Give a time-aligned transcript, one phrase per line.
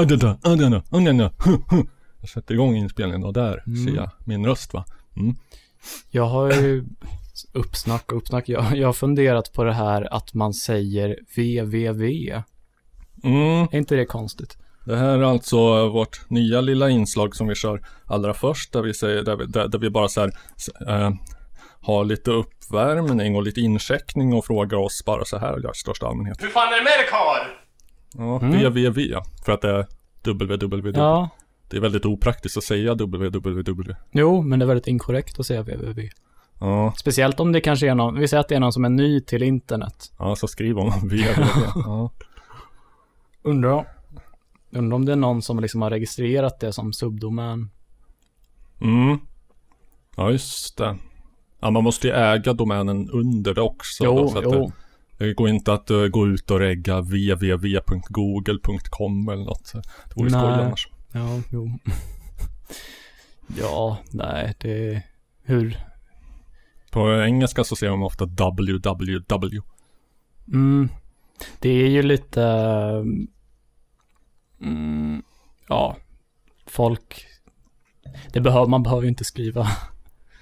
[0.00, 1.84] adada, adada, adada, hu, hu.
[2.20, 3.84] Jag sätter igång inspelningen och där Mm.
[3.86, 4.84] ser jag min röst va.
[5.16, 5.36] Mm.
[6.10, 6.84] Jag har ju
[7.52, 8.48] uppsnack och uppsnack.
[8.48, 12.42] Jag, jag har funderat på det här att man säger www.
[13.24, 13.68] Mm.
[13.72, 14.56] Är inte det konstigt?
[14.84, 18.94] Det här är alltså vårt nya lilla inslag som vi kör allra först där vi
[18.94, 20.32] säger, där vi, där, där vi bara så här,
[20.88, 21.10] eh,
[21.80, 26.42] har lite uppvärmning och lite incheckning och frågar oss bara så här i största allmänhet.
[26.42, 27.46] Hur fan är det med dig karl?
[28.16, 28.52] Ja, Mm.
[28.52, 29.86] www, för att det är
[30.32, 30.90] www.
[30.98, 31.28] Ja.
[31.68, 33.94] Det är väldigt opraktiskt att säga www.
[34.12, 36.10] Jo, men det är väldigt inkorrekt att säga www.
[36.60, 38.88] Ja, Speciellt om det kanske är någon, vi säger att det är någon som är
[38.88, 40.12] ny till internet.
[40.18, 41.24] ja så skriv om www.
[41.74, 42.10] Ja.
[43.42, 43.86] Undrar,
[44.70, 47.70] undrar om det är någon som liksom har registrerat det som subdomän.
[48.80, 49.18] Mm.
[50.16, 50.96] Ja, just det.
[51.60, 54.04] Ja, man måste ju äga domänen under det också.
[54.04, 54.50] då, Jo, så att jo.
[54.66, 54.72] Det,
[55.20, 59.72] det går inte att uh, gå ut och regga www.google.com eller något.
[59.72, 59.82] Det
[60.16, 60.88] vore skoj annars.
[61.12, 61.78] Ja, jo.
[63.60, 65.02] ja, nej, det...
[65.42, 65.78] Hur?
[66.90, 69.60] På engelska så säger man ofta www.
[70.52, 70.88] Mm,
[71.58, 72.42] det är ju lite...
[74.60, 75.22] Mm,
[75.68, 75.96] ja,
[76.66, 77.26] folk...
[78.32, 79.68] Det behöver, man behöver ju inte skriva.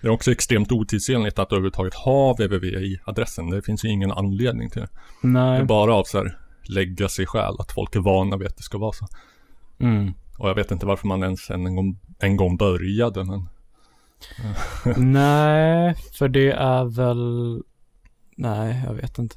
[0.00, 3.50] Det är också extremt otidsenligt att överhuvudtaget ha www i adressen.
[3.50, 4.88] Det finns ju ingen anledning till det.
[5.22, 5.60] Det Nej.
[5.60, 8.62] är bara av så här lägga sig själv, att folk är vana vid att det
[8.62, 9.06] ska vara så.
[9.78, 10.12] Mm.
[10.38, 13.48] Och jag vet inte varför man ens en gång, en gång började, men
[14.96, 17.62] Nej, för det är väl...
[18.36, 19.36] Nej, jag vet inte.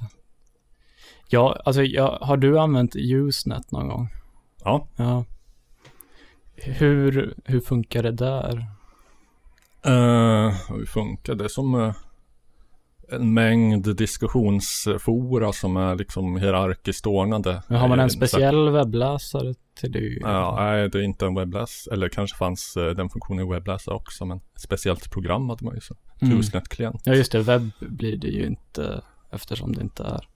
[1.30, 4.10] Ja, alltså, jag, har du använt Usenet någon gång?
[4.64, 4.88] ja.
[4.96, 5.26] Ja.
[6.56, 8.66] Hur, hur funkar det där?
[9.88, 11.50] Uh, hur funkar det?
[11.50, 11.94] Som eh,
[13.12, 17.64] en mängd diskussionsfora som är liksom hierarkiskt ordnade.
[17.68, 20.00] Men har man en speciell webbläsare till det?
[20.00, 21.94] Ja, nej, det är inte en webbläsare.
[21.94, 24.26] Eller kanske fanns eh, den funktionen i webbläsare också.
[24.26, 25.96] Men ett speciellt program hade man ju så.
[26.22, 26.40] Mm.
[26.40, 27.02] Usenet-klient.
[27.06, 27.42] Ja, just det.
[27.42, 29.02] Webb blir det ju inte
[29.32, 30.28] eftersom det inte är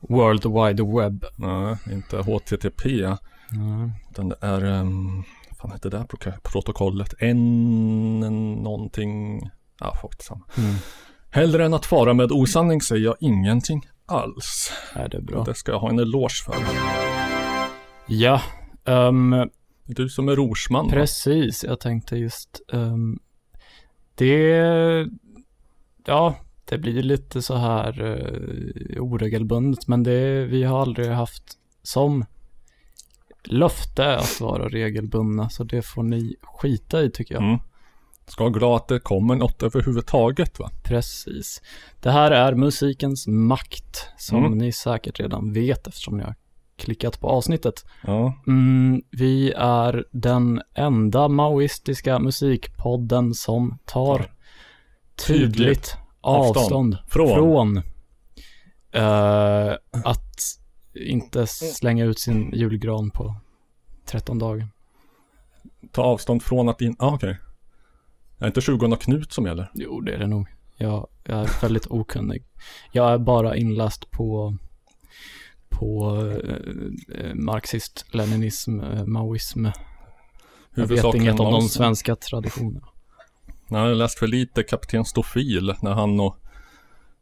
[0.00, 1.24] World Wide Web.
[1.36, 3.04] Nej, inte HTTP.
[3.52, 3.90] Mm.
[4.10, 5.24] Utan det är, um,
[5.60, 7.14] fan heter det där pro- protokollet?
[7.18, 8.20] En
[8.62, 9.40] någonting.
[9.80, 10.44] Ja, samma.
[10.58, 10.74] Mm.
[11.30, 14.72] Hellre än att fara med osanning säger jag ingenting alls.
[14.94, 15.44] Ja, det är bra.
[15.44, 16.54] det ska jag ha en eloge för.
[18.06, 18.40] Ja,
[18.84, 19.48] är
[19.86, 20.86] Du som är rorsman.
[20.86, 20.92] va?
[20.92, 21.64] precis.
[21.64, 23.18] Jag tänkte just ehm,
[24.14, 25.06] det,
[26.06, 31.44] ja, det blir lite så här uh, oregelbundet, men det, vi har aldrig haft
[31.82, 32.24] som
[33.44, 37.42] löfte att vara regelbundna, så det får ni skita i tycker jag.
[37.44, 37.58] Mm.
[38.26, 40.70] Ska glad att det kommer något överhuvudtaget va?
[40.82, 41.62] Precis.
[42.00, 44.58] Det här är musikens makt, som Mm.
[44.58, 46.34] ni säkert redan vet eftersom ni har
[46.76, 47.84] klickat på avsnittet.
[48.06, 48.34] Ja.
[48.46, 54.32] Mm, vi är den enda maoistiska musikpodden som tar
[55.26, 57.28] tydligt Tydligt avstånd, från.
[57.34, 57.76] från
[58.92, 59.72] eh,
[60.04, 60.58] att
[60.98, 63.34] inte slänga ut sin julgran på
[64.04, 64.68] 13 dagen.
[65.92, 66.96] Ta avstånd från att in...
[66.98, 67.30] Ah, okej.
[68.38, 69.70] Är det inte 20 Knut som gäller?
[69.74, 70.48] Jo, det är det nog.
[70.76, 72.44] Jag, jag är väldigt okunnig.
[72.92, 74.56] Jag är bara inläst på,
[75.68, 76.16] på
[77.14, 79.66] eh, marxist, leninism, eh, maoism.
[80.74, 82.88] Jag vet inget om de svenska traditionerna.
[83.68, 86.36] Jag har läst för lite Kapten Stofil när han och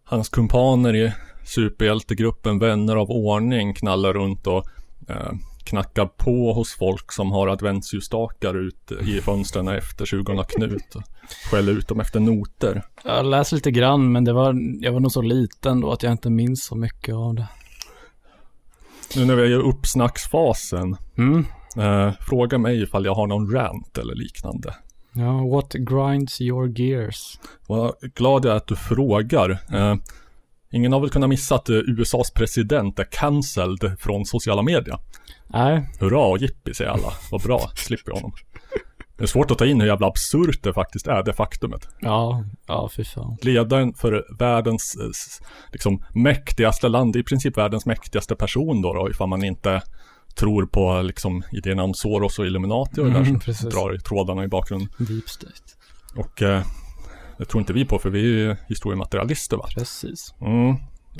[0.08, 1.12] hans kumpaner i
[1.44, 4.64] superhjältegruppen Vänner av ordning knallar runt och
[5.08, 5.32] eh,
[5.64, 11.02] knackar på hos folk som har adventsljusstakar ute i fönstren efter 20 Knut och
[11.50, 12.82] skäller ut dem efter noter.
[13.04, 16.12] Jag läste lite grann, men det var, jag var nog så liten då att jag
[16.12, 17.46] inte minns så mycket av det.
[19.16, 21.44] Nu när vi är i uppsnacksfasen, Mm.
[21.76, 24.74] eh, fråga mig ifall jag har någon rant eller liknande.
[25.18, 27.38] Ja, what grinds your gears?
[27.66, 29.50] Vad glad jag är att du frågar.
[29.50, 29.94] Eh,
[30.70, 34.98] ingen har väl kunnat missa att eh, USAs president är cancelled från sociala medier.
[35.46, 37.12] Nej, Hurra och jippi säger alla.
[37.30, 38.32] Vad bra, slipper jag honom.
[39.16, 41.88] Det är svårt att ta in hur jävla absurt det faktiskt är, det faktumet.
[42.00, 43.36] ja, ja, fy fan.
[43.42, 45.10] Ledaren för världens, eh,
[45.72, 49.82] liksom, mäktigaste land, i princip världens mäktigaste person då, då ifall man inte
[50.38, 53.74] tror på, liksom, idéerna om Soros och Illuminati och det där Mm, som precis.
[53.74, 54.88] drar i trådarna i bakgrunden.
[54.98, 55.54] Deep state.
[56.16, 56.62] Och eh,
[57.38, 59.66] det tror inte vi på, för vi är ju historiematerialister va.
[59.74, 60.34] Precis.
[60.40, 60.70] Mm.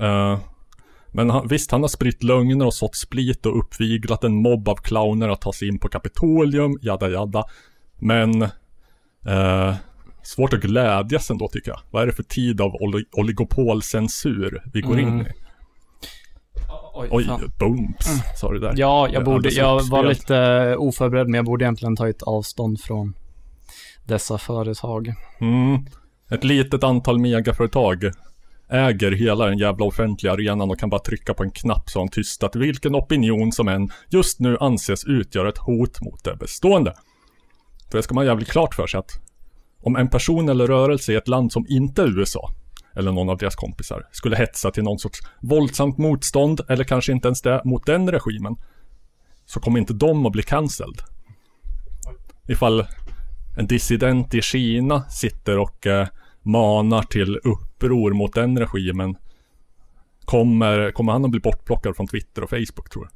[0.00, 0.38] Eh,
[1.12, 4.76] men han, visst, han har spritt lögner och sått split och uppviglat en mobb av
[4.76, 7.44] clowner att ta sig in på Kapitolium, jada jada.
[7.98, 8.42] Men
[9.26, 9.74] eh,
[10.22, 11.80] svårt att glädjas ändå tycker jag.
[11.90, 15.26] Vad är det för tid av oli- oligopolcensur vi går in Mm.
[15.26, 15.30] i?
[16.98, 17.28] Oj, Oj,
[17.58, 18.75] booms, sa du där.
[18.76, 23.14] Ja, jag borde, jag var lite oförberedd, men jag borde egentligen tagit avstånd från
[24.04, 25.14] dessa företag.
[25.40, 25.87] Mm.
[26.31, 28.10] Ett litet antal megaföretag
[28.70, 32.06] äger hela den jävla offentliga arenan och kan bara trycka på en knapp så har
[32.06, 36.94] de tystat vilken opinion som än just nu anses utgöra ett hot mot det bestående.
[37.90, 39.10] För det ska man jävligt klart för sig att
[39.82, 42.50] om en person eller rörelse i ett land som inte är USA
[42.96, 47.28] eller någon av deras kompisar skulle hetsa till någon sorts våldsamt motstånd eller kanske inte
[47.28, 48.56] ens det mot den regimen
[49.46, 51.00] så kommer inte de att bli cancelled.
[52.48, 52.87] Ifall
[53.58, 56.08] en dissident i Kina sitter och eh,
[56.43, 59.16] manar till uppror mot den regimen
[60.26, 63.08] Kommer, kommer han att bli bortplockad från Twitter och Facebook tror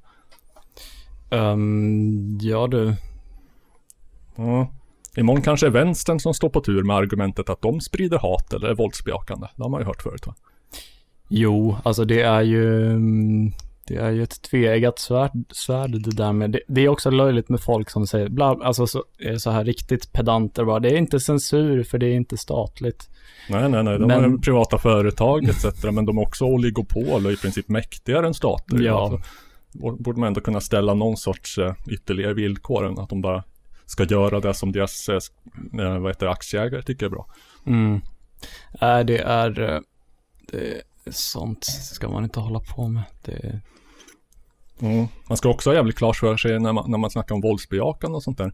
[1.31, 1.37] du?
[1.37, 2.95] Um, ja du.
[4.37, 4.73] Ja.
[5.17, 8.69] Imorgon kanske är vänstern som står på tur med argumentet att de sprider hat eller
[8.69, 9.47] är våldsbejakande.
[9.57, 10.35] Det har man ju hört förut va?
[11.29, 13.53] Jo, alltså det är ju, mm,
[13.87, 17.49] det är ju ett tveeggat svärd, svärd det där med, det, det är också löjligt
[17.49, 20.97] med folk som säger, bla, alltså så, är så här riktigt pedanter bara, det är
[20.97, 23.09] inte censur för det är inte statligt.
[23.49, 23.99] Nej, nej, nej.
[23.99, 25.85] De Men- är privata företag etc.
[25.93, 28.81] men de är också oligopol och i princip mäktigare än stater.
[28.83, 29.03] Ja.
[29.03, 29.29] Alltså,
[29.73, 33.45] bo- borde man ändå kunna ställa någon sorts eh, ytterligare villkor än att de bara
[33.91, 35.19] ska göra det som deras eh,
[35.81, 37.27] eh, vad heter aktieägare tycker är bra.
[37.67, 38.01] Mm.
[38.81, 39.81] Nej, det är, eh,
[40.53, 43.03] det, sånt ska man inte hålla på med.
[43.25, 43.61] Det,
[44.83, 45.07] Mm.
[45.29, 48.17] Man ska också ha jävligt klart för sig när man, när man snackar om våldsbejakande
[48.17, 48.53] och sånt där.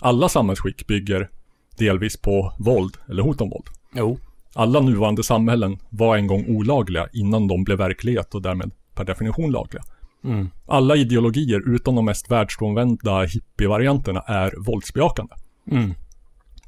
[0.00, 1.30] Alla samhällsskick bygger
[1.78, 3.66] delvis på våld eller hot om våld.
[3.94, 4.18] jo.
[4.54, 9.52] Alla nuvarande samhällen var en gång olagliga innan de blev verklighet och därmed per definition
[9.52, 9.82] lagliga.
[10.24, 10.50] Mm.
[10.66, 15.34] Alla ideologier utom de mest världsfrånvända hippievarianterna är våldsbejakande.
[15.70, 15.94] Mm.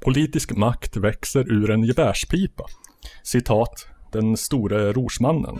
[0.00, 2.64] Politisk makt växer ur en gevärspipa.
[3.22, 5.58] Citat, den store rorsmannen.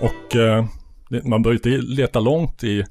[0.00, 0.66] Och eh,
[1.24, 2.84] man behöver inte leta långt i,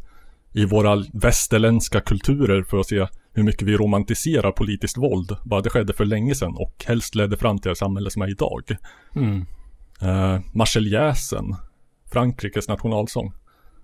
[0.56, 5.38] i våra västerländska kulturer för att se hur mycket vi romantiserar politiskt våld.
[5.44, 8.30] Bara det skedde för länge sedan och helst ledde fram till det samhälle som är
[8.30, 8.78] idag.
[9.16, 9.46] Mm.
[10.02, 11.56] Eh, Marseljäsen,
[12.12, 13.34] Frankrikes nationalsång.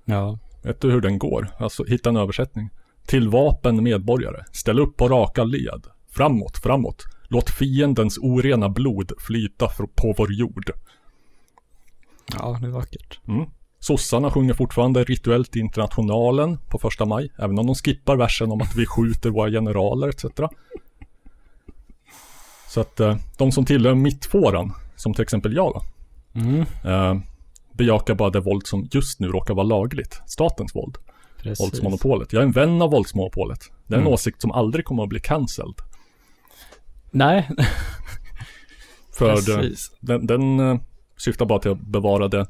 [0.06, 0.40] Ja.
[0.64, 1.48] Vet du hur den går?
[1.60, 2.70] Alltså, hitta en översättning.
[3.06, 5.88] Till vapen medborgare, ställ upp på raka led.
[6.10, 7.04] Framåt, framåt.
[7.28, 10.72] Låt fiendens orena blod flyta på vår jord.
[12.34, 13.20] Ja, det är vackert.
[13.28, 13.46] Mm.
[13.84, 18.62] Sossarna sjunger fortfarande rituellt i Internationalen på första maj, även om de skippar versen om
[18.62, 20.26] att vi skjuter våra generaler etc.
[22.70, 25.82] Så att eh, de som tillhör mittfåran, som till exempel jag då,
[26.40, 26.62] Mm.
[26.86, 27.22] eh,
[27.74, 30.22] bejakar bara det våld som just nu råkar vara lagligt.
[30.26, 30.98] Statens våld.
[31.38, 31.60] Precis.
[31.66, 32.34] Våldsmonopolet.
[32.34, 33.60] Jag är en vän av våldsmonopolet.
[33.88, 34.14] Det är en Mm.
[34.14, 35.76] åsikt som aldrig kommer att bli cancelled.
[37.12, 37.50] Nej,
[39.14, 39.92] För det, precis.
[40.00, 40.80] den, den eh,
[41.18, 42.46] syftar bara till att bevara det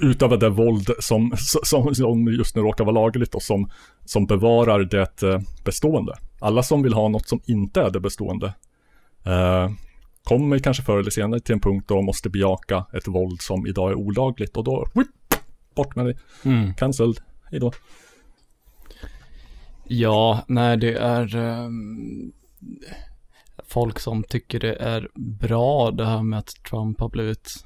[0.00, 3.70] utöver det våld som, som, som just nu råkar vara lagligt och som,
[4.04, 6.14] som bevarar det eh, bestående.
[6.40, 8.54] Alla som vill ha något som inte är det bestående
[9.26, 9.70] eh,
[10.24, 13.66] kommer kanske förr eller senare till en punkt då de måste bejaka ett våld som
[13.66, 15.06] idag är olagligt och då, whip,
[15.74, 16.14] bort med det,
[16.44, 16.74] Mm.
[16.74, 17.18] cancelled,
[17.50, 17.72] hejdå.
[19.88, 22.32] Ja, nej det är ehm,
[23.68, 27.64] folk som tycker det är bra det här med att Trump har blivit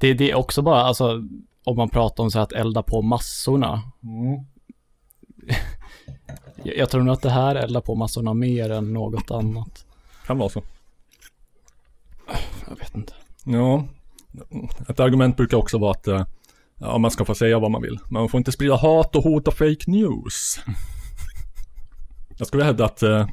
[0.00, 1.28] det, det är också bara, alltså
[1.64, 3.82] om man pratar om så här att elda på massorna.
[6.62, 9.86] Jag, jag tror nog att det här eldar på massorna mer än något annat.
[10.26, 10.62] Kan vara så.
[12.68, 13.12] Jag vet inte.
[13.44, 13.84] Ja,
[14.88, 16.24] ett argument brukar också vara att eh,
[16.78, 17.98] ja, man ska få säga vad man vill.
[18.04, 20.60] Men man får inte sprida hat och hot och fake news.
[22.38, 23.28] Jag skulle hävda att eh,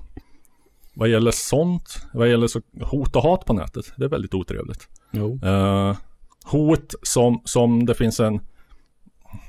[0.93, 4.88] vad gäller sånt, vad gäller så hot och hat på nätet, det är väldigt otrevligt.
[5.12, 5.39] Jo.
[5.43, 5.95] Eh,
[6.51, 8.39] hot som, som det finns en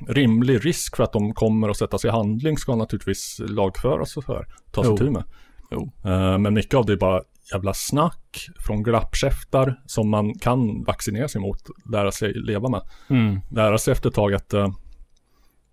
[0.08, 4.32] rimlig risk för att de kommer att sättas i handling ska naturligtvis lagföras och så
[4.32, 4.94] här, tas Jo.
[4.94, 5.24] itu med.
[5.70, 5.92] Jo.
[6.04, 11.28] Eh, men mycket av det är bara jävla snack från glappkäftar som man kan vaccinera
[11.28, 11.62] sig mot,
[11.92, 12.82] lära sig leva med.
[13.10, 13.40] Mm.
[13.50, 14.68] Lära sig efter ett tag att eh,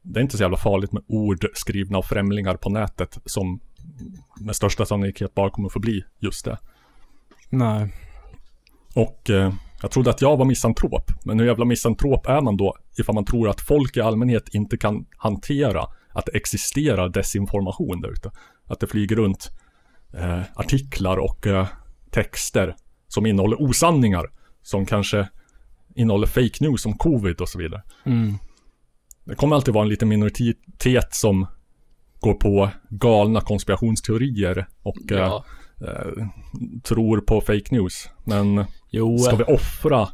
[0.02, 3.60] det är inte så jävla farligt med ord skrivna av främlingar på nätet som
[4.40, 6.58] med största sannolikhet bara kommer att förbli just det.
[7.50, 7.94] Nej.
[8.96, 11.12] Och eh, jag trodde att jag var misantrop.
[11.26, 14.78] Men hur jävla misantrop är man då ifall man tror att folk i allmänhet inte
[14.78, 18.32] kan hantera att det existerar desinformation där ute?
[18.66, 19.52] Att det flyger runt
[20.14, 21.68] eh, artiklar och eh,
[22.12, 22.76] texter
[23.08, 24.26] som innehåller osanningar.
[24.62, 25.28] Som kanske
[25.96, 27.84] innehåller fake news om covid och så vidare.
[28.06, 28.34] Mm.
[29.26, 31.46] Det kommer alltid vara en liten minoritet som
[32.20, 35.46] går på galna konspirationsteorier och eh, Ja.
[35.82, 36.28] eh,
[36.84, 38.10] tror på fake news.
[38.24, 38.66] Men
[38.98, 40.08] Jo, ska vi offra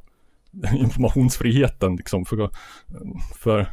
[0.78, 2.50] informationsfriheten liksom för,
[3.40, 3.68] för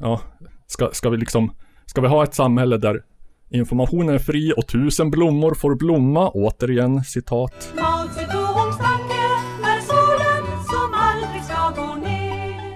[0.00, 0.20] ja,
[0.66, 1.54] ska, ska vi liksom,
[1.86, 3.02] ska vi ha ett samhälle där
[3.48, 7.72] informationen är fri och tusen blommor får blomma, återigen citat.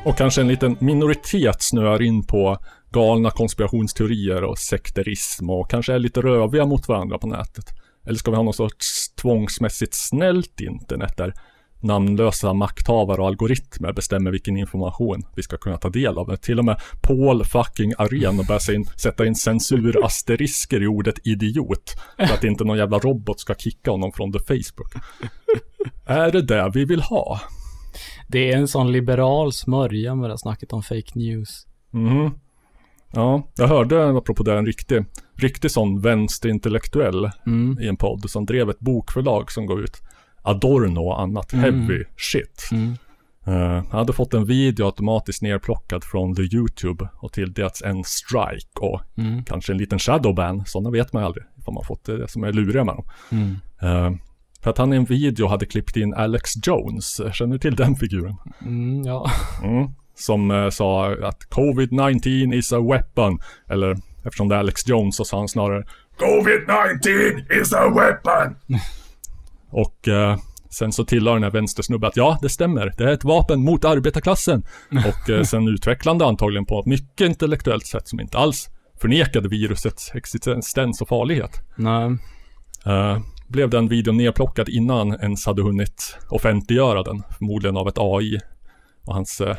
[0.04, 2.58] Och kanske en liten minoritet snöar in på
[2.90, 7.83] galna konspirationsteorier och sekterism och kanske är lite röviga mot varandra på nätet.
[8.06, 11.34] Eller ska vi ha någon sorts tvångsmässigt snällt internet där
[11.80, 16.36] namnlösa makthavare och algoritmer bestämmer vilken information vi ska kunna ta del av.
[16.36, 21.96] Till och med Paul fucking och börjar in, sätta in censurasterisker i ordet idiot.
[22.16, 24.92] För att inte någon jävla robot ska kicka honom från the Facebook.
[26.06, 27.40] Är det det vi vill ha?
[28.28, 31.66] det är en sån liberal smörja med det här snacket om fake news.
[31.90, 32.30] Mhm.
[33.12, 35.04] Ja, jag hörde apropå det en riktig,
[35.36, 37.78] riktig sån vänsterintellektuell Mm.
[37.80, 40.02] i en podd som drev ett bokförlag som går ut
[40.42, 41.64] Adorno och annat Mm.
[41.64, 42.68] heavy shit.
[42.72, 42.94] Mm.
[43.46, 48.80] Eh, han hade fått en video automatiskt nerplockad från the YouTube och tilldelats en strike
[48.80, 49.44] och Mm.
[49.44, 50.62] kanske en liten shadowban.
[50.66, 53.04] Sådana vet man ju aldrig ifall man fått det, som är luriga med dem.
[53.32, 53.56] Mm.
[53.82, 54.18] Eh,
[54.62, 57.20] för att han i en video hade klippt in Alex Jones.
[57.32, 58.36] Känner du till den figuren?
[58.62, 59.30] Mm, ja.
[59.62, 59.88] Mm.
[60.16, 63.38] Som eh, sa att covid-19 is a weapon.
[63.68, 65.84] Eller eftersom det är Alex Jones så sa han snarare
[66.18, 68.56] Covid-19 is a weapon.
[69.70, 70.38] och eh,
[70.70, 72.92] sen så tillade den här vänstersnubben att ja, det stämmer.
[72.98, 74.62] Det är ett vapen mot arbetarklassen.
[74.90, 78.68] och eh, sen utvecklande antagligen på ett mycket intellektuellt sätt som inte alls
[79.00, 81.60] förnekade virusets existens och farlighet.
[81.76, 82.16] Nej.
[82.86, 88.40] Eh, blev den videon nerplockad innan ens hade hunnit offentliggöra den, förmodligen av ett AI.
[89.04, 89.56] Och hans eh,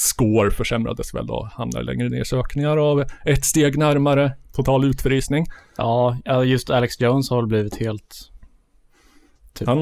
[0.00, 5.46] score försämrades väl då, hamnade längre ner i sökningar av ett steg närmare total utfrysning.
[5.76, 8.30] Ja, just Alex Jones har väl blivit helt...
[9.54, 9.68] Typ.
[9.68, 9.78] Han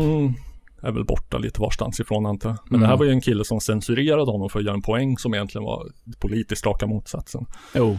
[0.82, 2.58] är väl borta lite varstans ifrån antar jag.
[2.64, 2.80] Men Mm.
[2.80, 5.34] det här var ju en kille som censurerade honom för att göra en poäng som
[5.34, 5.86] egentligen var
[6.18, 7.46] politiskt raka motsatsen.
[7.74, 7.98] Jo.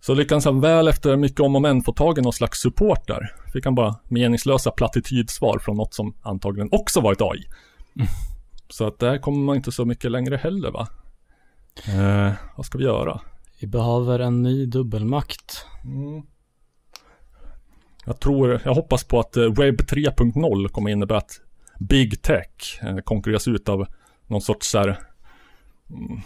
[0.00, 3.06] Så lyckades han väl efter mycket om och men få tag i någon slags support
[3.06, 3.32] där.
[3.52, 7.44] Fick han bara meningslösa plattitydsvar från något som antagligen också var ett AI.
[8.70, 10.88] Så att där kommer man inte så mycket längre heller va.
[11.86, 13.20] Eh, vad ska vi göra?
[13.60, 15.66] Vi behöver en ny dubbelmakt.
[15.84, 16.22] Mm.
[18.04, 21.40] Jag tror, jag hoppas på att eh, webb 3.0 kommer innebära att
[21.78, 23.86] Big Tech eh, konkurreras ut av
[24.26, 24.98] någon sorts så här,
[25.90, 26.20] mm,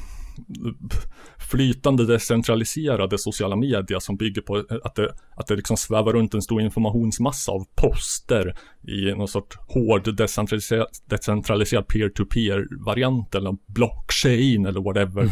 [1.51, 6.43] flytande decentraliserade sociala media som bygger på att det, att det liksom svävar runt en
[6.43, 8.55] stor informationsmassa av poster
[8.89, 15.25] i någon sorts hård decentraliserad, decentraliserad peer-to-peer variant eller blockchain eller whatever.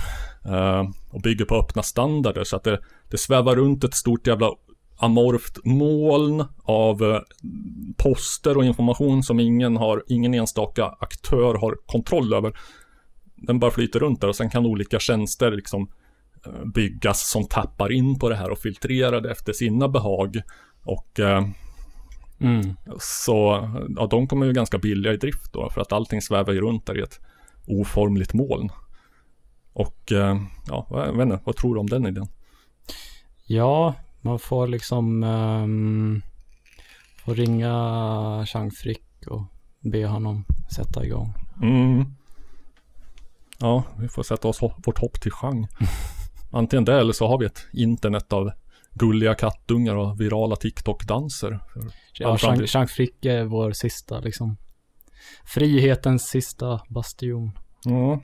[0.45, 2.81] Eh, och bygger på öppna standarder så att det,
[3.11, 4.51] det svävar runt ett stort jävla
[5.01, 7.21] amorft moln av eh,
[7.97, 12.53] poster och information som ingen har, ingen enstaka aktör har kontroll över.
[13.41, 15.91] Den bara flyter runt där och sen kan olika tjänster liksom
[16.47, 20.41] eh, byggas som tappar in på det här och filtrerar det efter sina behag.
[20.85, 21.47] Och eh,
[22.43, 22.77] Mm.
[23.01, 26.61] så, ja de kommer ju ganska billiga i drift då för att allting svävar ju
[26.61, 27.21] runt där i ett
[27.67, 28.71] oformligt moln.
[29.73, 30.37] Och eh,
[30.69, 32.29] ja, jag vet inte, vad tror du om den idén?
[33.47, 36.23] Ja, man får liksom um,
[37.25, 39.43] får ringa Chang Frick och
[39.81, 40.45] be honom
[40.75, 41.35] sätta igång.
[41.63, 42.05] Mm.
[43.61, 45.69] Ja, vi får sätta oss ho- vårt hopp till Chang.
[46.53, 48.51] Antingen det eller så har vi ett internet av
[48.93, 51.61] gulliga kattungar och virala TikTok-danser.
[52.19, 54.57] Ja, Chang, Chang Frick är vår sista liksom
[55.45, 57.51] frihetens sista bastion.
[57.85, 58.21] Ja.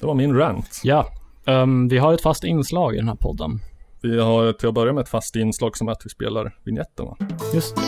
[0.00, 0.80] Det var min rant.
[0.84, 1.06] Ja,
[1.46, 3.60] ehm, vi har ett fast inslag i den här podden.
[4.02, 7.06] Vi har till att börja med ett fast inslag som är att vi spelar vignetten
[7.06, 7.16] va?
[7.54, 7.82] Just det.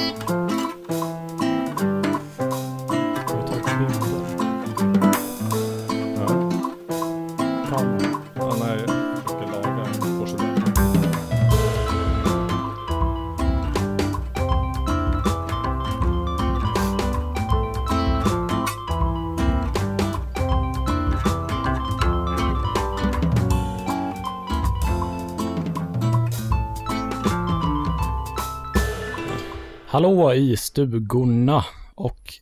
[29.97, 32.35] Hallå i stugorna och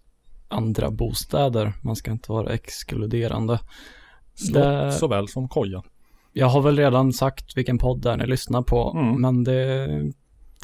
[0.49, 1.73] andra bostäder.
[1.83, 3.61] Man ska inte vara exkluderande.
[4.35, 5.83] Slott Det- såväl som koja.
[6.33, 9.21] Jag har väl redan sagt vilken podd det är ni lyssnar på, Mm.
[9.21, 9.87] men det,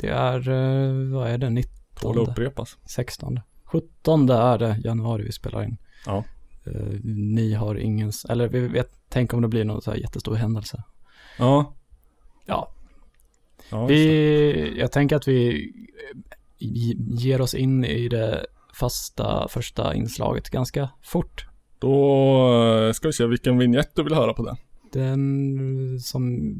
[0.00, 2.76] det är, eh, vad är det, Tål 19, att upprepas.
[2.88, 5.76] 16, 17 är det januari vi spelar in.
[6.06, 6.24] Ja.
[6.66, 10.34] Eh, ni har ingen, eller vi vet, tänk om det blir någon så här jättestor
[10.34, 10.82] händelse.
[11.38, 11.74] Ja.
[12.46, 12.68] Ja,
[13.70, 15.70] ja vi, jag tänker att vi,
[16.60, 21.46] ger oss in i det fasta första inslaget ganska fort.
[21.78, 24.56] Då eh, ska vi se vilken vignett du vill höra på det.
[24.92, 26.54] Den som,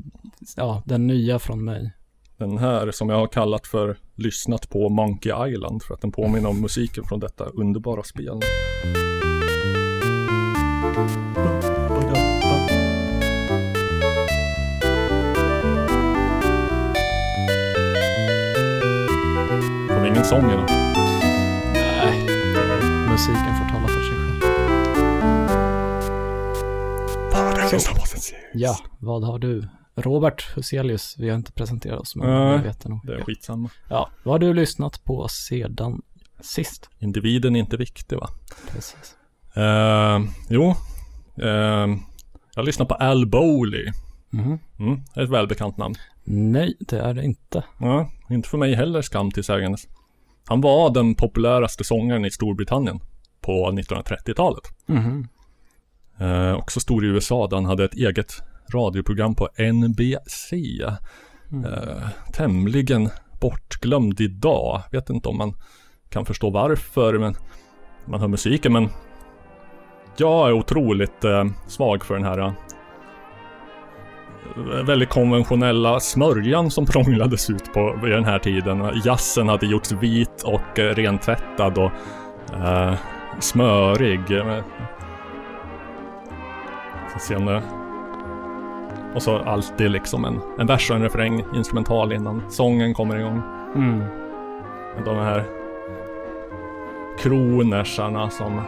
[0.56, 1.92] ja, den nya från mig.
[2.36, 6.48] Den här som jag har kallat för lyssnat på Monkey Island för att den påminner
[6.48, 8.40] om musiken från detta underbara spel.
[20.30, 20.70] Kom ingen sång idag.
[21.74, 22.20] Nej,
[23.08, 24.40] musiken får tala för sig själv.
[28.54, 29.68] Ja, vad har du?
[29.94, 33.06] Robert Huselius, vi har inte presenterat oss, men Nej, jag vet det nog.
[33.06, 33.70] Det är skitsamma.
[33.88, 36.02] Ja, vad har du lyssnat på sedan
[36.40, 36.90] sist?
[36.98, 38.28] Individen är inte viktig va?
[38.68, 39.16] Precis.
[39.54, 40.74] Eh, jo,
[41.42, 41.86] eh,
[42.54, 43.92] jag lyssnar på Al Bowley.
[44.30, 44.58] Mhm.
[44.78, 45.94] Mm, ett välbekant namn.
[46.24, 47.64] Nej, det är det inte.
[47.80, 49.86] Ja, inte för mig heller skam till sägandes.
[50.50, 53.00] Han var den populäraste sångaren i Storbritannien
[53.40, 54.62] på 1930-talet.
[54.86, 55.28] Mhm.
[56.18, 58.42] Eh, också stor i USA där han hade ett eget
[58.74, 60.52] radioprogram på NBC.
[61.64, 64.82] Eh, tämligen bortglömd idag.
[64.92, 65.54] Vet inte om man
[66.08, 67.34] kan förstå varför, men
[68.04, 68.72] man hör musiken.
[68.72, 68.88] Men
[70.16, 72.52] jag är otroligt eh, svag för den här eh,
[74.84, 79.00] väldigt konventionella smörjan som prånglades ut på vid den här tiden.
[79.04, 81.90] Jazzen hade gjorts vit och eh, rentvättad och
[82.54, 82.94] eh,
[83.40, 84.30] smörig.
[84.30, 84.64] Eh,
[87.18, 87.62] Sen, eh,
[89.14, 93.42] och så alltid liksom en, en vers och en refräng instrumental innan sången kommer igång.
[93.74, 94.04] Mm.
[95.04, 95.44] De här
[97.18, 98.62] kronersarna som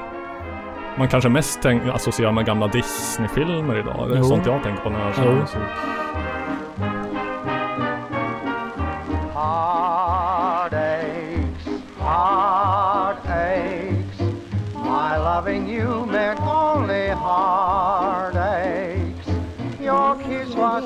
[0.99, 4.06] man kanske mest tänk, associerar med gamla Disney-filmer idag.
[4.08, 4.25] Det är Jo.
[4.25, 5.32] sånt jag tänker på när jag Jo.
[5.32, 5.58] musik.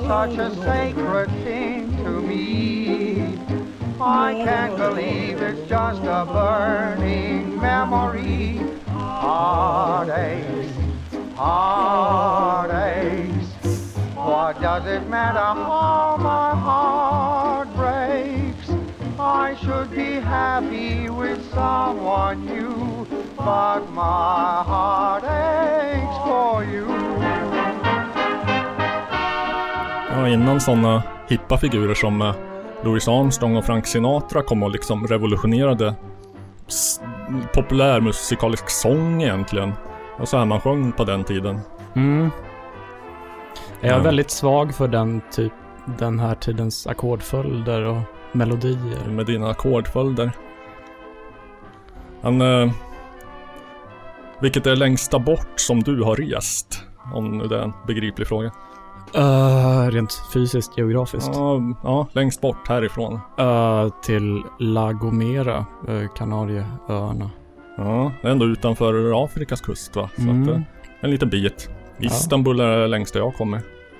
[0.07, 3.21] Such a sacred thing to me.
[3.99, 8.61] I can't believe it's just a burning memory.
[9.19, 10.71] Heartaches,
[11.35, 12.67] heartaches.
[14.15, 18.69] What does it matter how my heart breaks?
[19.19, 26.87] I should be happy with someone new, but my heart aches for you.
[30.11, 32.35] Ja, innan sådana hippa figurer som eh,
[32.83, 35.95] Louis Armstrong och Frank Sinatra kom och liksom revolutionerade
[37.53, 39.73] populärmusikalisk sång egentligen.
[40.17, 41.59] Och så här man sjöng på den tiden.
[41.95, 42.29] Mm.
[43.81, 44.03] Jag är Ja.
[44.03, 45.53] väldigt svag för den typ,
[45.85, 49.07] den här tidens ackordföljder och melodier.
[49.07, 50.31] med dina ackordföljder.
[52.21, 52.41] Han...
[52.41, 52.71] Eh,
[54.41, 56.83] vilket är längsta bort som du har rest?
[57.13, 58.51] Om nu det är en begriplig fråga.
[59.15, 61.31] Uh, rent fysiskt, geografiskt.
[61.33, 63.13] Ja, ja, längst bort härifrån.
[63.39, 67.29] Uh, till La Gomera, uh, Kanarieöarna.
[67.77, 70.09] Ja, det är ändå utanför Afrikas kust va?
[70.15, 70.43] Så Mm.
[70.43, 70.61] att, eh,
[71.01, 71.69] en liten bit.
[71.99, 73.57] Istanbul är det längsta jag kommer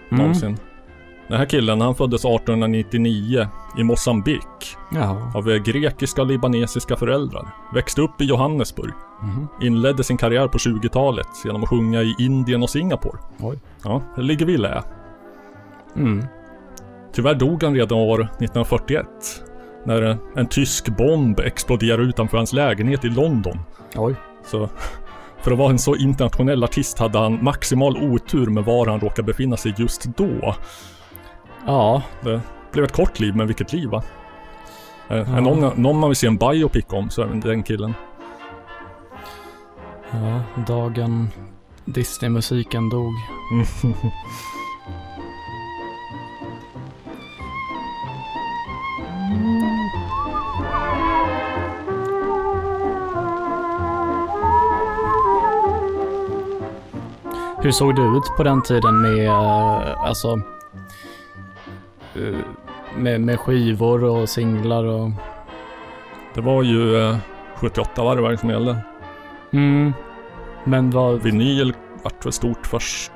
[0.10, 0.22] Mm.
[0.22, 0.58] någonsin.
[1.28, 5.32] Den här killen, han föddes 1899 i Mosambik Ja.
[5.36, 7.48] av grekiska och libanesiska föräldrar.
[7.74, 8.94] Växte upp i Johannesburg.
[9.24, 9.48] Mhm.
[9.62, 13.18] Inledde sin karriär på 20-talet genom att sjunga i Indien och Singapore.
[13.40, 13.60] Oj.
[13.84, 14.84] Ja, det ligger vi i lä.
[15.98, 16.26] Mm.
[17.14, 19.06] Tyvärr dog han redan år 1941.
[19.86, 23.60] När en tysk bomb exploderade utanför hans lägenhet i London.
[23.96, 24.16] Oj.
[24.46, 24.70] Så
[25.42, 29.26] för att vara en så internationell artist hade han maximal otur med var han råkade
[29.26, 30.56] befinna sig just då.
[31.66, 32.02] Ja.
[32.22, 34.04] Det blev ett kort liv, men vilket liv va?
[35.10, 35.40] Eh, Ja.
[35.40, 37.94] Någon, någon man vill se en biopic om så är det den killen.
[40.12, 41.30] Ja, dagen
[41.86, 43.14] Disney-musiken dog.
[57.60, 60.42] Hur såg det ut på den tiden med, eh, alltså,
[62.16, 62.38] eh,
[62.98, 65.12] med, med skivor och singlar och...
[66.34, 67.18] Det var ju eh,
[67.56, 68.78] 78 varvar som gällde.
[69.52, 69.94] Mm.
[70.64, 73.12] Men vad, Vinyl vart väl stort först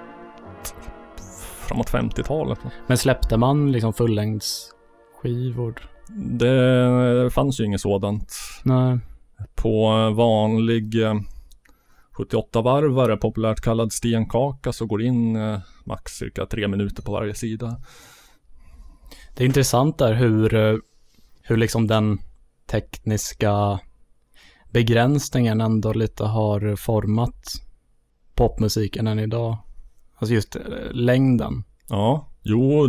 [1.67, 2.59] framåt 50-talet.
[2.87, 5.73] men släppte man liksom fullängdsskivor?
[6.09, 8.33] Det fanns ju inget sådant.
[8.63, 8.99] Nej.
[9.55, 11.13] På vanlig eh,
[12.17, 17.81] 78-varvare, populärt kallad stenkaka, så går in eh, max cirka tre minuter på varje sida.
[19.35, 20.75] Det är intressant där hur, eh,
[21.41, 22.19] hur liksom den
[22.65, 23.79] tekniska
[24.71, 27.53] begränsningen ändå lite har format
[28.35, 29.57] popmusiken än idag.
[30.15, 31.63] Alltså just eh, längden.
[31.89, 32.87] Ja, jo,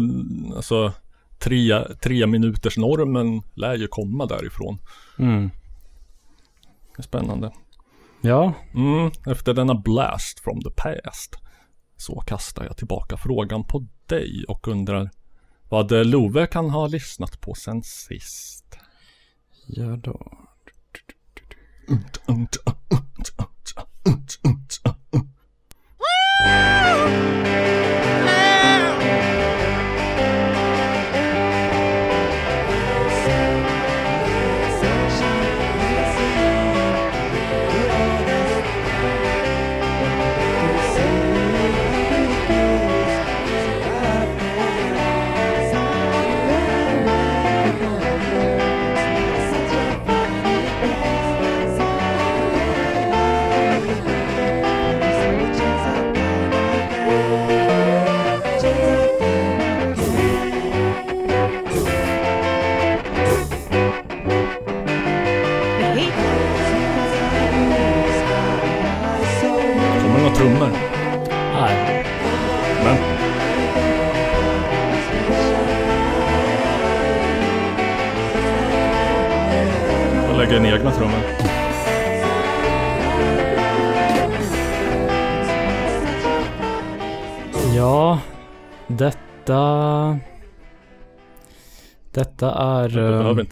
[0.56, 0.92] alltså
[1.38, 4.78] tre, tre minuters normen lär ju komma därifrån.
[5.18, 5.50] Mm.
[6.98, 7.52] Spännande.
[8.24, 11.37] Ja, Mm, efter denna blast from the past
[11.96, 15.11] så kastar jag tillbaka frågan på dig och undrar
[15.68, 18.78] vad Love kan ha lyssnat på sen sist.
[19.66, 20.32] gör då.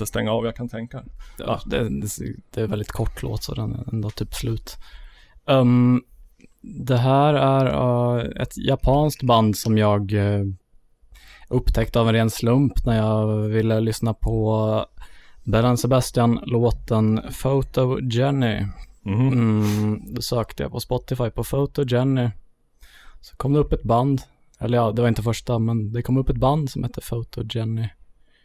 [0.01, 1.05] Inte stänga av, jag kan tänka.
[1.39, 1.89] Ja, det,
[2.51, 4.77] det är väldigt kort låt så den är ändå typ slut.
[5.45, 6.03] Um,
[6.61, 10.45] det här är uh, ett japanskt band som jag uh,
[11.49, 14.87] upptäckte av en ren slump när jag ville lyssna på
[15.45, 18.67] Bellan Sebastian-låten Photo Jenny.
[19.03, 19.29] Mhm.
[19.33, 22.29] Mm, då sökte jag på Spotify på Photo Jenny.
[23.21, 24.23] Så kom det upp ett band,
[24.59, 27.43] eller ja, det var inte första, men det kom upp ett band som hette Photo
[27.51, 27.89] Jenny.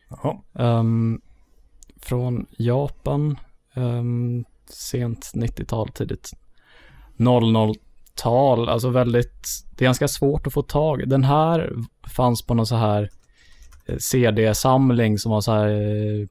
[0.10, 0.38] Jaha.
[2.01, 3.38] Från Japan,
[3.73, 6.31] ehm, sent 90-tal, tidigt
[7.17, 11.73] 00-tal, alltså väldigt, det är ganska svårt att få tag Den här
[12.15, 13.10] fanns på någon så här
[13.86, 16.27] eh, CD-samling som var så här, eh,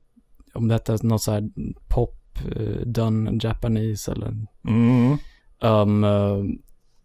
[0.54, 1.50] om det hette något så här
[1.88, 5.18] pop eh, done Japanese eller Mm.
[5.60, 6.58] Um,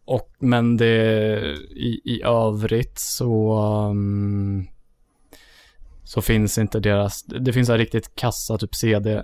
[0.06, 1.40] och, men det
[1.72, 4.68] i, i övrigt så um,
[6.10, 9.24] så finns inte deras, det finns en riktigt kassa typ CD eh,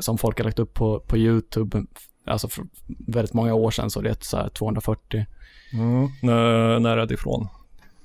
[0.00, 1.84] som folk har lagt upp på, på YouTube,
[2.26, 2.64] alltså för
[3.06, 5.26] väldigt många år sedan så det är ett så här 240.
[5.72, 6.08] Mm.
[6.22, 7.48] När, när är det ifrån?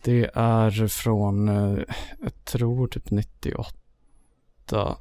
[0.04, 1.80] Det är från, eh,
[2.22, 4.98] jag tror typ 98.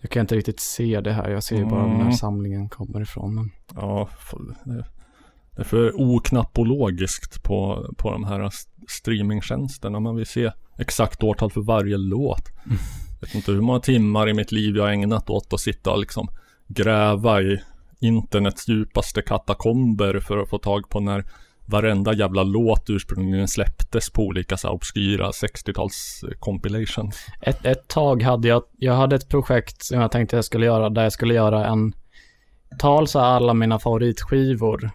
[0.00, 2.12] Jag kan inte riktigt se det här, jag ser ju bara Mm.
[2.12, 3.34] samlingen kommer ifrån.
[3.34, 3.50] Men...
[3.74, 4.08] Ja,
[4.64, 4.84] det-
[5.56, 10.00] är för oknappologiskt på, på de här st- streamingtjänsterna.
[10.00, 12.48] Man vill se exakt årtal för varje låt.
[12.66, 12.78] Mm.
[13.20, 15.90] Jag vet inte hur många timmar i mitt liv jag har ägnat åt att sitta
[15.90, 16.28] och liksom
[16.66, 17.60] gräva i
[18.00, 21.24] internets djupaste katakomber för att få tag på när
[21.66, 27.10] varenda jävla låt ursprungligen släpptes på olika så här obskyra 60-tals compilation.
[27.40, 30.90] Ett, ett tag hade jag, jag hade ett projekt som jag tänkte jag skulle göra,
[30.90, 31.92] där jag skulle göra en,
[32.78, 34.90] ta alltså alla mina favoritskivor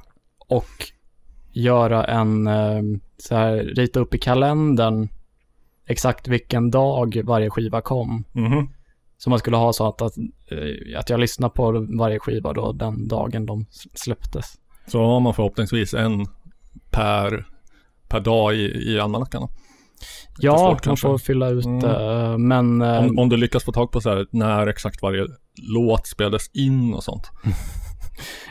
[0.47, 0.91] och
[1.51, 2.81] göra en, eh,
[3.17, 5.09] så här, rita upp i kalendern
[5.89, 8.23] exakt vilken dag varje skiva kom.
[8.31, 8.69] Mhm.
[9.17, 10.17] Så man skulle ha så att, att,
[10.51, 14.45] eh, att jag lyssnar på varje skiva då den dagen de släpptes.
[14.87, 16.25] Så har man förhoppningsvis en
[16.89, 17.45] per,
[18.07, 19.47] per dag i, i almanackan.
[20.39, 21.79] Ja, svårt man får fylla ut Mm.
[21.79, 25.25] det, men eh, Om, om du lyckas få tag på så här när exakt varje
[25.61, 27.29] låt spelades in och sånt.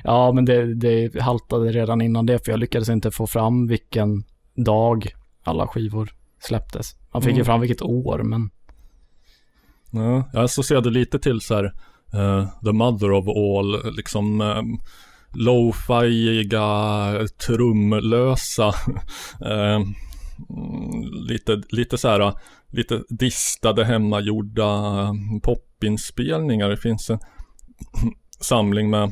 [0.05, 4.24] Ja, men det, det haltade redan innan det, för jag lyckades inte få fram vilken
[4.57, 5.09] dag
[5.44, 6.94] alla skivor släpptes.
[7.12, 7.44] Man fick ju Mm.
[7.44, 8.51] fram vilket år, men
[9.90, 11.64] Ja, jag associerade lite till så här
[12.12, 14.62] eh, The Mother of All, liksom uh,
[15.35, 18.68] lo-fiiga, trumlösa,
[19.44, 19.94] eh, mm,
[21.29, 22.33] lite, lite så här,
[22.68, 26.68] lite distade hemmagjorda popinspelningar.
[26.68, 27.18] Det finns en
[28.40, 29.03] samling med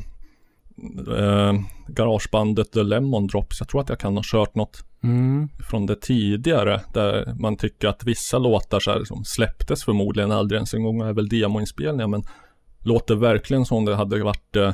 [1.17, 1.53] eh,
[1.87, 3.59] garagebandet The Lemon Drops.
[3.59, 7.87] Jag tror att jag kan ha kört något mm, från det tidigare där man tycker
[7.87, 12.07] att vissa låtar så här, som släpptes förmodligen aldrig ens en gång är väl demoinspelningar
[12.07, 12.23] men
[12.83, 14.73] låter verkligen som det hade varit eh,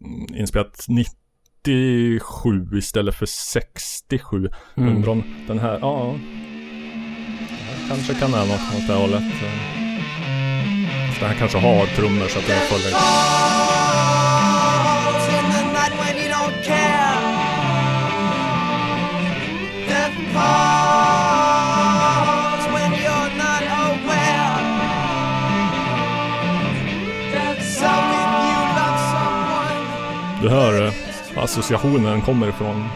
[0.00, 4.50] mm, inspelat 97 istället för 67.
[4.74, 4.96] mm.
[4.96, 6.18] Undrar om den här, ja.
[7.48, 9.22] Det här kanske kan vara något åt det hållet.
[11.14, 12.98] Så den här kanske har trummor så att den följer.
[30.42, 30.92] Du hör eh,
[31.36, 32.88] associationen kommer ifrån.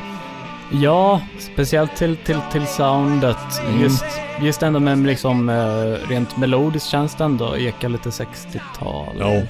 [0.70, 3.60] Ja, speciellt till, till, till soundet.
[3.68, 3.80] Mm.
[3.80, 4.04] Just,
[4.40, 9.16] just ändå med liksom eh, rent melodiskt känns det ändå eka lite 60-tal.
[9.18, 9.42] Ja.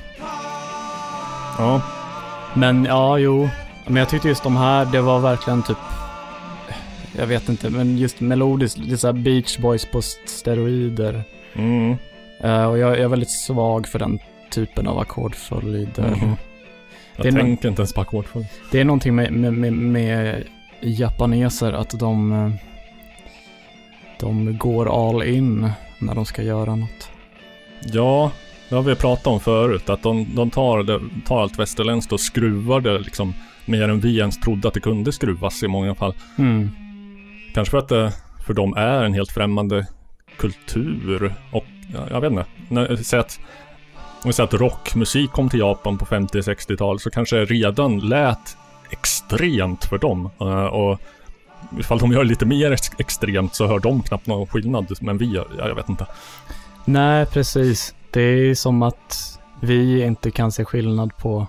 [1.58, 1.80] Ja,
[2.54, 3.48] Men ja, jo.
[3.86, 5.78] Men jag tyckte just de här, det var verkligen typ
[7.18, 11.24] jag vet inte, men just melodiskt, lite såhär Beach Boys på steroider.
[11.54, 11.96] mm.
[12.40, 14.18] Eh, och jag, jag är väldigt svag för den
[14.50, 16.10] typen av ackordföljder.
[16.10, 16.36] Mhm.
[17.16, 18.46] Jag Det är tänker inte ens på ackordföljd.
[18.70, 20.44] Det är någonting med, med, med, med
[20.80, 22.50] japaneser att de, eh,
[24.20, 27.10] de går all in när de ska göra något.
[27.84, 28.30] Ja,
[28.68, 29.90] det har vi pratat om förut.
[29.90, 34.18] Att de, de tar, det, tar allt västerländskt och skruvar det liksom mer än vi
[34.18, 36.14] ens trodde att det kunde skruvas i många fall.
[36.38, 36.70] Mm.
[37.54, 38.12] Kanske för att det
[38.46, 39.86] för dem är en helt främmande
[40.36, 41.34] kultur.
[41.50, 42.44] Och ja, jag vet inte.
[42.68, 43.40] När, säg att,
[44.22, 48.56] säger att rockmusik kom till Japan på 50-60-tal så kanske redan lät
[48.90, 50.30] extremt för dem.
[50.40, 51.00] Eh, och
[51.78, 54.96] ifall de gör lite mer ex- extremt så hör de knappt någon skillnad.
[55.00, 56.06] Men vi ja, jag vet inte.
[56.84, 57.94] Nej, precis.
[58.10, 61.46] Det är som att vi inte kan se skillnad på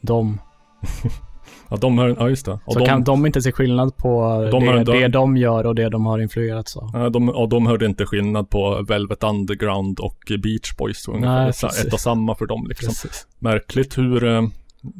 [0.00, 0.40] dem.
[1.70, 2.58] Ja, de hör, ja just det.
[2.64, 5.36] Och Så de, kan de inte se skillnad på De det, har- de- det de
[5.36, 6.90] gör och det de har influerats av.
[6.92, 11.08] Ja, de, och de hörde inte skillnad på Velvet Underground och Beach Boys.
[11.08, 11.42] Ungefär.
[11.44, 11.84] Nej, precis.
[11.84, 12.88] ett och samma för dem liksom.
[12.88, 13.26] Precis.
[13.38, 14.42] Märkligt hur, eh,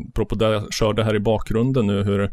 [0.09, 2.31] apropå det jag körde här i bakgrunden nu, hur,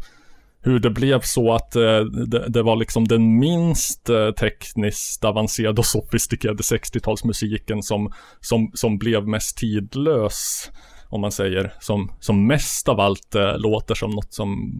[0.62, 5.78] hur det blev så att eh, det, det var liksom den minst eh, tekniskt avancerade
[5.78, 10.70] och sofistikerade 60-talsmusiken som, som, som blev mest tidlös.
[11.14, 14.72] Om man säger, som, som mest av allt eh, låter som något som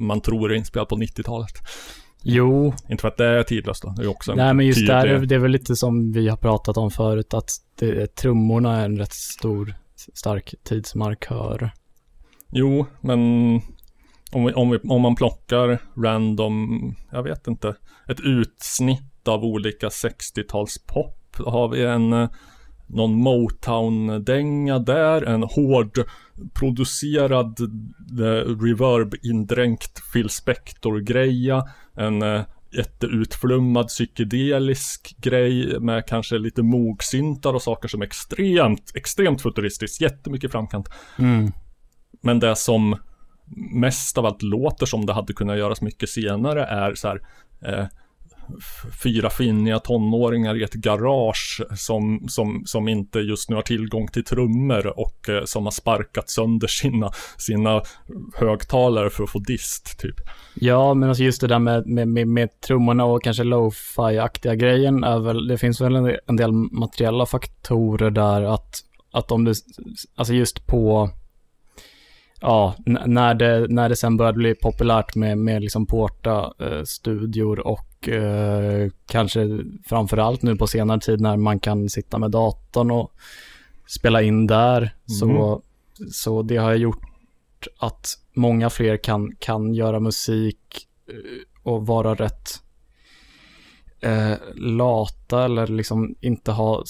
[0.00, 1.52] man tror är inspelat på 90-talet.
[2.22, 4.88] Jo, Inte för att det är tidlöst då, det är också nej men just tydlig-
[4.94, 8.80] där, är- det är väl lite som vi har pratat om förut, att det, trummorna
[8.80, 9.74] är en rätt stor,
[10.14, 11.70] stark tidsmarkör.
[12.52, 13.20] Jo, men
[14.32, 17.74] om, vi, om, vi, om man plockar random, jag vet inte,
[18.08, 21.18] ett utsnitt av olika 60-talspop.
[21.38, 22.28] Då har vi en, eh,
[22.92, 25.98] någon Motown-dänga där, en hård
[26.54, 27.60] producerad
[28.20, 31.64] eh, reverb-indränkt Phil Spector-greja,
[31.96, 39.42] en eh, jätteutflummad psykedelisk grej med kanske lite mogsyntar och saker som är extremt, extremt
[39.42, 40.88] futuristiskt, jättemycket framkant.
[41.18, 41.52] Mm.
[42.22, 42.96] Men det som
[43.74, 47.20] mest av allt låter som det hade kunnat göras mycket senare är så här
[47.64, 47.86] eh,
[49.02, 54.24] fyra finniga tonåringar i ett garage som, som, som inte just nu har tillgång till
[54.24, 57.82] trummor och eh, som har sparkat sönder sina, sina
[58.34, 60.16] högtalare för att få dist typ.
[60.54, 65.04] Ja, men alltså just det där med, med, med, med trummorna och kanske lo-fi-aktiga grejen
[65.04, 68.80] är väl, det finns väl en, en del materiella faktorer där att,
[69.12, 69.54] att om det,
[70.16, 71.10] alltså just på,
[72.40, 77.66] ja, när det, när det sen började bli populärt med, med liksom porta eh, studior
[77.66, 83.12] och eh, kanske framförallt nu på senare tid när man kan sitta med datorn och
[83.86, 85.62] spela in där, så,
[86.10, 87.02] så det har gjort
[87.78, 92.50] att många fler kan, kan göra musik eh, och vara rätt
[94.00, 96.84] eh, lata eller liksom inte ha,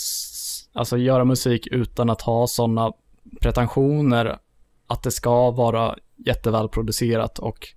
[0.73, 2.93] alltså göra musik utan att ha sådana
[3.41, 4.39] pretensioner
[4.87, 7.69] att det ska vara jätteväl producerat och,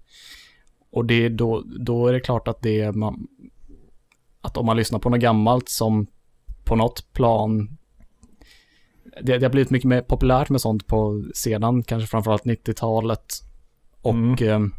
[0.95, 3.27] och det då, då är det klart att det man,
[4.41, 6.07] att om man lyssnar på något gammalt som
[6.63, 7.77] på något plan
[9.21, 13.33] det, det har blivit mycket mer populärt med sånt på sedan, kanske framförallt 90-talet.
[14.01, 14.41] Och Mm.
[14.41, 14.77] eh,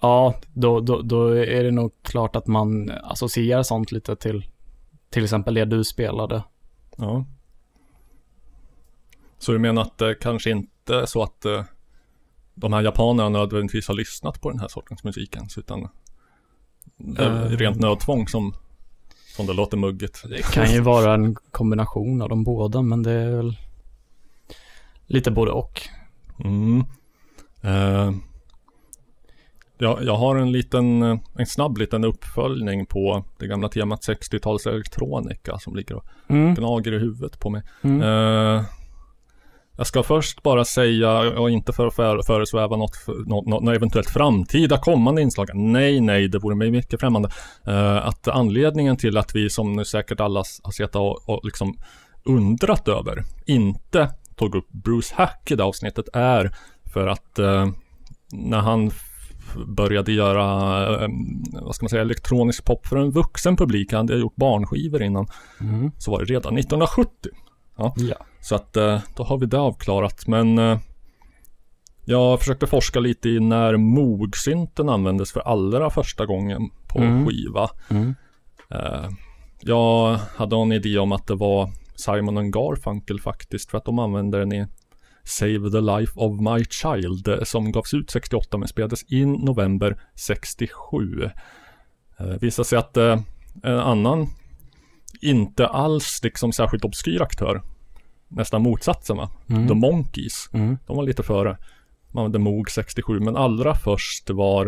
[0.00, 4.46] ja, då, då, då är det nog klart att man associerar sånt lite till
[5.10, 6.42] till exempel det du spelade.
[6.96, 7.24] Ja.
[9.38, 11.64] Så du menar att det kanske inte är så att eh,
[12.60, 15.88] de här japanerna nödvändigtvis har lyssnat på den här sortens musik ens, utan
[16.96, 17.50] det är Eh.
[17.56, 18.54] rent nödtvång som,
[19.36, 20.22] som det låter mugget.
[20.28, 23.56] Det kan ju vara en kombination av de båda, men det är väl
[25.06, 25.82] lite både och.
[26.44, 26.84] Mm.
[27.62, 28.12] Eh,
[29.78, 34.66] jag, jag har en liten, eh, en snabb liten uppföljning på det gamla temat 60-tals
[34.66, 36.54] elektronika som ligger och Mm.
[36.54, 37.62] gnager i huvudet på mig.
[37.82, 38.02] Mm.
[38.02, 38.64] Eh,
[39.78, 44.10] jag ska först bara säga, och inte för att för, föresväva något, något, något, eventuellt
[44.10, 45.50] framtida kommande inslag.
[45.54, 47.30] Nej, nej, det vore mig mycket främmande.
[47.66, 51.78] Eh, att anledningen till att vi, som nu säkert alla har sett och, och liksom
[52.24, 56.56] undrat över inte tog upp Bruce Hack i det avsnittet är
[56.92, 57.68] för att eh,
[58.32, 58.90] när han
[59.66, 60.44] började göra,
[61.04, 61.08] eh,
[61.62, 65.26] vad ska man säga, elektronisk pop för en vuxen publik, han hade gjort barnskivor innan,
[65.60, 65.90] Mm.
[65.98, 67.30] så var det redan 1970.
[67.76, 67.94] Ja.
[68.40, 70.26] Så att eh, då har vi det avklarat.
[70.26, 70.78] Men eh,
[72.04, 77.26] jag försökte forska lite i när Moog-synten användes för allra första gången på Mm.
[77.26, 77.70] skiva.
[77.90, 78.14] Mm.
[78.70, 79.08] Eh,
[79.60, 84.38] jag hade en idé om att det var Simon Garfunkel faktiskt för att de använde
[84.38, 84.66] den i
[85.24, 91.30] Save the Life of My Child som gavs ut 68 men spelades in november 67.
[92.18, 93.20] Eh, visade sig att eh,
[93.62, 94.26] en annan
[95.22, 97.62] inte alls liksom särskilt obskyr aktör
[98.28, 99.30] nästan motsatsen va?
[99.50, 99.68] Mm.
[99.68, 100.48] The Monkeys.
[100.52, 100.78] Mm.
[100.86, 101.56] De var lite före.
[102.12, 104.66] Man hade Moog 67 men allra först var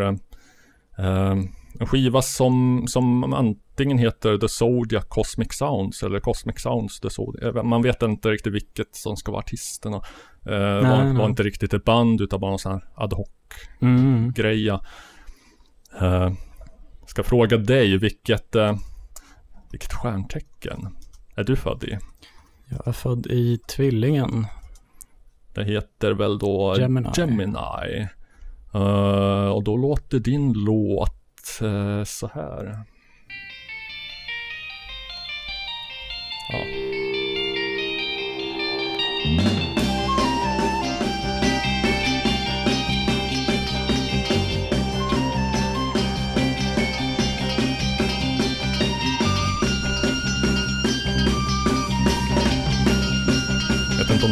[0.99, 1.33] eh,
[1.81, 7.65] en skiva som, som antingen heter The Zodiac Cosmic Sounds eller Cosmic Sounds The Zodiac.
[7.65, 9.95] Man vet inte riktigt vilket som ska vara artisten.
[9.95, 10.05] Och,
[10.47, 11.15] eh, var, nej.
[11.15, 13.29] var inte riktigt ett band utan bara en sån här ad hoc
[13.81, 14.33] Mm.
[14.33, 14.81] greja.
[16.01, 16.33] Eh,
[17.07, 18.77] ska fråga dig vilket, eh,
[19.71, 20.97] vilket stjärntecken
[21.37, 21.99] är du född i?
[22.71, 24.47] Jag är född i Tvillingen.
[25.55, 27.09] Det heter väl då Gemini.
[27.17, 28.09] Gemini.
[28.75, 32.85] Eh, och då låter din låt eh, så här.
[36.53, 36.90] Ja.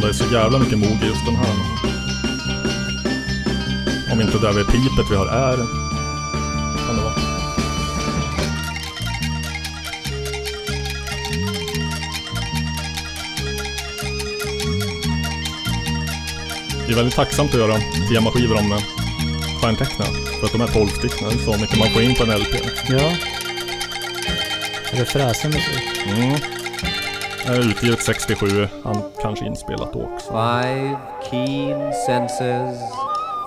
[0.01, 1.55] Jag vet inte om det är så jävla mycket mog i just den här.
[4.11, 5.57] Om inte det vid pipet vi har är.
[6.87, 7.13] Kan det vara.
[16.87, 17.77] Det är väldigt tacksamt att göra
[18.13, 18.79] temaskivor om eh,
[19.61, 20.07] stjärntecknen.
[20.39, 21.29] För att de är 12 stycken.
[21.29, 22.55] Det är så mycket man får in på en LP.
[22.89, 23.13] Ja.
[24.91, 26.07] Är det fräsen musik?
[26.07, 26.58] Mm.
[27.49, 28.67] Är utgivet 67.
[28.83, 30.27] Han kanske inspelat då också.
[30.27, 30.97] Five
[31.29, 32.79] keen senses,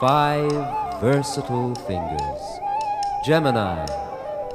[0.00, 0.64] five
[1.02, 2.42] versatile fingers.
[3.28, 3.86] Gemini,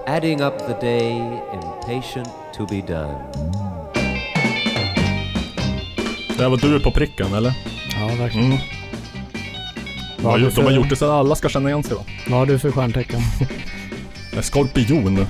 [0.07, 1.11] adding up the day,
[1.53, 3.17] impatient to be done.
[6.37, 7.53] Det här var du på pricken eller?
[7.99, 8.45] Ja, verkligen.
[8.45, 8.57] Mm.
[10.17, 11.83] De Vad har, gjort, de har för, gjort det så att alla ska känna igen
[11.83, 12.03] sig va?
[12.29, 13.19] vad har du för stjärntecken?
[14.37, 15.07] En Skorpion.
[15.17, 15.27] Mm.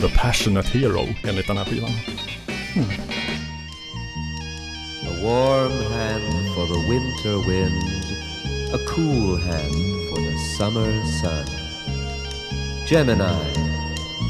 [0.00, 1.90] The Passionate Hero enligt den här skivan.
[2.74, 2.78] A
[5.22, 7.82] warm hand for the winter wind,
[8.74, 9.74] a cool hand
[10.08, 11.46] for the summer sun.
[12.88, 13.44] Gemini,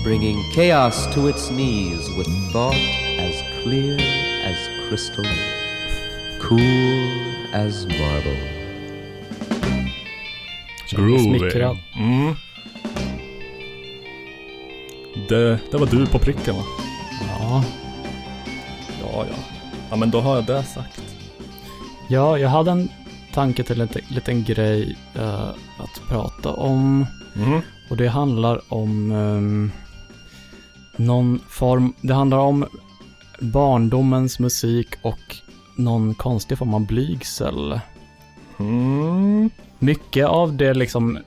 [0.03, 2.77] bringing chaos to its knees with thought
[3.19, 3.97] as clear
[4.45, 4.57] as
[4.89, 5.25] crystal,
[6.41, 7.11] cool
[7.55, 8.39] as marble.
[10.87, 11.79] Känner mig smickrad.
[11.97, 12.35] Mm.
[15.29, 16.63] Det, det var du på pricken va?
[17.21, 17.35] Ja.
[17.41, 17.63] Ja,
[19.95, 19.99] ja.
[19.99, 21.03] Men då har jag det sagt.
[22.09, 22.89] ja, jag hade en
[23.33, 27.07] tanke till en liten, grej eh, att prata om.
[27.37, 27.61] Mm.
[27.91, 29.71] Och det handlar om ehm,
[30.97, 32.67] någon form, det handlar om
[33.41, 35.37] barndomens musik och
[35.77, 37.81] någon konstig form av blygsel.
[38.59, 39.51] Mm.
[39.79, 41.19] Mycket av det liksom,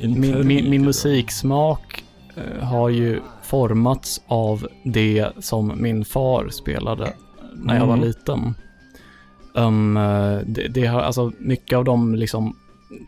[0.00, 0.18] intrigued.
[0.20, 2.04] min, min, min musiksmak
[2.36, 7.12] eh, har ju formats av det som min far spelade
[7.54, 8.06] när jag var Mm.
[8.06, 8.54] liten.
[9.54, 12.56] Um, eh, det, det har, alltså mycket av de liksom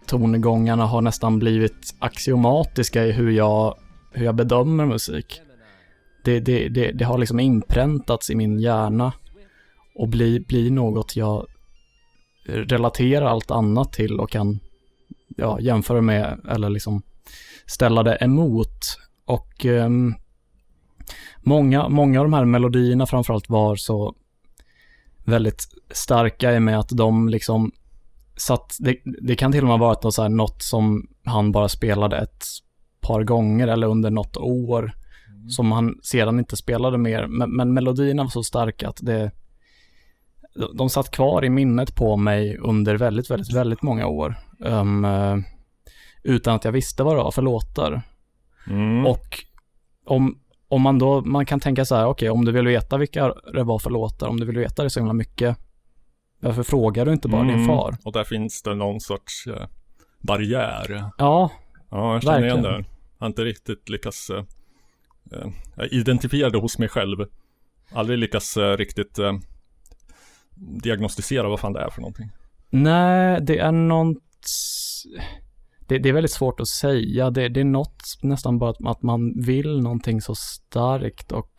[0.06, 3.74] tongångarna har nästan blivit axiomatiska i hur jag,
[4.12, 5.40] hur jag bedömer musik.
[6.24, 9.12] Det, det, det, det har liksom inpräntats i min hjärna
[9.94, 11.46] och blir bli något jag
[12.46, 14.60] relaterar allt annat till och kan
[15.36, 17.02] ja, jämföra med eller liksom
[17.66, 18.98] ställa det emot.
[19.24, 20.14] Och ehm,
[21.42, 24.14] många, många av de här melodierna framförallt var så
[25.26, 27.72] väldigt starka i med att de liksom
[28.36, 31.52] satt, det, det kan till och med ha varit något, så här, något som han
[31.52, 32.44] bara spelade ett
[33.00, 34.92] par gånger eller under något år
[35.48, 37.26] som han sedan inte spelade mer.
[37.26, 39.30] Men, men melodierna var så starka att det,
[40.76, 44.38] de- satt kvar i minnet på mig under väldigt, väldigt, väldigt många år.
[44.64, 44.84] Eh,
[46.22, 48.02] utan att jag visste vad det var för låtar.
[48.66, 49.06] Mm.
[49.06, 49.44] Och
[50.06, 53.34] om, om man då, man kan tänka så här, okej, om du vill veta vilka
[53.54, 55.56] det var för låtar, om du vill veta det så himla mycket,
[56.40, 57.66] varför frågar du inte bara din Mm.
[57.66, 57.96] far?
[58.04, 59.66] Och där finns det någon sorts eh,
[60.20, 61.10] barriär.
[61.18, 61.50] Ja,
[61.90, 62.82] Ja, jag känner igen Verkligen.
[62.82, 62.88] det.
[63.18, 64.44] Jag har inte riktigt lyckats eh,
[65.32, 67.18] eh, jag identifiera det hos mig själv.
[67.92, 69.32] aldrig lyckats eh, riktigt eh,
[70.54, 72.30] diagnostisera vad fan det är för någonting.
[72.70, 74.18] Nej, det är något...
[75.86, 77.30] Det, det är väldigt svårt att säga.
[77.30, 81.52] Det, det är något nästan bara att, att man vill någonting så starkt och...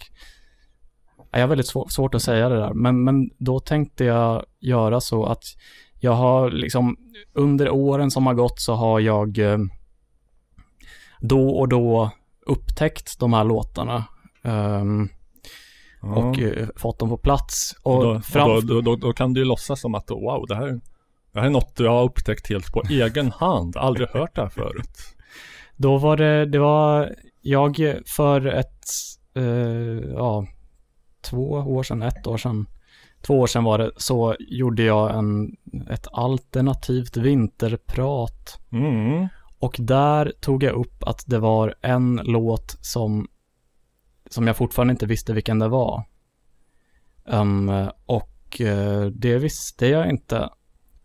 [1.17, 4.45] Ja, Jag har väldigt svår, svårt att säga det där, men, men då tänkte jag
[4.59, 5.43] göra så att
[5.99, 6.97] jag har liksom
[7.33, 9.57] under åren som har gått så har jag eh,
[11.19, 12.11] då och då
[12.45, 14.05] upptäckt de här låtarna.
[16.01, 16.15] Ja.
[16.15, 17.75] och eh, fått dem på plats.
[17.83, 20.45] Och, Och då, och då, då, då, då kan du ju låtsas som att wow,
[20.47, 20.81] det här,
[21.31, 23.77] det här är något jag har upptäckt helt på egen hand.
[23.77, 24.97] Aldrig hört det här förut.
[25.75, 28.85] Då var det, det var jag för ett,
[29.35, 29.43] eh,
[30.13, 30.47] ja,
[31.21, 32.67] två år sedan, ett år sedan,
[33.21, 35.57] två år sedan var det, så gjorde jag en,
[35.89, 38.59] ett alternativt vinterprat.
[38.71, 39.27] Mm.
[39.59, 43.27] Och där tog jag upp att det var en låt som,
[44.29, 46.03] som jag fortfarande inte visste vilken det var.
[47.27, 47.71] Ehm,
[48.05, 50.49] och eh, det visste jag inte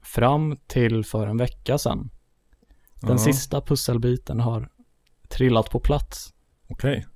[0.02, 2.10] fram till för en vecka sedan.
[3.00, 3.18] Den Ja.
[3.18, 4.68] sista pusselbiten har
[5.28, 6.34] trillat på plats.
[6.68, 7.06] Okej.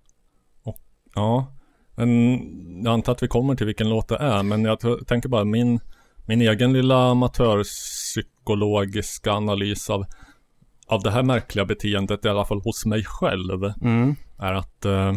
[0.62, 0.78] Och,
[1.14, 1.52] ja.
[1.94, 2.38] Men
[2.84, 4.42] jag antar att vi kommer till vilken låt det är.
[4.42, 5.80] Men jag tänker bara min,
[6.26, 10.06] min egen lilla amatörpsykologiska analys av,
[10.86, 13.64] av det här märkliga beteendet, i alla fall hos mig själv,
[14.38, 15.12] är att eh,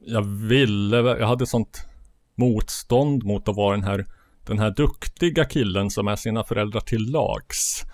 [0.00, 1.86] jag ville, jag hade sånt
[2.34, 4.06] motstånd mot att vara den här
[4.46, 7.84] den här duktiga killen som är sina föräldrar till lags.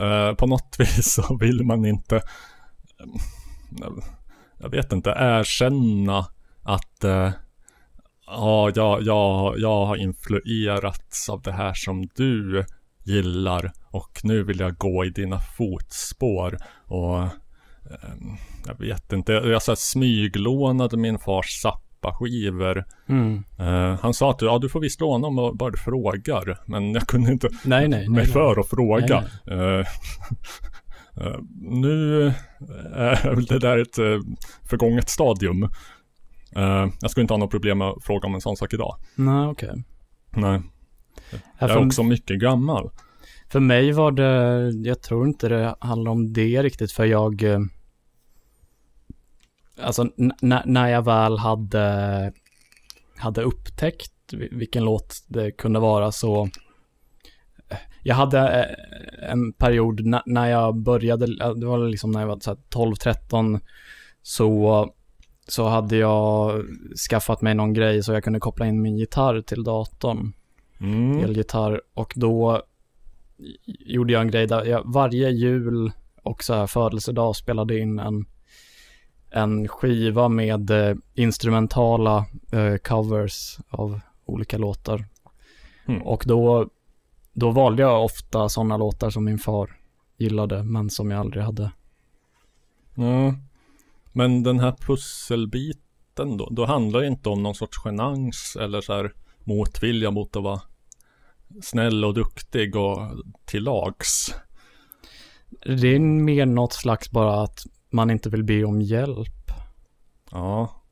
[0.00, 2.22] Eh, på något vis så vill man inte eh,
[4.58, 6.26] jag vet inte, erkänna
[6.62, 7.30] att eh,
[8.26, 12.64] ja, jag, jag, jag har influerats av det här som du
[13.04, 17.28] gillar och nu vill jag gå i dina fotspår och
[18.66, 21.60] jag vet inte, jag så här smyglånade min fars
[22.02, 22.84] Zappa-skivor.
[23.08, 23.44] Mm.
[23.58, 27.06] Eh, han sa att ja, du får visst låna om bara du frågar, men jag
[27.06, 28.26] kunde inte Nej, nej, mig nej.
[28.26, 29.24] för att fråga.
[29.46, 29.86] Nej, Eh,
[31.26, 32.26] eh, nu
[32.94, 33.96] är väl det där ett
[34.70, 35.68] förgånget stadium.
[37.00, 38.96] Jag skulle inte ha något problem med att fråga om en sån sak idag.
[39.14, 39.84] Nej, okej.
[40.36, 40.60] Nej,
[41.30, 42.90] Ja, jag är också mycket gammal.
[43.48, 47.42] för mig var det, jag tror inte det handlar om det riktigt, för jag...
[49.80, 50.08] Alltså,
[50.64, 52.32] när jag väl hade,
[53.16, 56.42] hade upptäckt vi- vilken låt det kunde vara så...
[57.68, 62.40] eh, Jag hade eh, en period när jag började, det var liksom när jag var
[62.40, 63.60] så här 12-13,
[64.22, 64.88] så,
[65.48, 66.62] så hade jag
[67.10, 70.32] skaffat mig någon grej så jag kunde koppla in min gitarr till datorn.
[70.80, 71.18] Mm.
[71.24, 72.62] elgitarr och då
[73.66, 75.92] gjorde jag en grej där jag varje jul
[76.22, 78.24] och så här födelsedag spelade in en,
[79.32, 85.04] en skiva med eh, instrumentala eh, covers av olika låtar.
[85.86, 86.02] Mm.
[86.02, 86.68] Och då,
[87.32, 89.76] då valde jag ofta sådana låtar som min far
[90.16, 91.70] gillade men som jag aldrig hade.
[92.94, 93.34] Ja.
[94.12, 98.92] Men den här pusselbiten då, då handlar det inte om någon sorts genans eller så
[98.92, 99.12] här
[99.44, 100.60] motvilja mot att vara
[101.62, 102.98] snäll och duktig och
[103.44, 104.34] till lags.
[105.66, 109.50] Det är mer något slags bara att man inte vill be om hjälp.
[110.30, 110.82] Ja.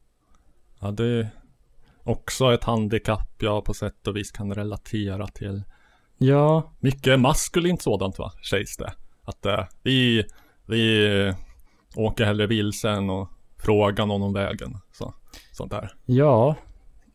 [0.80, 1.30] Ja, det är
[2.03, 5.62] också ett handikapp jag på sätt och vis kan relatera till.
[6.18, 8.92] Ja, Mycket maskulint sådant va, sägs det.
[9.22, 10.24] Att eh, vi,
[10.66, 11.34] vi
[11.96, 13.28] åker hellre vilse än och
[13.59, 14.78] frågar någon om vägen.
[14.92, 15.14] Så,
[15.53, 15.94] sånt där.
[16.07, 16.57] Ja,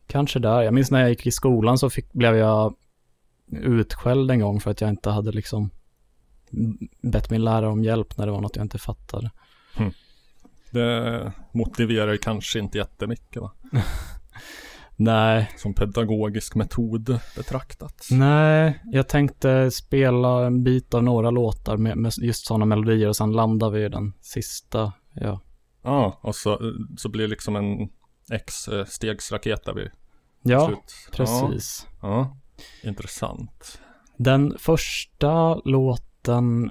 [0.06, 0.62] kanske där.
[0.62, 2.74] Jag minns när jag gick i skolan så fick, blev jag
[3.50, 5.70] utskälld en gång för att jag inte hade liksom
[7.02, 9.30] bett min lärare om hjälp när det var något jag inte fattade.
[10.70, 13.52] Det motiverar kanske inte jättemycket va?
[14.98, 18.08] Nej, Som pedagogisk metod betraktat.
[18.10, 23.16] nej, jag tänkte spela en bit av några låtar med, med just sådana melodier och
[23.16, 24.92] sen landar vi i den sista.
[25.14, 25.40] Ja,
[25.82, 26.60] Ja, och så,
[26.96, 27.88] så blir det liksom en
[28.32, 29.90] X-stegsraket där vid
[30.42, 30.94] ja slut.
[31.12, 31.86] precis.
[32.02, 32.36] Ja, ja,
[32.88, 33.80] intressant.
[34.16, 36.70] Den första låten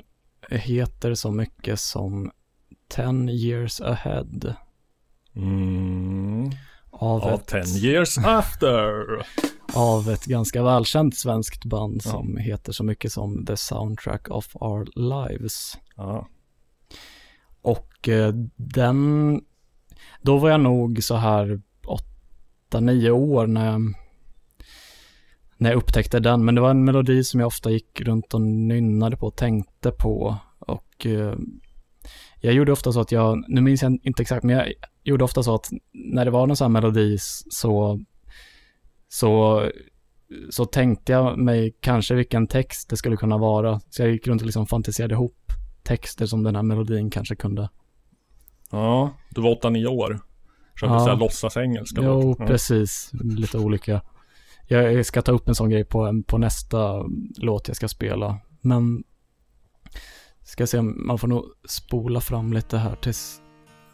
[0.49, 2.31] heter så mycket som
[2.87, 4.55] Ten years ahead.
[5.35, 6.49] Mm.
[6.91, 8.91] Av, Av ett, 10 years after.
[9.73, 12.11] av ett ganska välkänt svenskt band Ja.
[12.11, 15.77] som heter så mycket som The Soundtrack of Our Lives.
[15.95, 16.27] Ja.
[17.61, 19.41] Och eh, den,
[20.21, 23.81] då var jag nog så här åtta, nio år när jag,
[25.57, 26.45] när jag upptäckte den.
[26.45, 29.91] Men det var en melodi som jag ofta gick runt och nynnade på och tänkte
[29.91, 30.37] på.
[30.59, 31.35] Och eh,
[32.45, 34.73] jag gjorde ofta så att jag, nu minns jag inte exakt, men jag
[35.03, 37.17] gjorde ofta så att när det var någon sån här melodi
[37.49, 37.99] så,
[39.07, 39.63] så,
[40.49, 43.81] så tänkte jag mig kanske vilken text det skulle kunna vara.
[43.89, 45.37] Så jag gick runt och liksom fantiserade ihop
[45.83, 47.69] texter som den här melodin kanske kunde.
[48.71, 50.19] Ja, du var 8-9 år.
[50.79, 50.99] Körde Ja.
[50.99, 52.01] såhär låtsas engelska.
[52.03, 52.45] Jo, ja.
[52.45, 53.11] precis.
[53.13, 54.01] Lite olika.
[54.67, 57.05] Jag ska ta upp en sån grej på, på nästa
[57.37, 58.39] låt jag ska spela.
[58.61, 59.03] Men
[60.45, 63.41] ska se om man får nog spola fram lite här tills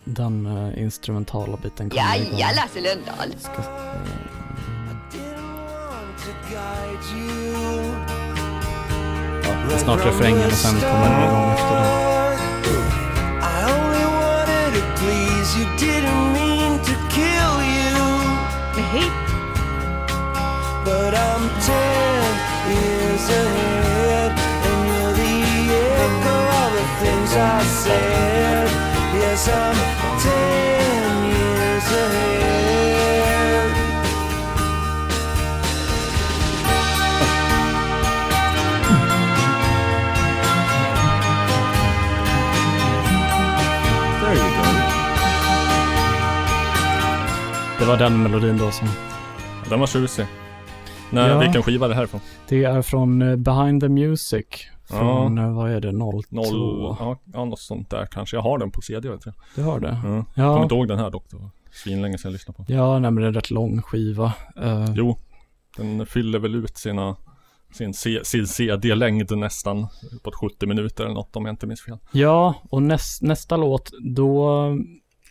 [0.04, 2.40] den eh, instrumentala biten kommer Ja, igång.
[2.40, 3.34] ja, Lasse Lundahl.
[3.40, 3.52] Ska,
[9.44, 11.86] ja, det är snart refrängen och sen kommer den igång efter den.
[13.44, 18.02] I only wanted to please you, didn't mean to kill you.
[20.86, 22.34] But I'm ten
[22.72, 24.21] years ahead,
[27.32, 28.70] things I said.
[29.16, 29.76] Yes, I'm
[30.20, 33.72] ten years ahead.
[44.22, 44.68] There you go.
[47.80, 48.88] Det var den melodin då som
[49.70, 50.26] Den var tjusig.
[51.10, 51.40] Nej, Ja.
[51.40, 52.22] vilken skiva är det här från?
[52.48, 54.46] Det är från eh, Behind the Music.
[55.00, 56.22] Från, eh, vad är det, 02?
[56.30, 58.38] Noll, ja, ja, något sånt där kanske.
[58.38, 59.34] Jag har den på CD vet jag.
[59.56, 60.00] Du har det?
[60.04, 60.10] Ja.
[60.36, 60.52] Jag Ja.
[60.54, 61.26] kommer inte ihåg den här dock.
[61.30, 62.78] Det var svinlänge sedan jag lyssnade på den.
[62.78, 64.34] Ja, nej, men det är en rätt lång skiva.
[64.62, 65.18] Eh, Jo,
[65.78, 67.16] den fyller väl ut sina
[67.74, 69.88] sin, sin CD-längd nästan
[70.24, 71.98] på 70 minuter eller något om jag inte minns fel.
[72.12, 74.60] Ja, och näs, nästa låt, då...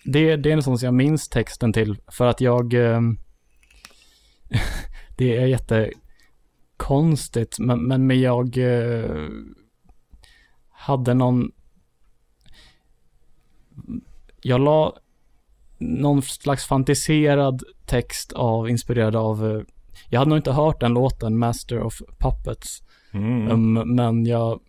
[0.04, 2.74] Det, det är en sån som jag minns texten till, för att jag...
[2.74, 3.00] Eh,
[5.16, 6.00] det är jättekonstigt,
[7.58, 9.10] men, men, men jag eh,
[10.70, 11.50] hade någon...
[14.42, 14.96] Jag la
[15.78, 19.46] någon slags fantiserad text av, inspirerad av...
[19.56, 19.62] eh,
[20.08, 23.50] Jag hade nog inte hört den låten, Master of Puppets, Mm.
[23.50, 24.60] um, men jag.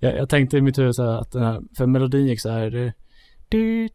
[0.00, 2.50] Jag, jag tänkte i mitt huvud så här att den här, för melodin gick så
[2.50, 2.76] här.
[2.76, 2.92] eh,
[3.48, 3.88] du,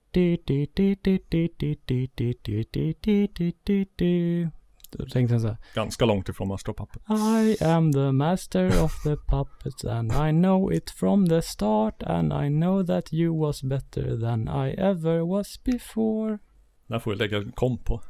[3.64, 4.49] du, du,
[4.98, 5.58] då tänkte jag så här.
[5.76, 7.06] Ganska långt ifrån Master of Puppets.
[7.10, 12.34] I am the master of the puppets and I know it from the start and
[12.34, 16.39] I know that you was better than I ever was before.
[16.88, 18.02] Den får vi lägga en komp på.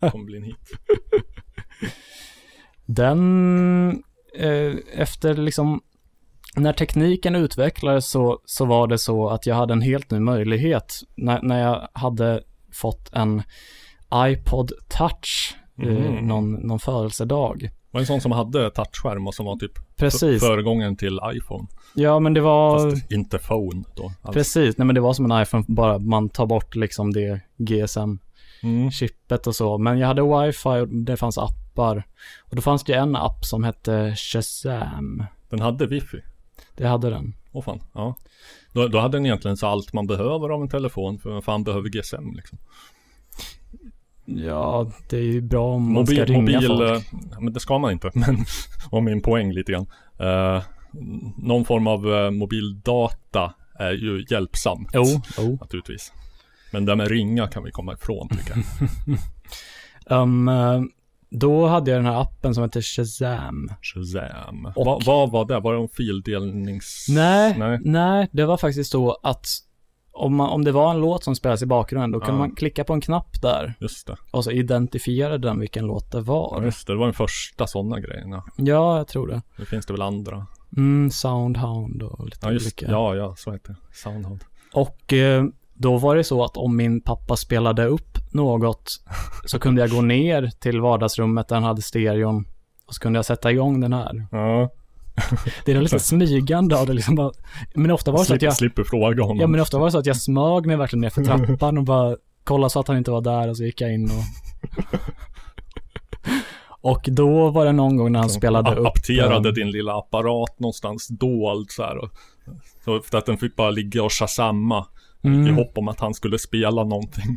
[0.10, 0.70] kommer bli en hit.
[2.86, 4.02] Den,
[4.34, 5.80] eh, efter liksom,
[6.56, 11.00] när tekniken utvecklades så, så var det så att jag hade en helt ny möjlighet.
[11.16, 12.42] När, när jag hade
[12.72, 13.42] fått en
[14.14, 16.26] iPod touch Mm.
[16.26, 17.58] någon, någon födelsedag.
[17.60, 20.40] Det var en sån som hade touchskärm och som var typ Precis.
[20.42, 21.66] föregångaren till iPhone.
[21.94, 22.90] Ja, men det var...
[22.90, 24.12] Fast inte phone då.
[24.22, 24.34] alls.
[24.34, 29.30] Precis, nej men det var som en iPhone, bara man tar bort liksom det GSM-chippet
[29.30, 29.40] Mm.
[29.46, 29.78] och så.
[29.78, 32.06] Men jag hade wifi och det fanns appar.
[32.50, 35.24] Och då fanns det en app som hette Shazam.
[35.48, 36.18] Den hade wifi.
[36.76, 37.34] Det hade den.
[37.52, 38.16] Åh fan, ja.
[38.72, 41.64] Då, då hade den egentligen så allt man behöver av en telefon, för vem fan
[41.64, 42.58] behöver GSM liksom.
[44.36, 46.90] Ja, det är ju bra om man ska Mobil, ringa mobil folk.
[47.12, 48.36] eh, men det ska man inte, men
[48.90, 49.86] var min poäng lite grann.
[50.20, 50.62] Eh,
[51.36, 54.88] någon form av eh, mobildata är ju hjälpsamt.
[54.94, 55.04] Jo,
[55.38, 55.58] jo.
[55.60, 56.12] Naturligtvis.
[56.72, 59.18] Men det med ringa kan vi komma ifrån tycker jag.
[60.06, 60.80] Um, eh,
[61.30, 63.68] då hade jag den här appen som heter Shazam.
[63.82, 64.72] Shazam.
[64.76, 65.60] Och- Va, vad var det?
[65.60, 67.06] Var det en fildelnings...
[67.08, 67.78] Nej, Nej.
[67.84, 69.46] nej, det var faktiskt så att
[70.20, 72.38] om, man, om det var en låt som spelas i bakgrunden, då kan Ja.
[72.38, 74.16] man klicka på en knapp där Just det.
[74.30, 76.62] och så identifierade den vilken låt det Ja, var.
[76.64, 76.92] just det.
[76.92, 78.42] Det var den första sådana grejerna.
[78.56, 79.42] Ja, jag tror det.
[79.58, 80.46] Nu finns det väl andra.
[80.76, 82.92] Mm, Soundhound och lite Ja, just olika.
[82.92, 83.96] Ja, ja, så heter det.
[83.96, 84.44] Soundhound.
[84.72, 85.44] Och eh,
[85.74, 88.90] då var det så att om min pappa spelade upp något
[89.44, 92.44] så kunde jag gå ner till vardagsrummet där han hade stereon
[92.86, 94.26] och så kunde jag sätta igång den här.
[94.30, 94.70] Ja.
[95.64, 97.32] Det är lite smygande av det liksom bara,
[97.74, 99.40] men ofta var det så att jag, slipper fråga honom.
[99.40, 101.84] ja men ofta var det så att jag smög mig verkligen ner för trappan och
[101.84, 104.24] bara kollade så att han inte var där och så gick jag in och
[106.82, 111.08] Och då var det någon gång när han spelade upp Apterade din lilla apparat någonstans
[111.08, 111.98] dold så här.
[111.98, 112.10] Och,
[112.84, 114.86] så för att den fick bara ligga och shasamma.
[115.22, 117.36] I mm, hopp om att han skulle spela någonting.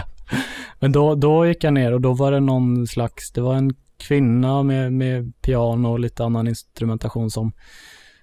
[0.80, 3.74] Men då, då gick jag ner och då var det någon slags, det var en
[4.00, 7.52] kvinna med, med piano och lite annan instrumentation som,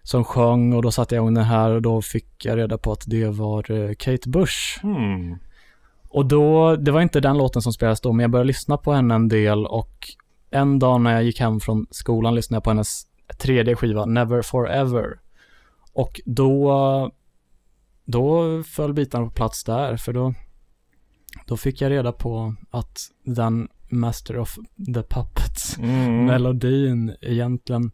[0.04, 2.92] som sjöng och då satte jag igång den här och då fick jag reda på
[2.92, 4.82] att det var eh, Kate Bush.
[4.82, 5.38] Hmm.
[6.10, 8.94] Och då, det var inte den låten som spelades då, men jag började lyssna på
[8.94, 10.08] henne en del och
[10.52, 13.04] en dag när jag gick hem från skolan lyssnade jag på hennes
[13.38, 15.20] tredje skiva, Never Forever.
[15.94, 17.12] Och då,
[18.06, 20.34] då föll bitarna på plats där, för då,
[21.46, 24.56] då fick jag reda på att den Master of
[24.96, 26.26] the Puppets Mm.
[26.26, 27.92] melodin egentligen,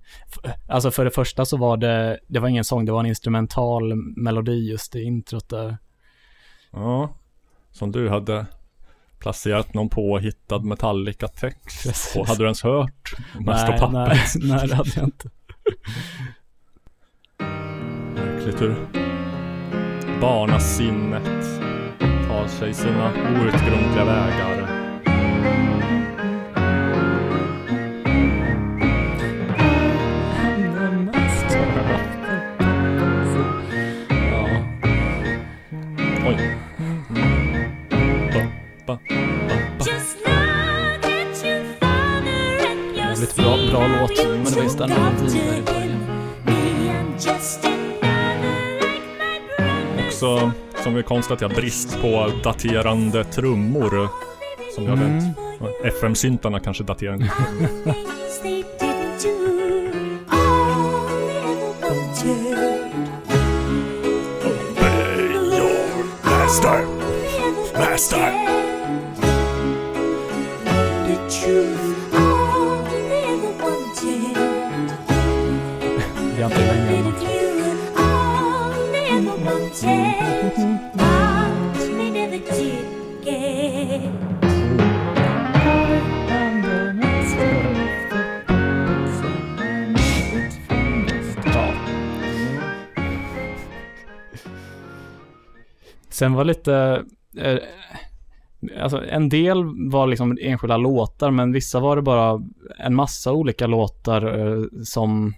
[0.67, 3.95] alltså för det första så var det, det var ingen sång, det var en instrumental
[3.95, 5.77] melodi just i introt där.
[6.71, 7.15] Ja.
[7.71, 8.45] Som du hade
[9.19, 12.13] placerat någon påhittad Metallica-text Precis.
[12.13, 12.25] på.
[12.25, 14.35] Hade du ens hört Master nej, nej, Puppets?
[14.41, 15.29] nej, det hade jag inte.
[18.15, 18.75] Märkligt hur
[20.21, 21.23] barnasinnet
[22.27, 24.62] tar sig sina outgrundliga vägar.
[43.73, 45.99] Bra, låt, men det var just den melodin där i början.
[50.07, 50.51] Också,
[50.83, 54.07] som vi konstaterat, brist på daterande trummor.
[54.75, 55.17] Som jag Mm.
[55.17, 55.95] vet.
[55.95, 57.31] FM-syntarna kanske daterar inte.
[66.23, 66.85] Master!
[67.79, 68.52] Master!
[96.13, 97.03] Sen var lite,
[97.37, 97.57] eh,
[98.81, 102.41] alltså en del var liksom enskilda låtar, men vissa var det bara
[102.79, 105.33] en massa olika låtar eh, som,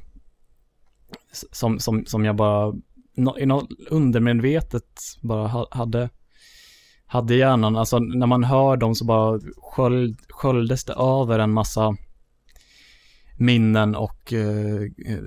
[1.51, 2.73] som, som, som jag bara,
[3.37, 6.09] i något undermedvetet bara ha, hade,
[7.05, 7.75] hade i hjärnan.
[7.75, 11.95] Alltså när man hör dem så bara sköld, sköljdes det över en massa
[13.37, 14.81] minnen och eh,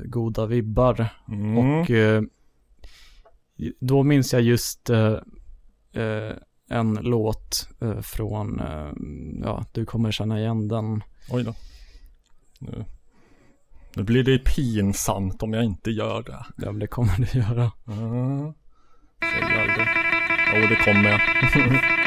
[0.05, 1.09] goda vibbar.
[1.29, 1.59] Mm.
[1.59, 2.23] Och eh,
[3.81, 5.17] då minns jag just eh,
[6.70, 8.93] en låt eh, från, eh,
[9.43, 11.03] ja, du kommer känna igen den.
[11.30, 11.55] Oj då.
[12.59, 12.84] Nu,
[13.95, 16.47] nu blir det pinsamt om jag inte gör det.
[16.57, 17.72] Ja, men det kommer du göra.
[17.86, 18.53] Mm.
[19.20, 19.86] Säg aldrig.
[20.55, 21.20] Jo, det kommer jag.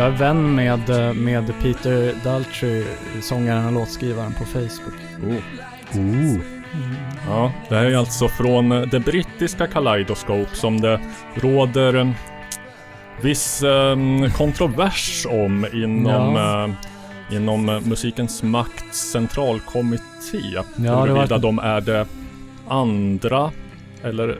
[0.00, 2.84] jag är vän med, eh, med Peter Daltrey,
[3.22, 4.94] sångaren och låtskrivaren på Facebook.
[5.22, 6.36] Oh.
[7.28, 11.00] Ja, det här är alltså från eh, det brittiska Kaleidoscope som det
[11.34, 12.14] råder
[13.22, 13.96] viss eh,
[14.36, 16.64] kontrovers om inom, Ja.
[16.64, 20.38] eh, inom Musikens Makts centralkommitté.
[20.52, 22.06] Ja, det var- Huruvida de är det
[22.68, 23.50] andra
[24.04, 24.38] eller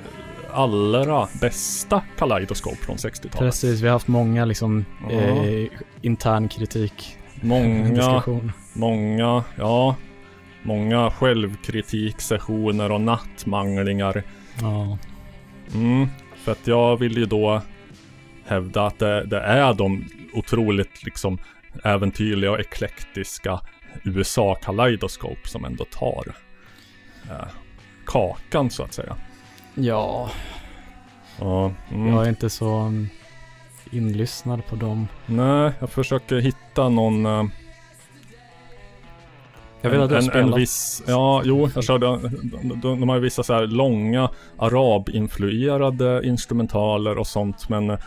[0.55, 3.39] allra bästa Kaleidoscope från 60-talet.
[3.39, 5.21] Precis, vi har haft många liksom Ja.
[5.21, 5.67] eh,
[6.03, 8.23] intern kritik, Många.
[8.73, 9.97] Många, ja,
[10.63, 14.23] många självkritik-sessioner och nattmanglingar.
[14.61, 14.99] Ja.
[15.75, 17.63] Mm, för att jag vill ju då
[18.47, 21.39] hävda att det, det är de otroligt liksom
[21.85, 23.61] äventyrliga och eklektiska
[24.05, 26.25] USA Kaleidoscope som ändå tar
[27.31, 27.49] eh,
[28.07, 29.17] kakan så att säga.
[29.75, 30.31] Ja,
[31.41, 32.07] Ja, mm.
[32.09, 33.09] jag är inte så um,
[33.91, 35.09] inlyssnad på dem.
[35.27, 37.45] Nej, jag försöker hitta någon eh,
[39.81, 40.59] Jag vet att du har en, en spelat.
[40.59, 46.21] viss, ja, jo, jag körde, de, de, de har ju vissa så här långa arabinfluerade
[46.25, 47.99] instrumentaler och sånt, men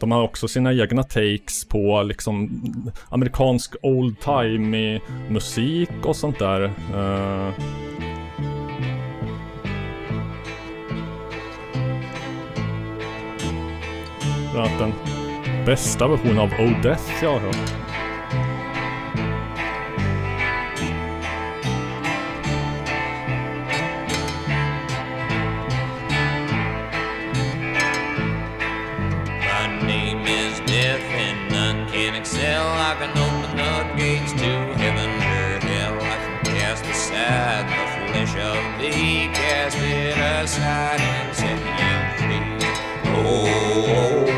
[0.00, 2.62] de har också sina egna takes på liksom
[3.08, 6.62] amerikansk old time musik och sånt där.
[6.94, 7.52] Eh,
[14.54, 17.56] Bland annat den bästa versionen av Oh Death jag har hört.
[29.40, 32.62] My name is death, and none can excel.
[32.62, 35.96] I can open the gates to heaven or hell.
[35.96, 37.66] I can cast aside
[38.78, 42.54] He cast it aside and set you free.
[43.16, 44.33] Oh, death,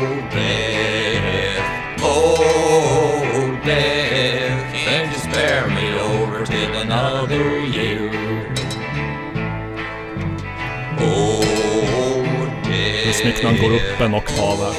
[7.17, 8.09] another year?
[10.99, 11.41] Oh,
[12.63, 13.15] death.
[13.15, 14.73] Smicknan går upp en oktav här.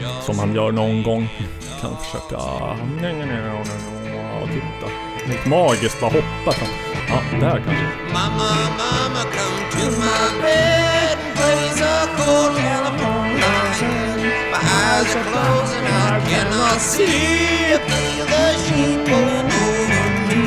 [0.00, 1.28] Ja, som han gör någon gång.
[1.80, 2.36] Kan försöka...
[3.00, 3.64] Nej, nej, nej, nej,
[4.04, 4.92] nej, Titta.
[5.28, 6.52] Lite magiskt, bara hoppa.
[6.52, 6.68] fram.
[7.08, 7.86] Ja, där kanske.
[8.12, 12.81] Mama, mama, come to my bed and please a cold
[15.02, 17.74] eyes are closed and I cannot see.
[17.74, 20.44] I feel the sheep pulling over me.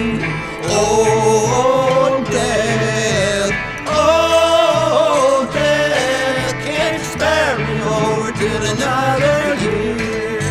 [0.67, 3.51] Oh, death,
[3.87, 10.41] oh, death, can't you spare me over till another year?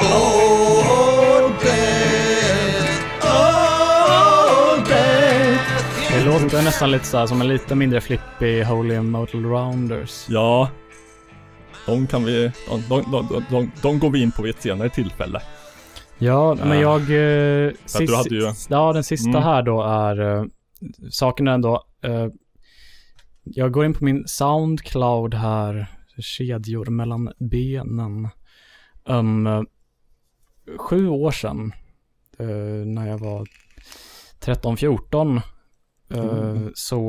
[0.00, 6.14] Oh, death, oh, death.
[6.14, 10.26] Det låter nästan lite såhär som en lite mindre flippig Holy Motel Rounders.
[10.28, 10.70] Ja.
[11.86, 12.52] De kan vi...
[12.88, 15.42] De, de, de, de, går vi in på vid ett senare tillfälle.
[16.18, 17.00] Ja, men Ja.
[17.00, 17.00] jag...
[17.00, 17.72] Eh,
[18.16, 19.42] hade ju- Ja, den sista Mm.
[19.42, 20.20] här då är...
[20.38, 20.44] Eh,
[21.10, 21.84] saken är ändå...
[22.02, 22.26] Eh,
[23.44, 25.86] jag går in på min Soundcloud här.
[26.18, 28.28] Kedjor mellan benen.
[29.04, 29.66] Um,
[30.78, 31.72] sju år sedan.
[32.38, 32.46] eh,
[32.86, 33.46] när jag var
[34.40, 35.40] 13-14.
[36.10, 36.72] eh, Mm.
[36.74, 37.08] Så...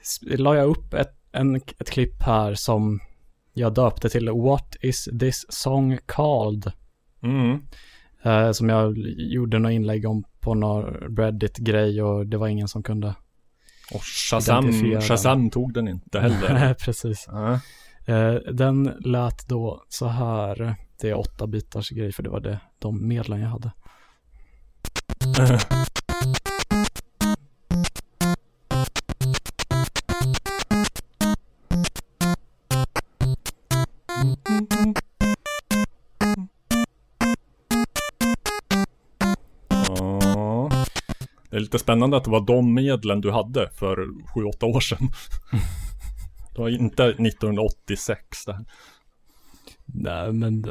[0.00, 3.00] s- la jag upp ett, en, ett klipp här som
[3.52, 6.72] jag döpte till What is this song called?
[7.22, 7.62] Mm.
[8.22, 10.84] Eh, som jag gjorde några inlägg om på någon
[11.16, 13.14] Reddit-grej och det var ingen som kunde.
[13.92, 14.72] Och Shazam.
[15.00, 16.74] Shazam tog den inte heller.
[16.84, 17.28] Precis.
[17.28, 17.60] Ja.
[18.06, 20.74] Eh, den lät då så här.
[21.00, 23.70] Det är åtta bitars grej för det var det, de medlen jag hade.
[25.38, 25.58] Ja.
[41.54, 43.96] Det är lite spännande att det var de medlen du hade för
[44.34, 44.98] 7-8 år sedan.
[46.54, 48.64] Det var inte 1986 det här.
[49.84, 50.64] Nej, men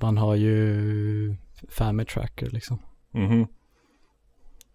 [0.00, 1.36] man har ju
[1.68, 2.78] Family Tracker liksom.
[3.10, 3.46] Mhm.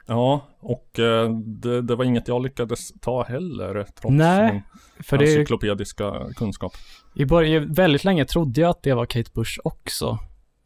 [0.05, 4.61] Ja, och eh, det, det var inget jag lyckades ta heller trots Nej, min
[5.03, 6.73] För det, encyklopediska kunskap.
[7.15, 10.19] i början, väldigt länge trodde jag att det var Kate Bush också.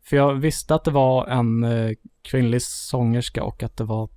[0.04, 4.10] För jag visste att det var en eh, kvinnlig sångerska och att det var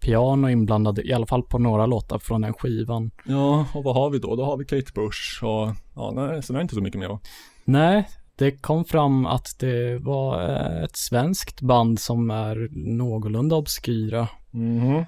[0.00, 3.10] piano inblandade, i alla fall på några låtar från den skivan.
[3.24, 4.36] Ja, och vad har vi då?
[4.36, 7.08] Då har vi Kate Bush och ja, nej, så det är inte så mycket mer
[7.08, 7.20] va?
[7.64, 14.28] Nej, det kom fram att det var eh, ett svenskt band som är någorlunda obskyra.
[14.50, 15.04] Mhm.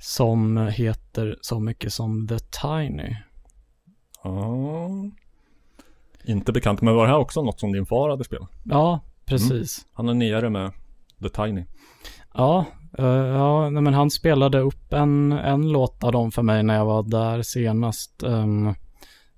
[0.00, 3.16] Som heter så mycket som The Tiny.
[4.24, 4.88] Ja.
[6.24, 8.50] Inte bekant, men var det här också något som din far hade spelat?
[8.64, 9.86] Ja, precis.
[9.92, 10.72] Han är nere med
[11.22, 11.64] The Tiny.
[12.34, 12.64] Ja,
[12.98, 16.74] eh, ja nej, men han spelade upp en, en låt av dem för mig när
[16.74, 18.22] jag var där senast.
[18.22, 18.74] Um,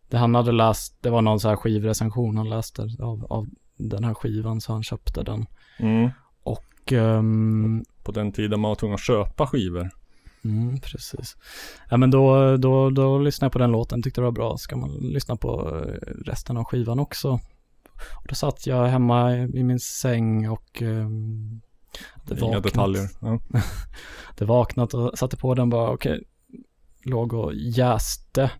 [0.08, 3.46] det han hade läst, det var någon så här skivrecension han läste av, av
[3.76, 5.46] den här skivan så han köpte den.
[5.78, 6.10] Mm.
[6.42, 9.90] Och ehm, På den tiden man var tvungen att köpa skivor.
[10.44, 11.36] Mm, precis.
[11.90, 14.56] Ja, men då, då, då lyssnade jag på den låten, tyckte det var bra.
[14.56, 17.40] Ska man lyssna på eh, resten av skivan också?
[18.16, 21.60] Och då satt jag hemma i i min säng och um,
[22.42, 23.08] Inga detaljer.
[23.20, 23.40] Ja.
[24.36, 26.22] Det vaknat och satte på den bara, okej,
[27.04, 28.50] låg och jäste.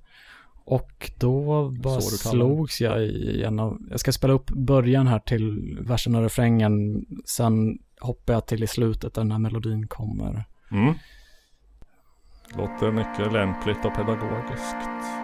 [0.64, 2.00] Och då bara det.
[2.02, 7.04] slogs jag i en av, jag ska spela upp början här till versen och refrängen,
[7.26, 10.44] sen hoppar jag till i slutet där den här melodin kommer.
[10.70, 10.94] Mm.
[12.56, 15.19] Låter mycket lämpligt och pedagogiskt.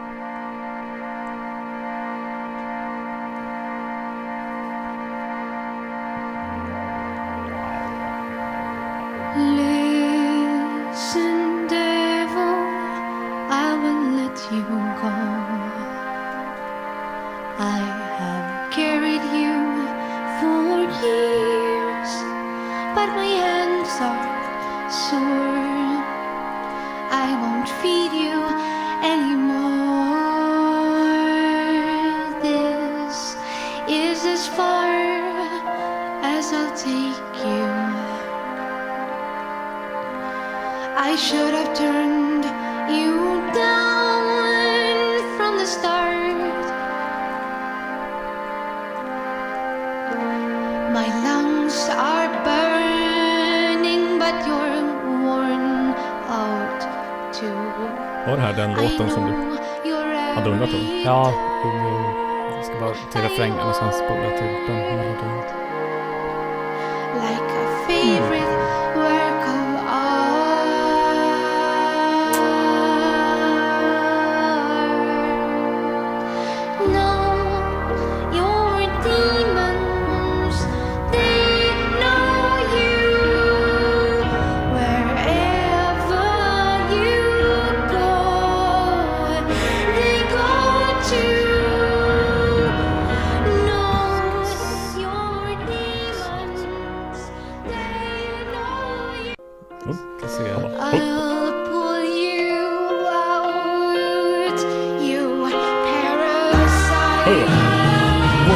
[108.49, 108.53] Ja,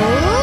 [0.00, 0.37] jag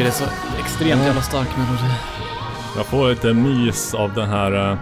[0.00, 1.94] tycker det är så extremt jävla stark melodi.
[2.76, 4.70] Jag får lite mys av den här...
[4.72, 4.78] eh,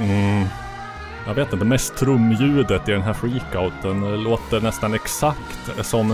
[0.00, 0.46] Mm,
[1.26, 4.00] jag vet inte, mest trumljudet i den här freakouten.
[4.00, 6.08] Det låter nästan exakt som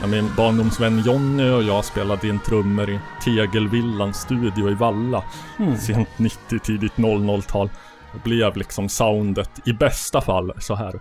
[0.00, 5.22] när min barndomsvän Jonny och jag spelade in trummor i Tegelvillans studio i Valla.
[5.78, 7.70] Sent 90, tidigt 00-tal.
[8.12, 11.00] Det blev liksom soundet i bästa fall så här.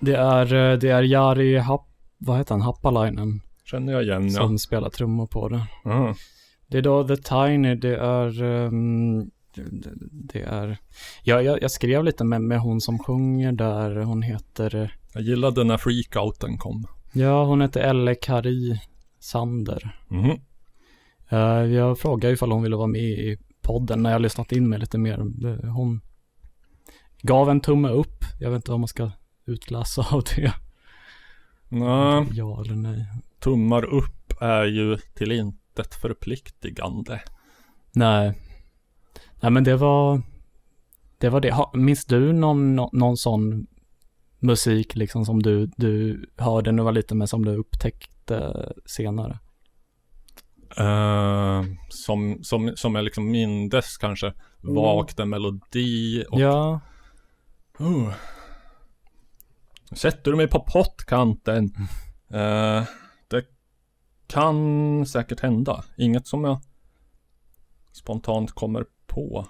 [0.00, 1.86] Det är, eh, det är Jari Happ,
[2.18, 3.40] vad heter han, Happalainen
[3.70, 4.30] Känner jag igen ja.
[4.40, 5.66] som spelar trummor på det.
[5.84, 6.14] Mm.
[6.66, 9.18] Det är då The Tiny, det är, ehm,
[9.54, 10.78] det- det är,
[11.22, 15.22] ja, jag, jag skrev lite med, med hon som sjunger där, hon heter, eh, Jag
[15.22, 16.86] gillade när freakouten kom.
[17.12, 18.80] ja hon heter Elle Kari
[19.18, 19.96] Sander.
[20.08, 20.30] Mhm.
[21.28, 24.78] Eh, jag frågade ifall hon ville vara med i podden när jag lyssnat in mig
[24.78, 25.18] lite mer.
[25.68, 26.00] Hon
[27.22, 29.10] gav en tumme upp, jag vet inte vad man ska
[29.46, 30.52] utläsa av det.
[31.68, 33.06] Nej, Ja eller nej.
[33.40, 37.22] Tummar upp är ju till intet förpliktigande.
[37.94, 38.38] Nej.
[39.40, 40.22] Nej men det var,
[41.18, 41.52] det var det.
[41.52, 43.66] Ha- Minns du någon, nå- någon sån
[44.38, 48.54] musik liksom som du, du hörde när du var liten men som du upptäckte
[48.86, 49.38] senare?
[50.76, 56.40] Eh, som, som, som jag liksom mindes kanske vagt en melodi och...
[56.40, 56.80] Ja,
[57.80, 58.12] Uh.
[59.92, 61.64] Sätter du mig på pottkanten?
[62.30, 62.86] Eh, det
[64.30, 65.84] kan säkert hända.
[65.96, 66.60] Inget som jag
[67.92, 69.46] spontant kommer på.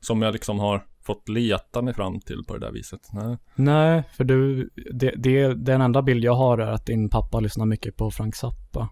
[0.00, 3.08] Som jag liksom har fått leta mig fram till på det där viset.
[3.12, 3.36] Nej.
[3.54, 7.66] nej för du, det, det, den enda bild jag har är att din pappa lyssnar
[7.66, 8.88] mycket på Frank Zappa.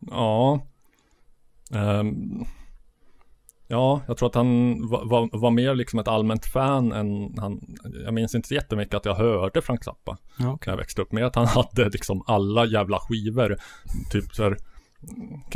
[0.00, 0.60] Ja.
[1.70, 2.44] Ehm,
[3.68, 7.60] ja, jag tror att han var, var, var mer liksom ett allmänt fan än han,
[8.04, 10.66] jag minns inte jättemycket att jag hörde Frank Zappa Ja, okej.
[10.66, 11.12] när jag växte upp.
[11.12, 13.56] Mer att han hade liksom alla jävla skivor.
[14.12, 14.56] Typ så här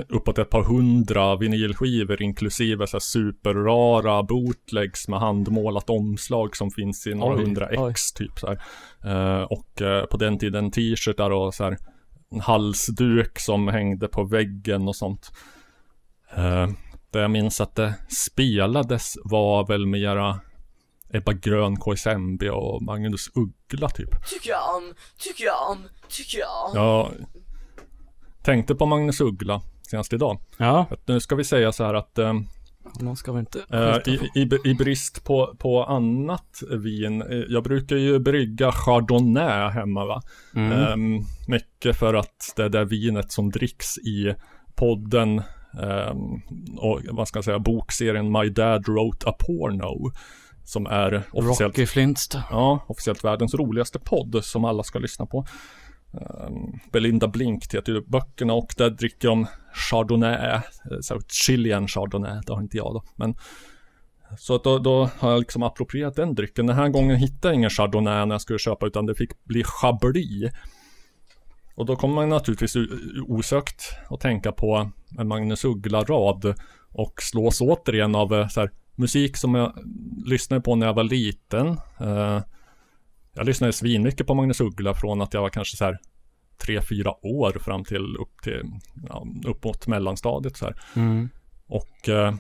[0.08, 7.06] uppåt ett par hundra vinylskivor inklusive så här superrara bootlegs med handmålat omslag som finns
[7.06, 7.90] i några Oj, hundra oj.
[7.90, 8.60] ex typ så här.
[9.04, 11.76] Eh, och eh, på den tiden t-shirtar och så här
[12.30, 15.32] en halsduk som hängde på väggen och sånt.
[16.38, 16.68] Uh,
[17.10, 20.40] det jag minns att det spelades var väl mera
[21.10, 24.28] Ebba Grön, KSMB och Magnus Uggla typ.
[24.28, 25.78] Tycker jag om, tycker jag om,
[26.08, 26.72] tycker jag om.
[26.74, 27.12] Jag
[28.42, 30.40] tänkte på Magnus Uggla senast idag.
[30.56, 32.32] Ja, Att nu ska vi säga så här att eh,
[33.00, 37.64] någon ska väl inte eh, i, i, i brist på, på annat vin, eh, jag
[37.64, 40.22] brukar ju brygga Chardonnay hemma va.
[40.54, 40.72] Mm.
[40.72, 44.34] Ehm, mycket för att det är det vinet som dricks i
[44.74, 45.42] podden
[45.82, 46.40] ehm,
[46.78, 50.12] och vad ska jag säga, bokserien My Dad Wrote a Porno.
[50.64, 52.44] Som är officiellt, Rocky Flintstone.
[52.50, 55.46] ja, officiellt världens roligaste podd som alla ska lyssna på.
[56.12, 60.60] Ehm, Belinda Blink heter ju böckerna och där dricker de Chardonnay, eh,
[61.00, 63.02] så Chilean Chardonnay, det har inte jag då.
[63.16, 63.34] Men
[64.38, 66.66] så att då, då har jag liksom approprierat den drycken.
[66.66, 69.64] Den här gången hittade jag ingen Chardonnay när jag skulle köpa utan det fick bli
[69.64, 70.52] Chablis.
[71.78, 72.76] Och då kommer man naturligtvis
[73.26, 76.54] osökt att tänka på en Magnus Uggla-rad
[76.90, 79.72] och slås återigen av eh, så här, musik som jag
[80.26, 81.66] lyssnade på när jag var liten.
[82.00, 82.42] Eh,
[83.34, 85.98] jag lyssnade svinmycket på Magnus Uggla från att jag var kanske så här
[86.62, 88.62] tre, fyra år fram till upp till,
[89.08, 90.76] ja, upp mot mellanstadiet så här.
[90.96, 91.28] Mm.
[91.66, 92.34] Och eh,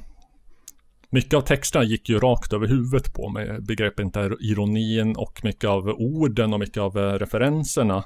[1.10, 3.60] mycket av texterna gick ju rakt över huvudet på mig.
[3.60, 8.04] Begreppet ironin och mycket av orden och mycket av eh, referenserna.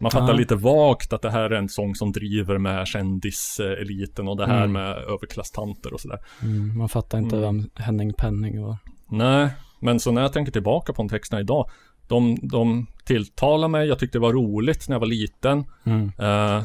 [0.00, 0.32] Man fattar Ja.
[0.32, 4.58] lite vagt att det här är en sång som driver med kändiseliten och det här
[4.64, 4.72] Mm.
[4.72, 6.18] med överklasstanter och sådär.
[6.42, 7.46] Mm, man fattar inte Mm.
[7.56, 8.76] vem Henning Penning var.
[9.10, 9.48] Nej,
[9.80, 11.70] men så när jag tänker tillbaka på de texterna idag,
[12.08, 15.64] de, de tilltalar mig, jag tyckte det var roligt när jag var liten.
[15.84, 16.12] Mm.
[16.18, 16.62] Eh,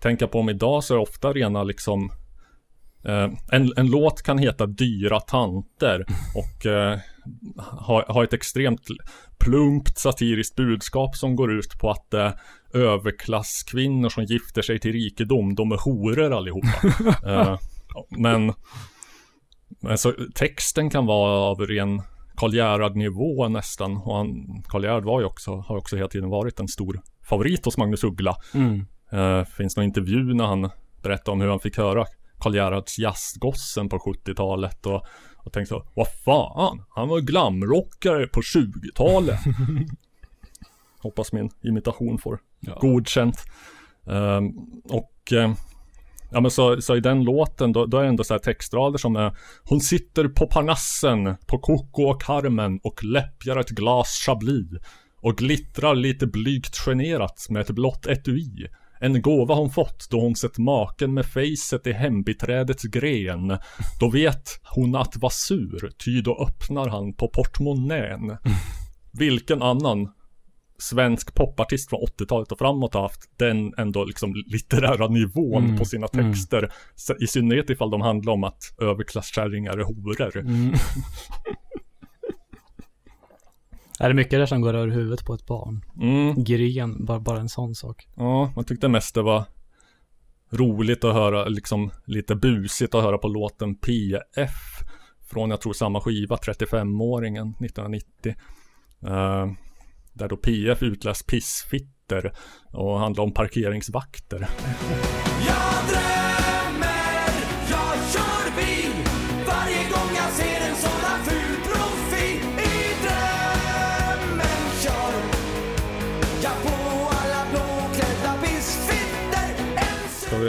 [0.00, 2.10] tänka på om idag så är det ofta rena liksom
[3.04, 6.98] eh, en, en låt kan heta Dyra tanter och eh,
[7.56, 8.86] ha, ha ett extremt
[9.38, 12.30] plumpt satiriskt budskap som går ut på att eh,
[12.74, 17.58] överklasskvinnor som gifter sig till rikedom, de är horor allihopa.
[18.18, 18.52] men
[19.80, 22.02] men så texten kan vara av ren
[22.36, 23.96] Karl Gerhard-nivå nästan.
[23.96, 27.64] Och han, Karl Gerhard var ju också, har också hela tiden varit en stor favorit
[27.64, 28.36] hos Magnus Uggla.
[28.54, 28.86] Mm.
[29.46, 30.70] Finns någon intervju när han
[31.02, 32.04] berättar om hur han fick höra
[32.40, 38.40] Karl Gerhards Jazzgossen på 70-talet och, och tänkte så, vad fan, han var glamrockare på
[38.40, 39.40] 20-talet.
[40.98, 42.40] Hoppas min imitation får
[42.80, 43.44] godkänt.
[44.06, 44.48] Ehm,
[44.84, 45.52] och eh,
[46.30, 48.98] Ja men så, så i den låten då, då är det ändå så här textrader
[48.98, 54.80] som är Hon sitter på Parnassen på Coco och Carmen och läppjar ett glas chablis
[55.20, 58.68] och glittrar lite blygt generat med ett blått etui.
[59.00, 63.58] En gåva hon fått då hon sett maken med facet i hembiträdets gren.
[64.00, 68.36] Då vet hon att var sur, ty då öppnar han på portmonnän.
[69.12, 70.08] Vilken annan
[70.78, 75.84] svensk popartist från 80-talet och framåt har haft den ändå liksom litterära nivån Mm, på
[75.84, 76.32] sina mm.
[76.32, 76.72] texter.
[76.94, 80.44] Så I synnerhet ifall de handlar om att överklasskärringar är horor.
[84.00, 85.84] Är det mycket där som går över huvudet på ett barn?
[86.00, 86.44] Mm.
[86.44, 88.08] Gren, bara, bara en sån sak.
[88.16, 89.44] Ja, man tyckte mest det var
[90.50, 94.56] roligt att höra, liksom lite busigt att höra på låten PF
[95.30, 98.34] från, jag tror samma skiva, 35-åringen 1990.
[99.06, 99.46] Eh,
[100.12, 102.32] där då PF utläst pissfitter
[102.72, 104.48] och handlar om parkeringsvakter.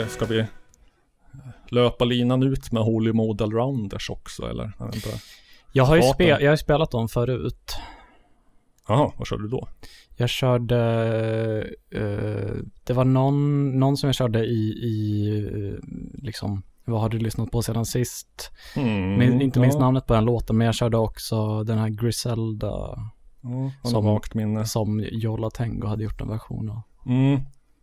[0.08, 0.46] Ska vi,
[1.68, 4.72] löpa linan ut med Holy Model Rounders också eller?
[4.78, 5.08] Jag vet inte.
[5.72, 7.76] Jag har ju spe, jag har spelat dem förut.
[8.88, 9.68] Jaha, vad körde du då?
[10.16, 10.78] Jag körde,
[11.90, 15.88] eh, det var någon, någon som jag körde i, i eh,
[16.22, 18.50] liksom, vad har du lyssnat på sedan sist?
[18.76, 19.80] Mm, Min, inte minst ja.
[19.80, 22.98] namnet på den låten, men jag körde också den här Griselda
[23.42, 26.82] Ja, som som, som Jolla Tengo hade gjort en version av.
[27.06, 27.40] Mm.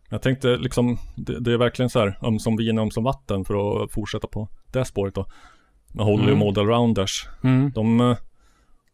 [0.08, 3.92] Jag tänkte liksom, det, det är verkligen så här, ömsom vin ömsom vatten för att
[3.92, 5.26] fortsätta på det spåret då.
[5.94, 6.38] Med Holly Mm.
[6.38, 7.28] Model Rounders.
[7.44, 7.70] Mm.
[7.74, 8.16] De, eh,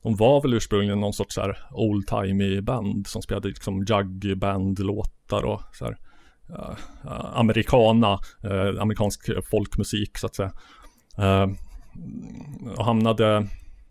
[0.03, 4.39] de var väl ursprungligen någon sorts så här old timey band som spelade liksom jug
[4.39, 5.97] band låtar och så här
[6.49, 6.77] ja,
[7.35, 10.53] americana, eh, amerikansk folkmusik så att säga.
[11.19, 11.47] Eh,
[12.77, 13.47] och hamnade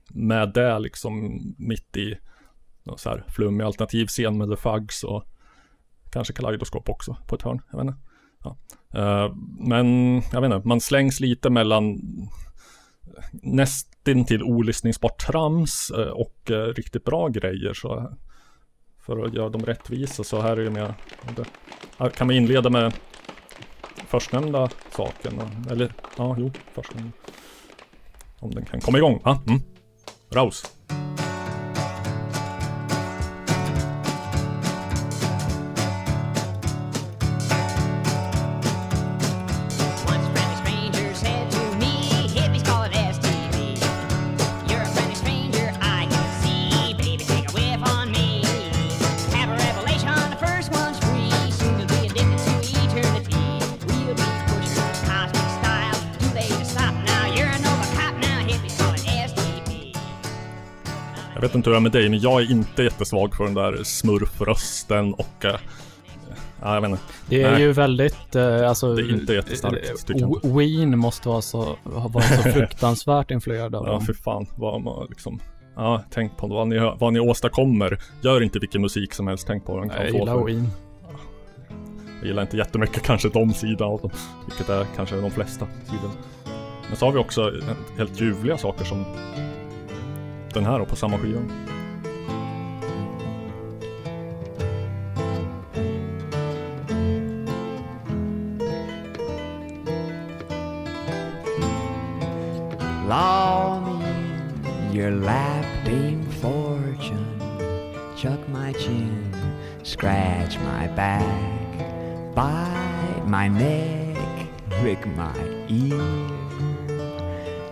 [0.09, 2.17] med det liksom mitt i
[2.97, 5.23] så här flummig alternativ scen med The Fugs och
[6.13, 7.61] kanske Kaleidoskop också på ett hörn.
[7.71, 7.99] Jag vet inte.
[8.43, 8.57] Ja.
[8.93, 11.99] Eh, men jag vet inte, man slängs lite mellan
[13.31, 17.73] nästintill olyssningsbart trams eh, och eh, riktigt bra grejer.
[17.73, 18.13] Så
[18.99, 20.93] för att göra dem rättvisa så här är det mer
[21.97, 22.93] här kan vi inleda med
[24.07, 25.41] förstnämnda saken.
[25.71, 27.11] Eller ja, jo, förstnämnda.
[28.39, 29.21] Om den kan komma igång.
[29.23, 29.41] va?
[29.47, 29.61] Mm.
[30.31, 30.63] Raus.
[61.63, 65.13] Inte hur det är med dig, men jag är inte jättesvag för den där smurfrösten
[65.13, 65.45] och
[66.61, 67.03] Ja, jag vet inte.
[67.29, 67.61] Det är Nej.
[67.61, 68.95] ju väldigt, eh, alltså...
[68.95, 70.55] Det är inte jättestarkt, eh, tycker jag.
[70.55, 74.45] Ween måste vara så, ha varit så fruktansvärt influerad av Ja, för fan.
[74.55, 75.39] Vad man liksom...
[75.75, 77.99] Ja, tänk på vad ni, vad ni åstadkommer.
[78.21, 79.47] Gör inte vilken musik som helst.
[79.47, 80.45] Tänk på vad den kan Jag få gillar för.
[80.45, 80.69] Ween.
[82.19, 84.11] Jag gillar inte jättemycket kanske de sidan av dem.
[84.47, 86.13] Vilket är kanske de flesta sidorna.
[86.87, 87.51] Men så har vi också
[87.97, 89.05] helt ljuvliga saker som
[90.53, 91.41] den här på samma skiva.
[104.93, 107.39] Your lap, Dame Fortune.
[108.15, 109.35] Chuck my chin,
[109.81, 115.35] scratch my back, bite my neck, prick my
[115.67, 115.99] ear.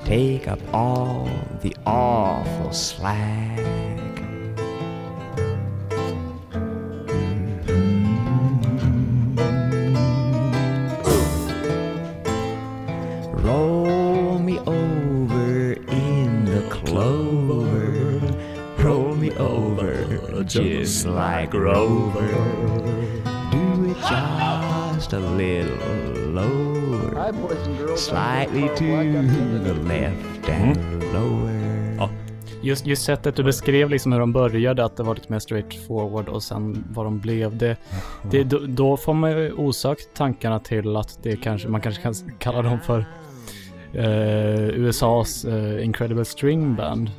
[0.03, 1.29] Take up all
[1.61, 1.75] the
[2.73, 3.59] slack.
[13.43, 18.19] Roll me over in the clover.
[18.81, 22.31] Roll me over just like Rover.
[23.51, 25.77] Do it just a little
[26.31, 27.97] lower.
[27.97, 30.30] Slightly to the left.
[32.71, 35.87] Just, just sättet du beskrev liksom hur de började, att det var lite mer straight
[35.87, 37.57] forward och sen vad de blev.
[37.57, 37.77] Det,
[38.31, 42.13] det, då, då får man ju osökt tankarna till att det kanske, man kanske kan
[42.39, 43.05] kalla dem för
[43.93, 47.11] eh, USAs eh, Incredible String Band.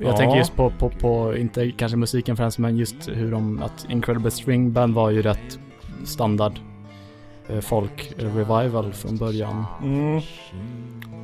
[0.00, 0.16] Jag Ja.
[0.16, 4.30] tänker just på, på, på, inte kanske musiken främst, men just hur de, att Incredible
[4.30, 5.58] String Band var ju rätt
[6.04, 6.52] standard
[7.48, 9.64] eh, folk revival från början.
[9.82, 10.20] Mm.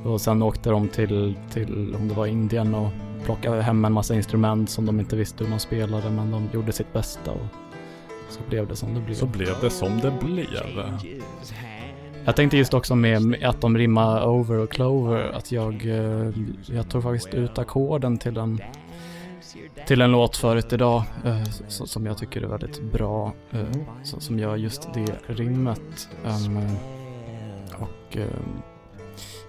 [0.05, 2.91] Och sen åkte de till, till, om det var Indien och
[3.25, 6.73] plockade hem en massa instrument som de inte visste hur man spelade, men de gjorde
[6.73, 7.47] sitt bästa och
[8.29, 9.15] så blev det som det blev.
[9.15, 10.99] Så blev det som det blev.
[12.25, 16.31] Jag tänkte just också med att de rimmar over och clover, att jag, eh,
[16.67, 18.61] jag tog faktiskt ut ackorden till en,
[19.87, 23.67] till en låt förut idag, eh, som jag tycker är väldigt bra, eh,
[24.03, 26.09] som gör just det rimmet.
[26.25, 26.59] Ehm,
[27.79, 28.63] och ehm,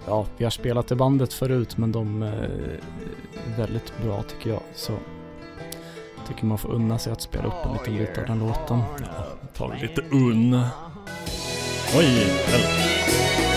[0.06, 4.62] ja, vi har spelat i bandet förut, men de eh, är väldigt bra tycker jag.
[4.74, 4.92] Så
[6.28, 8.82] tycker man får unna sig att spela upp en liten bit av den låten.
[9.54, 10.60] Tar vi lite unn.
[11.96, 13.55] Oj, eller.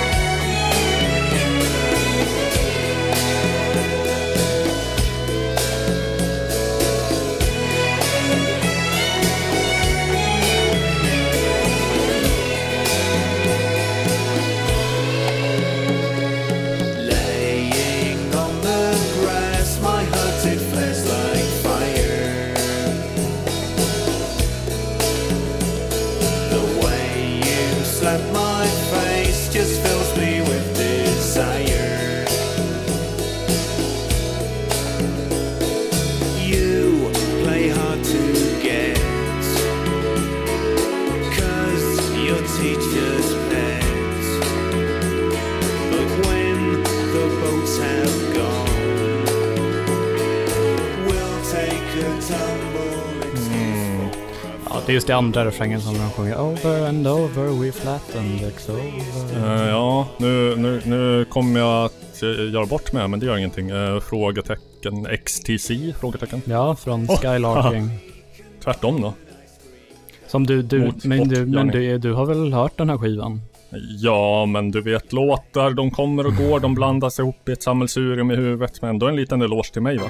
[54.90, 58.52] Det är just det andra refrängen som de sjunger Over and over we flatten the
[58.52, 59.62] clover.
[59.62, 63.38] Eh, ja, nu, nu, nu kommer jag att eh, göra bort mig, men det gör
[63.38, 63.72] ingenting.
[63.72, 65.94] Uh, frågetecken XTC?
[66.00, 66.42] Frågetecken.
[66.46, 67.90] Ja, från Åh, Skylarking.
[68.64, 69.14] Tvärtom då.
[70.28, 73.42] Som du, du, Mot men, du, men du, du har väl hört den här skivan?
[74.00, 78.32] Ja, men du vet låtar, de kommer och går, de blandas ihop i ett sammelsurium
[78.32, 78.82] i huvudet.
[78.82, 80.06] Men ändå en liten eloge till mig va?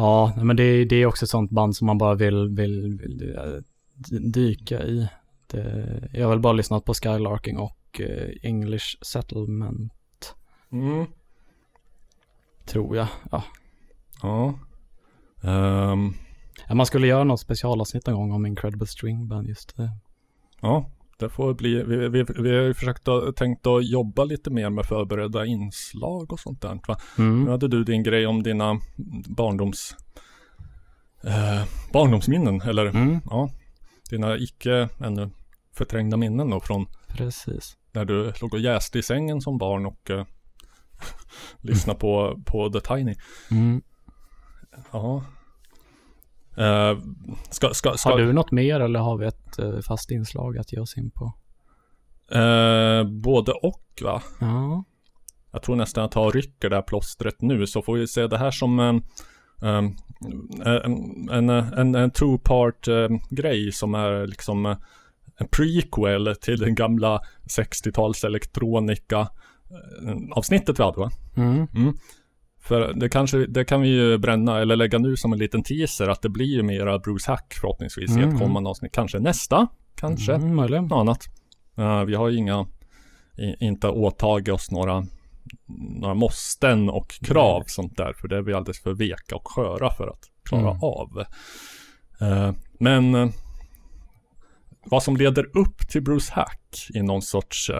[0.00, 3.34] Ja, men det, det är också ett sånt band som man bara vill, vill, vill
[3.36, 5.08] eh, dyka i.
[5.46, 9.92] Det, jag har väl bara lyssnat på Skylarking och eh, English Settlement,
[10.72, 11.06] Mm.
[12.66, 13.06] tror jag.
[13.30, 13.42] Ja.
[14.22, 14.54] Ja.
[16.68, 19.90] Ja, Man skulle göra något specialavsnitt någon gång om Incredible String Band, just det.
[20.60, 21.82] ja, det får bli.
[21.82, 26.32] Vi, vi, vi har ju försökt att, tänkt att jobba lite mer med förberedda inslag
[26.32, 26.80] och sånt där.
[26.88, 26.96] Va?
[27.18, 27.44] Mm.
[27.44, 28.80] Nu hade du din grej om dina
[29.28, 29.96] barndoms...
[31.24, 31.62] Eh,
[31.92, 33.20] barndomsminnen, eller Mm.
[33.24, 33.50] ja,
[34.10, 35.30] dina icke ännu
[35.74, 37.76] förträngda minnen då från Precis.
[37.92, 40.24] när du låg och jäste i sängen som barn och eh,
[41.60, 43.14] lyssnade på, på The Tiny.
[43.50, 43.82] Mm.
[44.92, 45.24] Ja.
[46.58, 46.98] Eh,
[47.50, 50.72] ska, ska, ska, Har du något mer eller har vi ett eh, fast inslag att
[50.72, 51.32] ge oss in på?
[52.30, 54.22] eh, både och va?
[54.40, 54.84] Ja.
[55.52, 58.38] Jag tror nästan att jag rycker det här plåstret nu så får vi se det
[58.38, 59.02] här som en,
[59.62, 59.96] en,
[60.64, 64.66] en, en, en, en two-part eh, grej som är liksom
[65.36, 67.20] en prequel till den gamla
[67.58, 69.28] 60-tals elektronika
[70.32, 71.10] avsnittet vi hade va?
[71.36, 71.66] Mm.
[71.74, 71.96] Mm.
[72.68, 76.08] För det kanske, det kan vi ju bränna eller lägga nu som en liten teaser
[76.08, 78.28] att det blir ju mera Bruce Hack förhoppningsvis i Mm.
[78.34, 78.92] ett kommande avsnitt.
[78.92, 81.24] Kanske nästa, kanske Mm, något annat.
[81.78, 82.66] Eh, vi har ju inga,
[83.38, 85.06] i, inte åtagit oss några,
[86.00, 88.12] några måsten och krav sånt där.
[88.12, 90.82] För det är vi alldeles för veka och sköra för att klara Mm.
[90.82, 91.24] av.
[92.20, 93.28] Eh, men eh,
[94.84, 97.70] vad som leder upp till Bruce Hack i någon sorts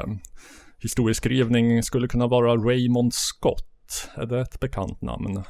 [0.83, 3.68] historieskrivning skulle kunna vara Raymond Scott.
[3.89, 5.43] Scott, är det ett bekant namn?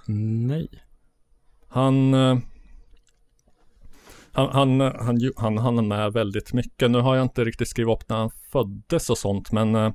[0.46, 0.68] Nej.
[1.68, 2.38] Han, eh,
[4.32, 6.90] han, han, han, han, han är med väldigt mycket.
[6.90, 9.92] Nu har jag inte riktigt skrivit upp när han föddes och sånt, men eh,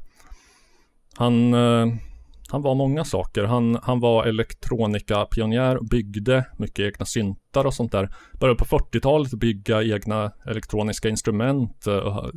[1.15, 1.87] han, eh,
[2.53, 3.43] han var många saker.
[3.43, 8.09] Han, han var elektronikapionjär, byggde mycket egna syntar och sånt där.
[8.39, 12.31] Började på 40-talet bygga egna elektroniska instrument, eh, och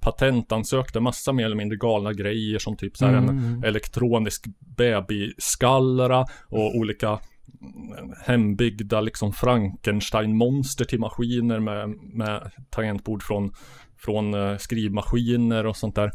[0.00, 3.64] patentansökte massa mer eller mindre galna grejer som typ så här en Mm.
[3.64, 13.52] elektronisk babyskallra och olika mm, hembyggda liksom Frankenstein-monster till maskiner med, med tangentbord från,
[13.98, 16.10] från eh, skrivmaskiner och sånt där.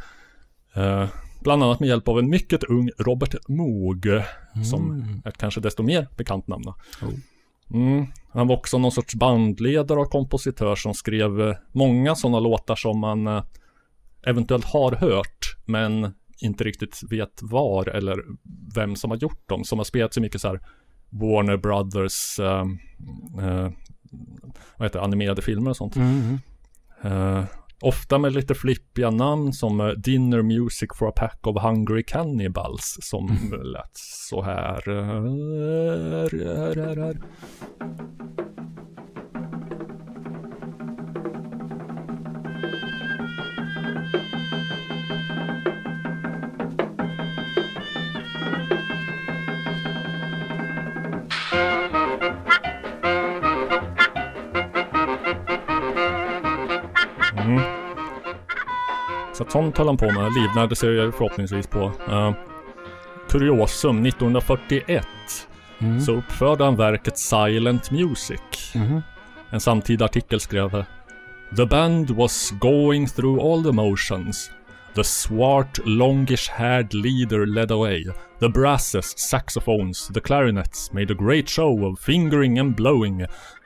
[0.75, 1.09] Eh,
[1.45, 4.05] bland annat med hjälp av en mycket ung Robert Moog,
[4.71, 6.63] som är kanske desto mer bekant namn.
[7.73, 8.05] Mm.
[8.29, 12.99] Han var också någon sorts bandledare och kompositör som skrev eh, många sådana låtar som
[12.99, 13.43] man eh,
[14.25, 18.19] eventuellt har hört, men inte riktigt vet var eller
[18.75, 19.63] vem som har gjort dem.
[19.63, 20.59] Som har spelats i mycket så här
[21.09, 22.65] Warner Brothers, eh,
[23.39, 23.71] eh,
[24.77, 25.95] vad heter animerade filmer och sånt.
[25.95, 26.39] Mm.
[27.01, 27.43] Eh,
[27.81, 32.97] ofta med lite flippiga namn som eh, Dinner Music for a Pack of Hungry Cannibals
[33.01, 34.89] som lät så här.
[59.37, 61.91] Så att sånt höll han på med, livnärde sig jag förhoppningsvis på.
[62.09, 62.31] Uh,
[63.29, 65.07] kuriosum, 1941
[65.81, 66.01] Mm.
[66.01, 68.39] så uppförde han verket Silent Music.
[68.75, 69.01] Mhm.
[69.49, 70.85] En samtida artikel skrev
[71.55, 74.51] The band was going through all the motions.
[74.95, 78.05] The swart, longish-haired leader led away.
[78.39, 83.25] The brasses, saxophones, the clarinets made a great show of fingering and blowing.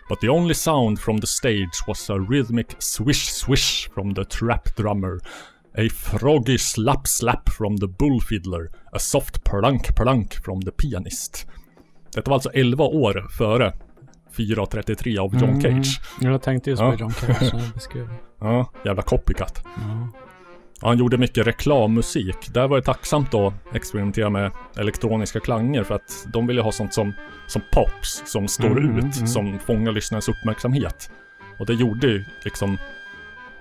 [0.10, 5.20] But the only sound from the stage was a rhythmic swish-swish from the trap drummer.
[5.78, 8.68] A froggy slap-slap from the bullfiddler.
[8.92, 11.48] A soft plunk-plunk from the pianist.
[12.16, 13.74] Detta var alltså 11 år före
[14.36, 15.62] 4.33 av John Mm.
[15.62, 16.02] Cage.
[16.20, 16.92] Jag tänkte just Ja.
[16.92, 18.10] på John Cage när jag beskrev.
[18.40, 19.62] Ja, jävla copycat.
[19.66, 19.72] Ja.
[20.82, 22.54] Ja, Han gjorde mycket reklammusik.
[22.54, 26.94] Där var det tacksamt att experimentera med elektroniska klanger för att de ville ha sånt
[26.94, 27.14] som,
[27.48, 29.28] som pops, som står Mm, ut, mm.
[29.28, 31.12] som fångar lyssnarens uppmärksamhet.
[31.60, 32.78] Och det gjorde ju liksom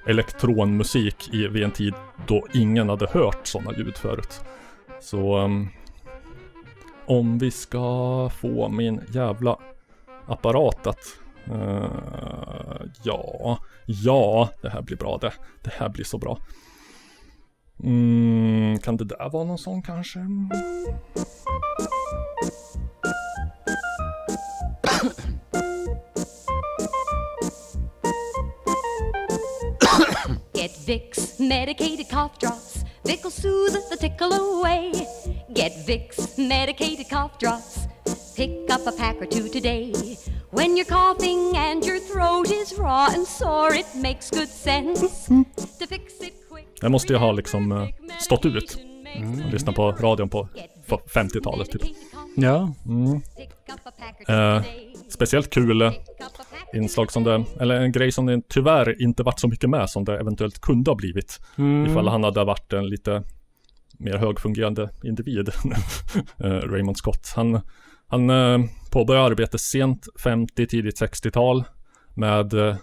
[0.09, 1.95] elektronmusik i, vid en tid
[2.27, 4.41] då ingen hade hört sådana ljud förut.
[5.01, 5.69] Så um,
[7.07, 9.59] om vi ska få min jävla
[10.27, 11.19] apparat att
[11.51, 15.33] uh, ja, ja, det här blir bra det.
[15.63, 16.39] Det här blir så bra.
[17.83, 20.19] Mm, kan det där vara någon sån kanske?
[30.89, 32.85] Vicks medicated cough drops.
[33.05, 34.93] Vic will soothe the tickle away.
[35.55, 37.87] Get Vicks medicated cough drops.
[38.37, 39.93] Pick up a pack or two today.
[40.51, 45.01] When you're coughing and your throat is raw and sore, it makes good sense
[45.79, 46.67] to fix it quick.
[46.81, 47.89] Det måste ju ha liksom eh,
[48.21, 48.77] stått ut.
[49.17, 49.51] Mm.
[49.51, 50.49] Lyssna på radion på
[50.89, 51.83] f- 50-talet typ.
[52.37, 52.73] Ja.
[52.87, 53.21] Mm.
[54.29, 54.63] Eh,
[55.09, 55.93] speciellt kul
[56.75, 60.05] inslag som det, eller en grej som det tyvärr inte varit så mycket med som
[60.05, 61.41] det eventuellt kunde ha blivit.
[61.59, 61.87] Mm.
[61.87, 63.23] Ifall han hade varit en lite
[63.99, 65.49] mer högfungerande individ.
[66.45, 67.33] eh, Raymond Scott.
[67.37, 67.61] Han,
[68.07, 68.59] han eh,
[68.91, 71.65] påbörjade arbetet sent 50, tidigt 60-tal
[72.15, 72.77] med eh,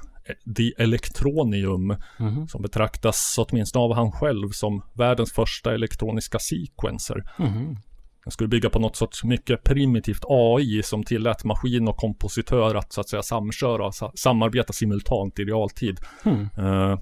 [0.57, 2.47] The Electronium Mhm.
[2.47, 7.23] som betraktas åtminstone av han själv som världens första elektroniska sequencer.
[7.39, 7.77] Mhm.
[8.25, 12.93] Den skulle bygga på något sorts mycket primitivt AI som tillät maskin och kompositör att
[12.93, 15.99] så att säga samköra, sa- samarbeta simultant i realtid.
[16.23, 16.49] Hmm.
[16.57, 16.99] Eh,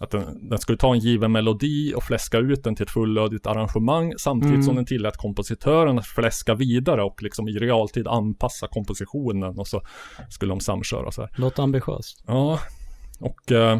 [0.00, 3.46] att den, den skulle ta en given melodi och fläska ut den till ett fullödigt
[3.46, 4.62] arrangemang samtidigt Mm.
[4.62, 9.82] som den tillät kompositören att fläska vidare och liksom i realtid anpassa kompositionen och så
[10.30, 11.30] skulle de samköra så här.
[11.36, 12.24] Låter ambitiöst.
[12.26, 12.58] Ja,
[13.20, 13.78] och eh,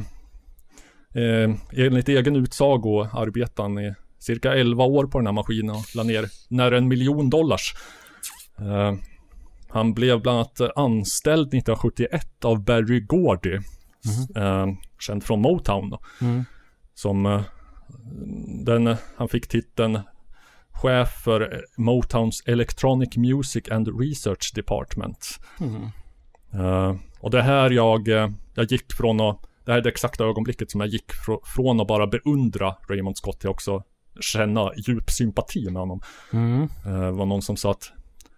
[1.15, 3.95] eh, enligt egen utsago arbetade han i
[4.25, 7.75] cirka 11 år på den här maskinen och la ner nära en miljon dollars.
[8.59, 8.95] Eh,
[9.69, 13.55] han blev bland annat anställd 1971 av Barry Gordy,
[14.37, 14.67] eh,
[15.01, 16.45] känd från Motown då, Mm.
[16.95, 17.43] som eh,
[18.65, 19.99] den, han fick titeln
[20.73, 25.41] chef för Motowns Electronic Music and Research Department.
[25.61, 25.83] Mm.
[26.55, 28.09] Eh, och det här jag,
[28.55, 31.81] jag gick från att, det här är det exakta ögonblicket som jag gick fr- från
[31.81, 33.83] att bara beundra Raymond Scott till också
[34.21, 36.01] känna djup sympati med honom.
[36.33, 36.63] Mm.
[36.63, 37.93] Eh, Det var någon som sa att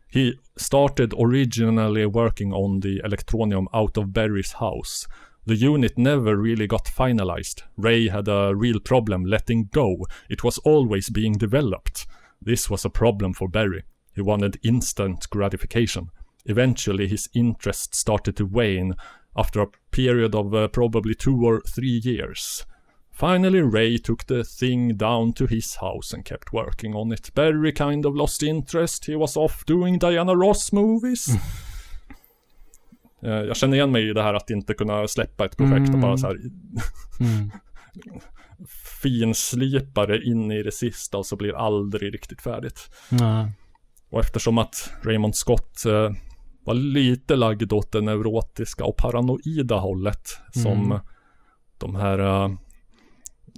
[0.09, 5.09] He started originally working on the electronium out of Barry's house.
[5.47, 7.63] The unit never really got finalized.
[7.77, 10.07] Ray had a real problem letting go.
[10.29, 12.07] It was always being developed.
[12.45, 13.85] This was a problem for Barry.
[14.17, 16.11] He wanted instant gratification.
[16.45, 18.95] Eventually, his interest started to wane
[19.35, 22.67] after a period of uh, probably two or three years.
[23.19, 27.35] Finally, Ray took the thing down to his house and kept working on it.
[27.35, 29.09] Barry kind of lost interest.
[29.09, 31.27] He was off doing Diana Ross movies.
[33.23, 35.89] Eh, Jag känner igen mig i det här att inte kunna släppa ett projekt och
[35.89, 36.01] Mm.
[36.01, 36.37] bara så här
[37.21, 37.51] Mm.
[39.03, 42.91] finslipa det in i det sista och så blir aldrig riktigt färdigt.
[43.09, 43.53] Nej.
[44.11, 46.11] Och eftersom att Raymond Scott eh,
[46.65, 50.99] var lite lagd åt det neurotiska och paranoida hållet som Mm.
[51.79, 52.51] de här eh,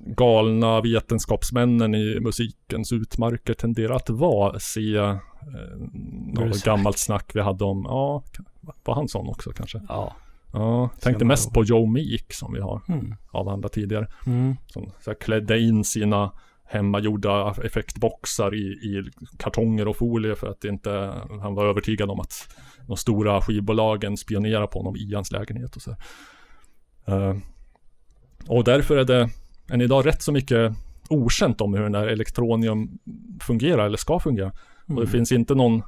[0.04, 4.58] galna vetenskapsmännen i musikens utmarker tenderar att vara.
[4.58, 5.16] Se eh,
[6.34, 8.22] något gammalt snack vi hade om, ja,
[8.84, 9.80] var han sån också kanske?
[9.88, 10.16] Ja.
[10.52, 13.14] Ja, tänkte mest på Joe Meek som vi har Mm.
[13.30, 14.06] avhandlat tidigare.
[14.26, 14.56] Mm.
[14.66, 16.32] Som så här, klädde in sina
[16.64, 20.90] hemmagjorda effektboxar i, i kartonger och folie för att inte
[21.42, 22.56] han var övertygad om att
[22.86, 25.90] de stora skivbolagen spionerar på honom i hans lägenhet och så.
[27.06, 27.36] Eh,
[28.46, 29.30] och därför är det
[29.70, 30.72] än idag rätt så mycket
[31.08, 32.98] okänt om hur den där elektronium
[33.40, 34.52] fungerar eller ska fungera.
[34.84, 35.04] Och Mm.
[35.04, 35.82] det finns inte någon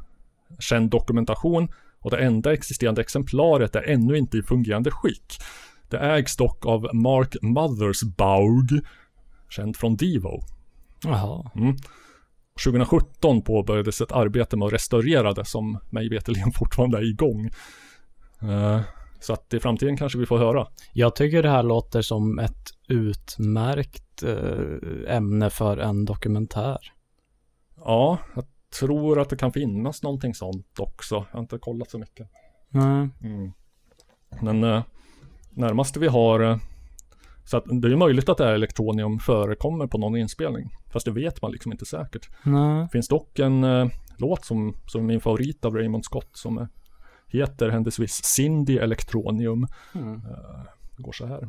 [0.58, 1.68] känd dokumentation
[2.00, 5.38] och det enda existerande exemplaret är ännu inte i fungerande skick.
[5.88, 8.74] Det ägs dock av Mark Mothersbaugh,
[9.50, 10.40] känd från Devo.
[11.04, 11.50] Jaha.
[11.54, 11.76] Mm.
[12.64, 17.50] 2017 påbörjades ett arbete med att restaurera det som mig veterligen fortfarande är igång.
[18.42, 18.80] Eh,
[19.20, 20.66] så att i framtiden kanske vi får höra.
[20.92, 26.92] Jag tycker det här låter som ett utmärkt eh, ämne för en dokumentär.
[27.76, 28.44] Ja, jag
[28.78, 31.14] tror att det kan finnas någonting sånt också.
[31.14, 32.28] Jag har inte kollat så mycket.
[32.68, 33.08] Nej.
[33.22, 33.52] Mm.
[34.40, 34.82] Men eh,
[35.50, 36.56] närmaste vi har eh,
[37.44, 40.70] så att det är möjligt att det här elektronium förekommer på någon inspelning.
[40.92, 42.28] Fast det vet man liksom inte säkert.
[42.42, 42.82] Nej.
[42.82, 46.58] Det finns dock en eh, låt som, som är min favorit av Raymond Scott som
[46.58, 46.68] är,
[47.26, 49.66] heter händelsevis Cindy Electronium.
[49.94, 50.14] Mm.
[50.14, 50.62] Eh,
[50.96, 51.48] går så här.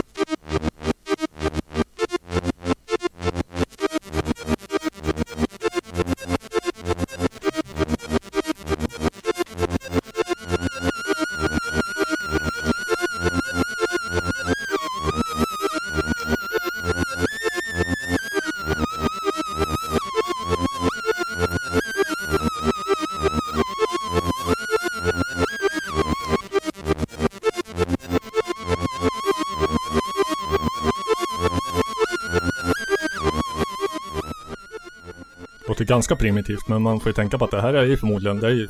[35.91, 38.47] ganska primitivt men man får ju tänka på att det här är ju förmodligen, det
[38.47, 38.67] är ju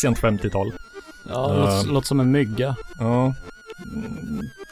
[0.00, 0.72] sent 50-tal.
[1.28, 2.76] Ja, Eh, låter, låter som en mygga.
[2.98, 3.34] Ja.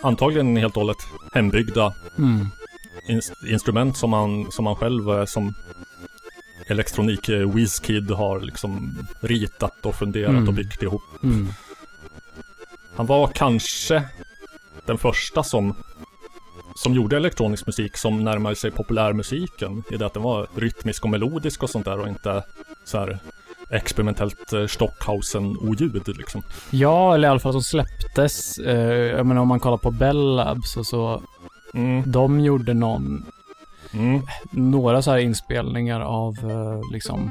[0.03, 0.97] Antagligen helt och hållet
[1.33, 2.49] hembyggda Mm.
[3.09, 5.55] ins- instrument som man, som man själv eh, som
[6.67, 10.49] elektronik eh, whiz-kid har liksom ritat och funderat Mm.
[10.49, 11.03] och byggt ihop.
[11.23, 11.49] Mm.
[12.97, 14.03] Han var kanske
[14.87, 15.75] den första som
[16.77, 21.11] som gjorde elektronisk musik som närmade sig populärmusiken i det att den var rytmisk och
[21.11, 22.43] melodisk och sånt där och inte
[22.85, 23.19] så här
[23.71, 26.43] experimentellt eh, Stockhausen-oljud liksom.
[26.71, 28.59] Ja, eller i alla fall som släpptes.
[28.59, 31.23] Eh, jag menar om man kollar på Bell Labs och så.
[31.75, 32.03] Mm.
[32.13, 33.27] De gjorde någon,
[33.93, 34.23] Mm.
[34.51, 37.31] några så här inspelningar av eh, liksom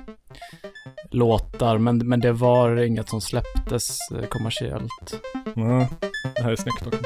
[1.12, 3.98] låtar, men, men det var inget som släpptes
[4.30, 5.22] kommersiellt.
[5.56, 5.88] Ja,
[6.36, 7.00] det här är snyggt också.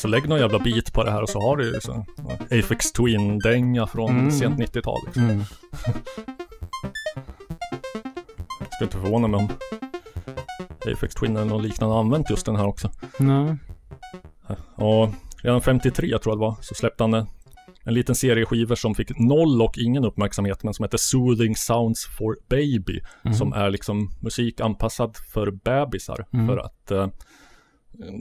[0.00, 2.04] Alltså lägg någon jävla bit på det här och så har du ju så
[2.50, 4.30] Aphex Twin-dänga från Mm.
[4.30, 4.98] sent 90-tal.
[5.06, 5.22] Liksom.
[5.24, 5.40] Mm.
[8.70, 9.48] Ska inte förvåna mig om
[10.92, 12.90] Aphex Twin eller något liknande använt just den här också.
[13.18, 13.56] Nej.
[14.74, 15.08] Och
[15.42, 17.26] redan 53 tror jag det var, så släppte han en,
[17.84, 22.06] en liten serie skivor som fick noll och ingen uppmärksamhet, men som heter Soothing Sounds
[22.18, 23.00] for Baby.
[23.22, 23.34] Mhm.
[23.34, 26.26] Som är liksom musik anpassad för bebisar.
[26.32, 26.46] Mm.
[26.46, 27.08] För att eh,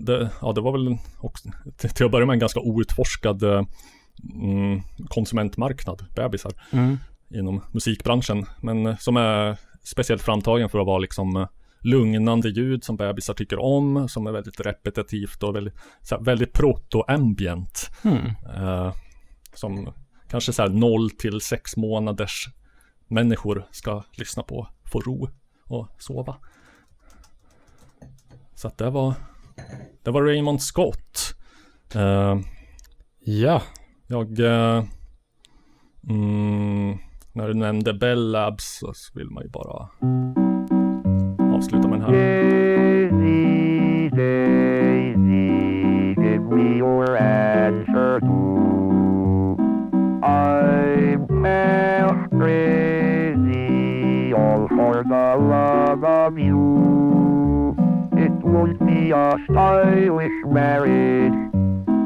[0.06, 3.64] det, ja, det var väl också, till, att börja med en ganska outforskad eh,
[4.34, 6.98] mm, konsumentmarknad, bebisar, Mm.
[7.30, 8.46] inom musikbranschen.
[8.62, 11.48] Men eh, som är speciellt framtagen för att vara liksom eh,
[11.80, 16.54] lugnande ljud som bebisar tycker om, som är väldigt repetitivt och väldigt, så här, väldigt
[16.54, 17.90] proto-ambient.
[18.04, 18.26] Mm.
[18.56, 18.94] Eh,
[19.54, 19.94] som
[20.30, 22.50] kanske så här 0 till 6 månaders
[23.08, 25.30] människor ska lyssna på, få ro
[25.66, 26.36] och sova.
[28.56, 29.14] Så att det var
[30.04, 31.36] Det var Raymond Scott.
[31.96, 32.38] Eh,
[33.20, 33.62] Ja.
[34.08, 34.40] jag...
[34.40, 34.84] Eh,
[36.10, 36.98] mm,
[37.34, 39.88] när du nämnde Bell Labs så vill man ju bara
[41.56, 42.12] avsluta med den här.
[42.12, 45.50] Daisy, Daisy,
[46.22, 49.56] give me your answer too.
[50.22, 57.09] I'm half crazy, all for the love of you.
[58.60, 61.34] Won't be a stylish marriage.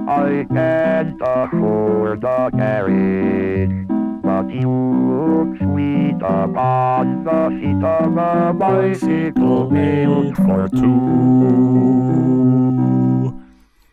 [0.08, 3.88] I can't afford a carriage.
[4.24, 12.44] But you look sweet upon the seat of a bicycle built for two.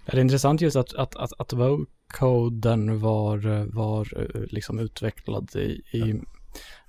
[0.06, 5.58] Det är intressant just att, att, att, att vocoden var, var eh, liksom utvecklad i,
[5.98, 6.20] i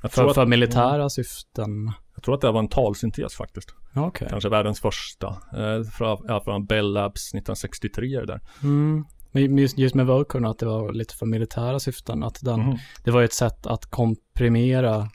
[0.09, 1.91] för, att- för militära syften.
[2.21, 3.75] Jag tror att det var en talsyntes faktiskt.
[3.95, 4.27] Okej.
[4.29, 5.27] Kanske världens första.
[5.27, 8.39] Eh, från, från Bell Labs 1963 är det där.
[8.63, 9.05] Mm.
[9.31, 12.23] Men just, just med vocodern att det var lite för militära syften.
[12.23, 12.77] Att den, Mhm.
[13.03, 15.09] Det var ett sätt att komprimera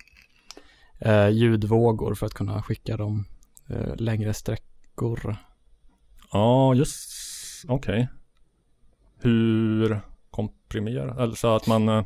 [0.98, 3.24] eh, ljudvågor för att kunna skicka dem
[3.68, 5.36] eh, längre sträckor.
[6.32, 7.10] Ja, just
[7.68, 8.08] okej.
[9.20, 10.00] Hur
[10.30, 12.04] komprimerar, eller så att man, eh,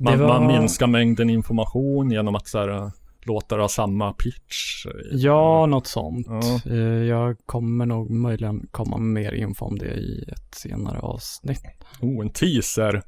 [0.00, 2.90] man, Det var- man minskar mängden information genom att så här,
[3.22, 4.86] eh, låta det ha samma pitch.
[5.12, 6.26] Ja, något sånt.
[6.30, 6.60] Ja.
[6.72, 11.62] Eh, Jag kommer nog möjligen komma med mer info om det i ett senare avsnitt.
[12.00, 13.02] Oh, en teaser.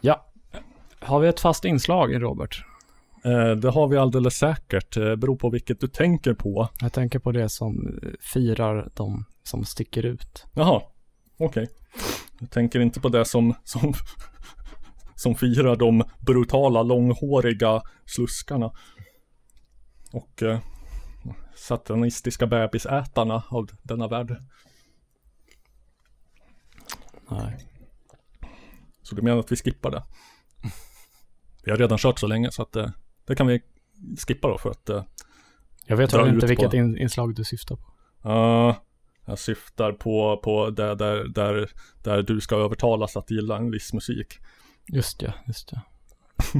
[0.00, 0.26] Ja.
[1.00, 2.64] Har vi ett fast inslag, Robert?
[3.24, 4.94] Eh, det har vi alldeles säkert.
[4.94, 6.68] Det beror på vilket du tänker på.
[6.80, 10.46] Jag tänker på det som eh, firar de som sticker ut.
[10.54, 10.82] Jaha,
[11.38, 11.68] okej.
[12.40, 13.94] Jag tänker inte på det som, som,
[15.20, 18.72] som firar de brutala, långhåriga sluskarna.
[20.12, 20.58] Och eh,
[21.56, 24.36] satanistiska bebisätarna av denna värld.
[27.30, 27.66] Nej.
[29.02, 30.02] Så du menar att vi skippar det?
[31.64, 32.90] Vi har redan kört så länge så att eh,
[33.26, 33.62] det kan vi
[34.26, 35.04] skippa då för att eh,
[35.86, 37.82] Jag vet väl inte på- vilket in, inslag du syftar på.
[38.22, 38.76] Ja,
[39.24, 41.70] jag syftar på, på det där, där,
[42.02, 44.38] där du ska övertalas att gilla en viss musik.
[44.86, 45.80] Just det, just det.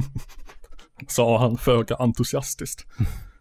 [1.07, 2.85] Sa han föga entusiastiskt.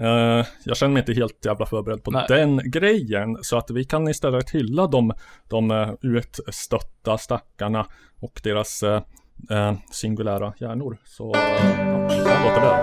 [0.00, 2.24] Eh, jag känner mig inte helt jävla förberedd på Nej.
[2.28, 3.38] den grejen.
[3.42, 5.12] Så att vi kan istället hylla de,
[5.48, 7.86] de uh, utstötta stackarna
[8.20, 9.02] och deras eh,
[9.50, 10.98] eh, singulära hjärnor.
[11.04, 12.76] Så uh, ja, så låter det.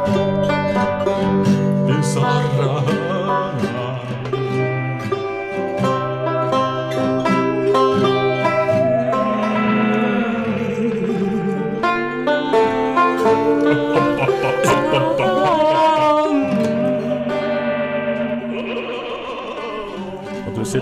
[1.88, 2.84] Bisarra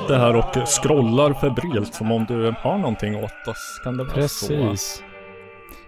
[0.01, 3.81] sitter här och scrollar febrilt som om du har någonting åt oss.
[3.83, 4.75] Kan det vara så?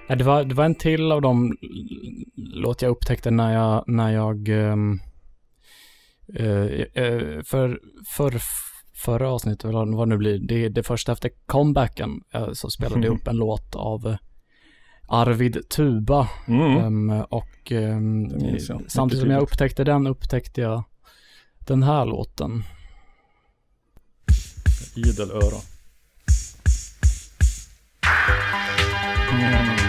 [0.07, 1.57] Ja, det, var, det var en till av de
[2.35, 4.99] låt jag upptäckte när jag, när jag ehm,
[6.35, 7.79] eh, eh, för,
[8.15, 8.41] för
[8.95, 13.05] förra avsnittet, eller vad det nu blir, det, det första efter comebacken, eh, så spelade
[13.07, 14.17] jag upp en låt av
[15.07, 16.29] Arvid Tuba.
[16.47, 16.77] Mm.
[16.77, 17.71] Ehm, och.
[18.41, 20.83] Mycket samtidigt som jag upptäckte den upptäckte jag
[21.59, 22.63] den här låten.
[24.95, 25.61] Idel öra.
[29.31, 29.82] Ge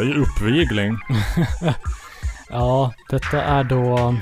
[0.00, 0.98] Detta är ju uppvigling.
[2.52, 4.16] Ja, detta är då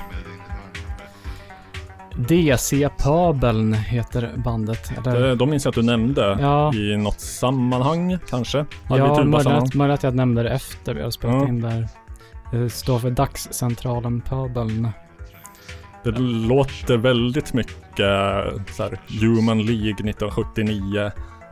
[2.16, 4.92] DC Pöbeln heter bandet.
[5.06, 6.74] Eller, Det, de minns jag att du nämnde Ja.
[6.74, 8.66] i något sammanhang kanske.
[8.84, 9.24] Hade ja,
[9.74, 11.48] möjligt att, jag nämnde det efter vi har spelat Ja.
[11.48, 11.88] in där.
[12.52, 14.88] Det står för Dagscentralen Pöbeln.
[16.04, 16.18] Det
[16.48, 17.96] låter väldigt mycket
[18.70, 21.10] så här, Human League 1979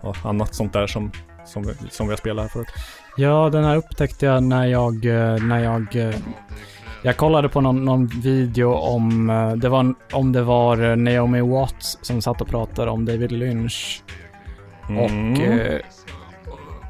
[0.09, 1.11] och annat sånt där som,
[1.45, 2.69] som, som vi har spelat här förut.
[3.17, 6.15] Ja, den här upptäckte jag när jag, eh, när jag, eh,
[7.03, 11.99] jag kollade på någon, någon video om, eh, det var, om det var Naomi Watts
[12.03, 14.03] som satt och pratade om David Lynch.
[14.89, 15.05] Mm.
[15.05, 15.81] Och eh,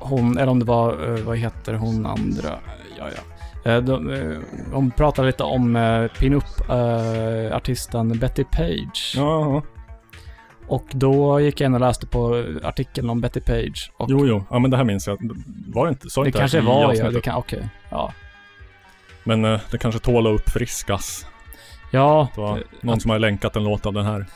[0.00, 2.50] hon, eller om det var, vad heter hon andra?
[2.98, 3.22] Ja, ja.
[3.66, 4.38] Eh, de, eh,
[4.72, 9.14] hon pratade lite om eh, pin-up-artisten Betty Page.
[9.16, 9.62] Ja,
[10.68, 13.92] Och då gick jag in och läste på artikeln om Betty Page.
[13.96, 14.44] Och jo, jo.
[14.50, 15.18] Ja, men det här minns jag.
[15.66, 16.10] Var det inte?
[16.10, 17.14] Sa det inte kanske var ja, avsnittet?
[17.14, 17.68] det kan, okej.
[17.90, 18.12] Ja.
[19.24, 21.26] Men eh, det kanske tål att uppfriskas.
[21.90, 24.26] Ja, Det var eh, någon som har länkat en låt av den här.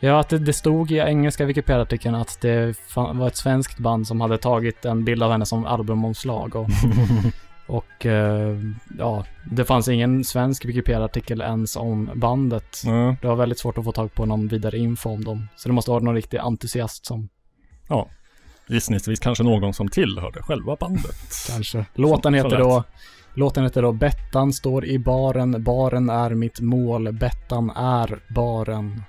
[0.00, 4.20] Ja, att det, det stod i engelska Wikipedia-artikeln att det var ett svenskt band som
[4.20, 6.56] hade tagit en bild av henne som albumomslag.
[6.56, 6.68] Och,
[7.68, 8.56] och eh,
[8.98, 12.82] ja, det fanns ingen svensk Wikipedia-artikel ens om bandet.
[12.84, 13.16] Ja.
[13.22, 15.48] Det var väldigt svårt att få tag på någon vidare info om dem.
[15.56, 17.28] Så det måste vara någon riktig entusiast som
[17.88, 18.08] Ja.
[18.66, 21.16] Gissningsvis kanske någon som tillhörde själva bandet.
[21.50, 21.84] kanske.
[21.94, 22.84] Låten heter som då.
[23.34, 29.02] Låten heter då Bettan står i baren, baren är mitt mål, Bettan är baren.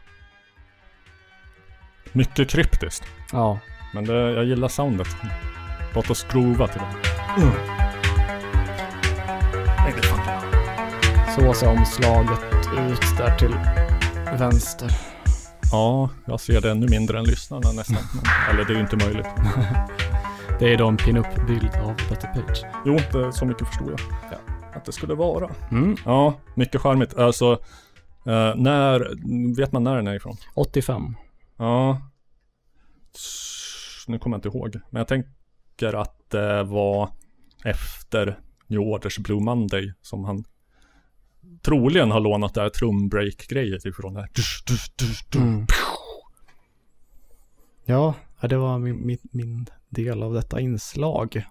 [2.11, 3.03] Mycket kryptiskt.
[3.31, 3.59] Ja,
[3.93, 5.07] Men det, jag gillar soundet.
[5.95, 7.88] Låt oss grova till det.
[11.35, 12.39] Så ser omslaget
[12.77, 13.55] ut där till
[14.39, 14.91] vänster.
[15.71, 18.23] Ja, jag ser det ännu mindre än lyssnarna nästan.
[18.49, 19.27] Eller det är ju inte möjligt.
[20.59, 22.65] Det är då en pin-up-bild av Betty Page.
[22.85, 23.99] Jo, det, så mycket förstod jag.
[24.73, 25.49] Att det skulle vara.
[25.71, 25.95] Mm.
[26.05, 27.17] Ja, mycket charmigt.
[27.17, 27.51] Alltså,
[28.25, 28.99] eh, när,
[29.55, 30.35] vet man när den är ifrån?
[30.55, 31.15] 85.
[31.57, 32.01] Ja.
[34.07, 34.75] Nu kommer jag inte ihåg.
[34.89, 37.09] Men jag tänker att det var
[37.63, 40.43] efter New Orders Blue Monday som han
[41.69, 44.13] troligen har lånat det här trumbreak-grejet ifrån.
[44.13, 44.29] Det här.
[45.35, 45.65] Mm.
[47.85, 51.45] Ja, det var min, min, min del av detta inslag.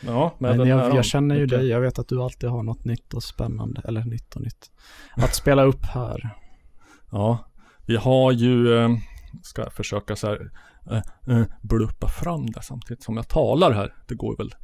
[0.00, 2.84] Ja, men, jag, jag känner ju mycket- dig, jag vet att du alltid har något
[2.84, 4.70] nytt och spännande, eller nytt och nytt,
[5.16, 6.30] att spela upp här.
[7.10, 7.50] Ja,
[7.86, 8.90] vi har ju, eh,
[9.42, 10.50] ska jag försöka så här,
[10.90, 13.94] eh, eh, bluppa fram det samtidigt som jag talar här.
[14.08, 14.54] Det går väl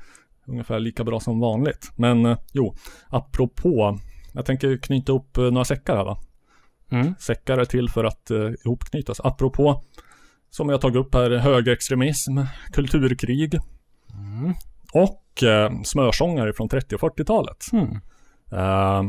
[0.46, 1.92] ungefär lika bra som vanligt.
[1.96, 2.74] Men eh, jo,
[3.08, 3.98] apropå,
[4.32, 6.18] jag tänker knyta upp eh, några säckar här va.
[6.90, 7.14] Mm.
[7.18, 9.20] Säckar är till för att eh, ihopknytas.
[9.20, 9.82] Apropå,
[10.50, 12.38] som jag tagit upp här, högerextremism,
[12.72, 13.58] kulturkrig
[14.14, 14.54] Mm.
[14.92, 17.64] och eh, smörsångare från 30 och 40-talet.
[17.72, 17.90] Mm.
[18.52, 19.02] Eh,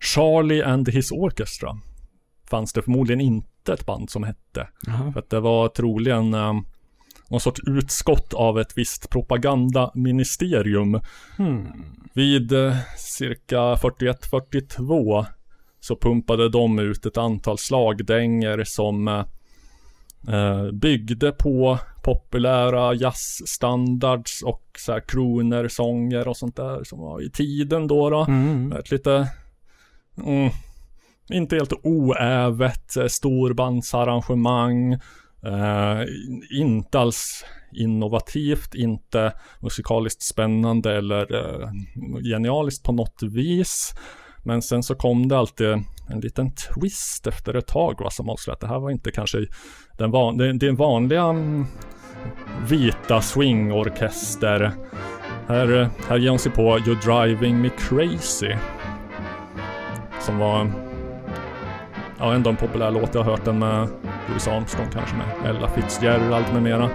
[0.00, 1.78] Charlie and his Orchestra
[2.50, 4.68] fanns det förmodligen inte ett band som hette.
[5.12, 6.52] För att det var troligen eh,
[7.32, 11.00] någon sorts utskott av ett visst propagandaministerium.
[11.36, 11.66] Hmm.
[12.12, 15.26] Vid eh, cirka 41-42
[15.80, 19.24] så pumpade de ut ett antal slagdänger som eh,
[20.28, 27.30] eh, byggde på populära jazzstandards och så här crooner-sånger och sånt där som var i
[27.30, 28.10] tiden då.
[28.10, 28.24] då.
[28.24, 28.72] Mm.
[28.72, 29.28] Ett lite,
[30.24, 30.50] mm,
[31.30, 33.06] inte helt oävet eh,
[35.46, 36.04] Eh,
[36.50, 41.70] inte alls innovativt, inte musikaliskt spännande eller eh,
[42.22, 43.94] genialiskt på något vis.
[44.44, 45.68] Men sen så kom det alltid
[46.08, 49.46] en liten twist efter ett tag va, som avslöjade att det här var inte kanske
[49.98, 51.66] den, van, den, den vanliga mm,
[52.68, 54.72] vita swingorkester.
[55.48, 58.54] Här, eh, här ger hon sig på You're driving me crazy.
[60.20, 60.72] Som var
[62.22, 63.14] ja, ändå en populär låt.
[63.14, 63.88] Jag har hört den med
[64.28, 66.88] Louis Armstrong kanske med Ella Fitzgerald med mera.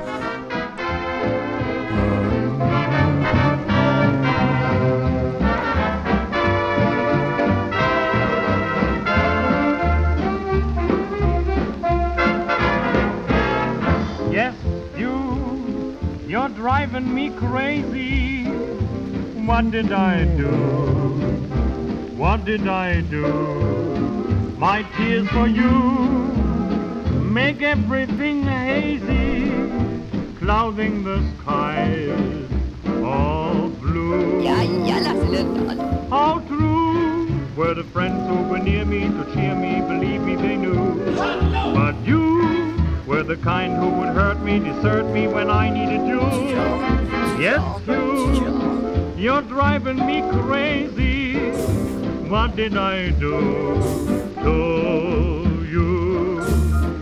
[14.34, 14.56] Yes,
[14.98, 15.96] you,
[16.28, 18.46] you're driving me crazy.
[19.48, 20.52] What did I do?
[22.18, 24.07] What did I do?
[24.58, 25.70] My tears for you
[27.22, 29.52] make everything hazy,
[30.40, 32.50] clouding the skies
[33.04, 34.42] all blue.
[34.42, 36.10] Jalla.
[36.10, 40.58] How true were the friends who were near me to cheer me, believe me, they
[40.58, 41.06] knew.
[41.76, 42.74] But you
[43.06, 46.20] were the kind who would hurt me, desert me when I needed you.
[47.40, 51.52] Yes, you, you're driving me crazy.
[52.28, 56.40] What did I do to you.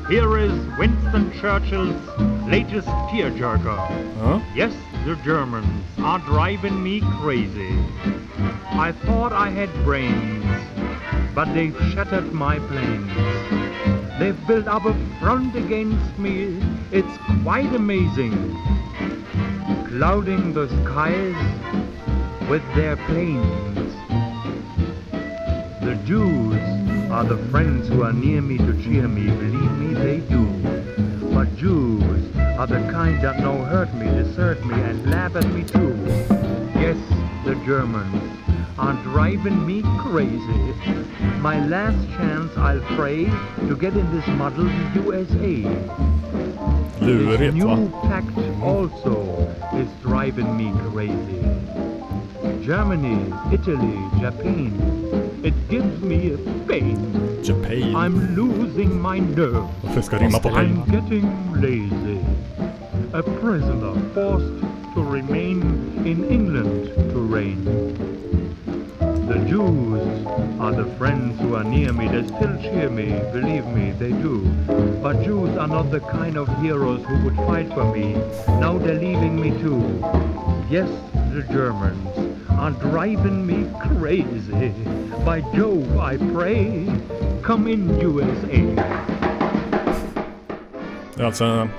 [0.07, 2.01] Here is Winston Churchill's
[2.47, 3.77] latest tearjerker.
[4.17, 4.41] Ja.
[4.53, 4.73] Yes,
[5.05, 7.73] the Germans are driving me crazy.
[8.71, 10.45] I thought I had brains,
[11.33, 13.11] but they've shattered my plans.
[14.19, 16.61] They've built up a front against me.
[16.91, 18.33] It's quite amazing.
[19.87, 21.35] Clouding the skies
[22.49, 23.93] with their planes.
[25.81, 29.25] The Jews are the friends who are near me to cheer me.
[29.25, 30.45] Believe me, they do.
[31.33, 35.63] But Jews are the kind that no hurt me, desert me, and laugh at me
[35.63, 35.95] too.
[36.75, 36.97] Yes,
[37.45, 38.21] the Germans
[38.77, 40.73] are driving me crazy.
[41.39, 43.25] My last chance, I'll pray
[43.67, 45.63] to get in this muddled USA.
[46.99, 51.41] Lurigt New pact also is driving me crazy.
[52.65, 56.97] Germany, Italy, Japan, it gives me a pain.
[57.43, 57.95] Japan.
[57.95, 59.67] I'm losing my nerve.
[59.83, 61.27] Varför ska rimma på I'm getting
[61.61, 62.19] lazy.
[63.13, 64.63] A prisoner forced
[64.95, 65.61] to remain
[66.05, 67.63] in England to reign.
[69.27, 70.25] The Jews
[70.59, 72.07] are the friends who are near me.
[72.07, 74.41] They still cheer me, believe me, they do.
[75.03, 78.13] But Jews are not the kind of heroes who would fight for me.
[78.59, 79.81] Now they're leaving me too.
[80.69, 80.89] Yes,
[81.33, 82.24] the Germans
[82.59, 83.65] are driving me
[83.99, 84.71] crazy.
[85.25, 86.87] By Jove, I pray,
[87.43, 88.81] come in USA.
[91.15, 91.69] Det är alltså en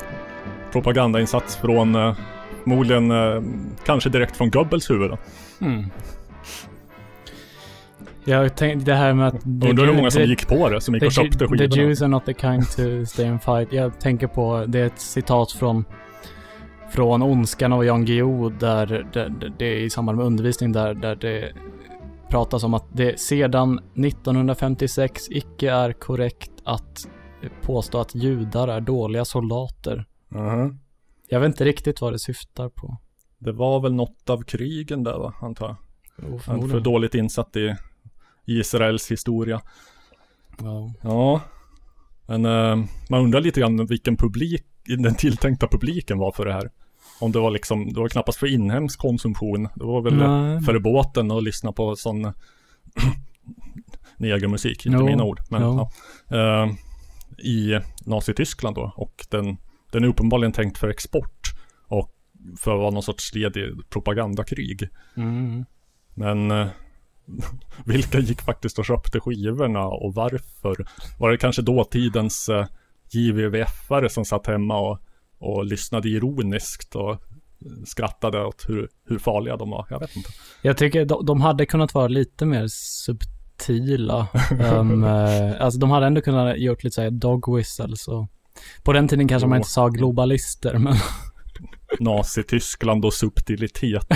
[0.73, 2.15] propagandainsats från eh,
[2.63, 3.43] förmodligen eh,
[3.85, 5.11] kanske direkt från Goebbels huvud.
[5.11, 5.19] Då.
[5.67, 5.85] Mm.
[8.25, 9.45] Jag tänkte det här med att...
[9.45, 11.57] Undrar hur många som the- gick på det, som gick the och köpte Jew- The
[11.59, 11.83] skivorna.
[11.83, 13.73] Jews are not the kind to stay and fight.
[13.73, 15.85] Jag tänker på, det är ett citat från
[16.91, 19.07] från Ondskan av Jan Guillou där,
[19.59, 21.53] det är i samband med undervisning där, där det
[22.29, 27.09] pratas om att det sedan 1956 icke är korrekt att
[27.63, 30.07] påstå att judar är dåliga soldater.
[30.29, 30.79] Mhm.
[31.29, 32.97] Jag vet inte riktigt vad det syftar på.
[33.39, 35.77] Det var väl något av krigen där va, antar jag.
[36.23, 37.77] Jo, Han är för dåligt insatt i
[38.45, 39.61] Israels historia.
[40.59, 40.93] Ja.
[41.03, 41.41] Ja.
[42.27, 46.71] Men eh, man undrar lite grann vilken publik, den tilltänkta publiken var för det här.
[47.21, 49.69] Om det var liksom, det var knappast för inhemsk konsumtion.
[49.75, 50.61] Det var väl Nej.
[50.61, 52.23] för båten att lyssna på sån
[54.17, 55.41] negermusik, inte Jo, mina ord.
[55.51, 55.89] Men, jo.
[56.29, 56.37] ja.
[56.37, 56.73] Eh,
[57.39, 58.93] I Nazityskland då.
[58.97, 59.57] Och den,
[59.91, 61.53] den är uppenbarligen tänkt för export.
[61.89, 62.13] Och
[62.59, 64.89] för att vara någon sorts led i propagandakrig.
[65.17, 65.65] Mm.
[66.15, 66.67] Men eh,
[67.85, 70.89] vilka gick faktiskt och köpte skivorna och varför?
[71.19, 72.67] Var det kanske dåtidens eh,
[73.11, 74.99] JVVF-are som satt hemma och,
[75.39, 77.23] och lyssnade ironiskt och
[77.87, 79.87] skrattade åt hur, hur farliga de var?
[79.91, 80.31] Jag vet inte.
[80.63, 84.29] Jag tycker de, de hade kunnat vara lite mer subtila.
[84.75, 88.27] um, eh, alltså de hade ändå kunnat gjort lite såhär dog whistles och
[88.83, 89.61] på den tiden kanske man Jo.
[89.61, 90.95] inte sa globalister men
[92.01, 94.07] Nazityskland och subtilitet.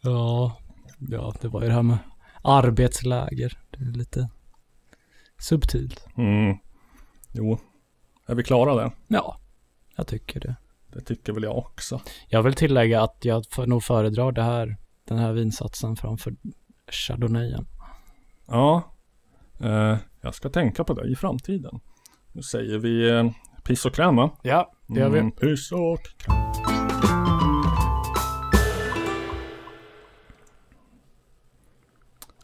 [0.00, 0.56] ja,
[0.98, 1.98] ja, det var ju det här med
[2.42, 3.58] arbetsläger.
[3.70, 4.28] Det är lite
[5.42, 6.06] subtilt.
[6.16, 6.56] Mm.
[7.32, 7.58] Jo,
[8.26, 8.92] är vi klara där?
[9.08, 9.40] Ja,
[9.96, 10.56] jag tycker det.
[10.92, 12.00] Det tycker väl jag också.
[12.28, 16.34] Jag vill tillägga att jag för, nog föredrar det här, den här vinsatsen framför
[16.90, 17.66] chardonnayen.
[18.46, 18.82] Ja,
[19.60, 21.80] eh, jag ska tänka på det i framtiden.
[22.32, 23.30] Nu säger vi eh,
[23.64, 24.30] piss och kräm va?
[24.42, 25.18] Ja, det gör vi.
[25.18, 26.71] Mm, piss och kräm.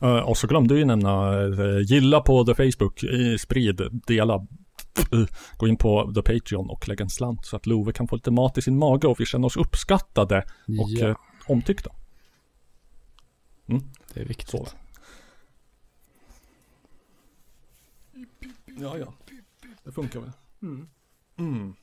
[0.01, 5.25] Och så glömde vi nämna, eh, gilla på The Facebook, eh, sprid, dela, eh,
[5.57, 8.31] gå in på The Patreon och lägg en slant så att Love kan få lite
[8.31, 10.39] mat i sin mage och vi känner oss uppskattade
[10.83, 11.09] och Ja.
[11.09, 11.17] eh,
[11.49, 11.91] omtyckta.
[13.67, 13.83] Mm.
[14.15, 14.49] Det är viktigt.
[14.49, 14.69] Så.
[18.81, 19.13] Ja, ja.
[19.85, 20.33] Det funkar väl.
[20.63, 20.89] Mm.
[21.39, 21.75] Mm.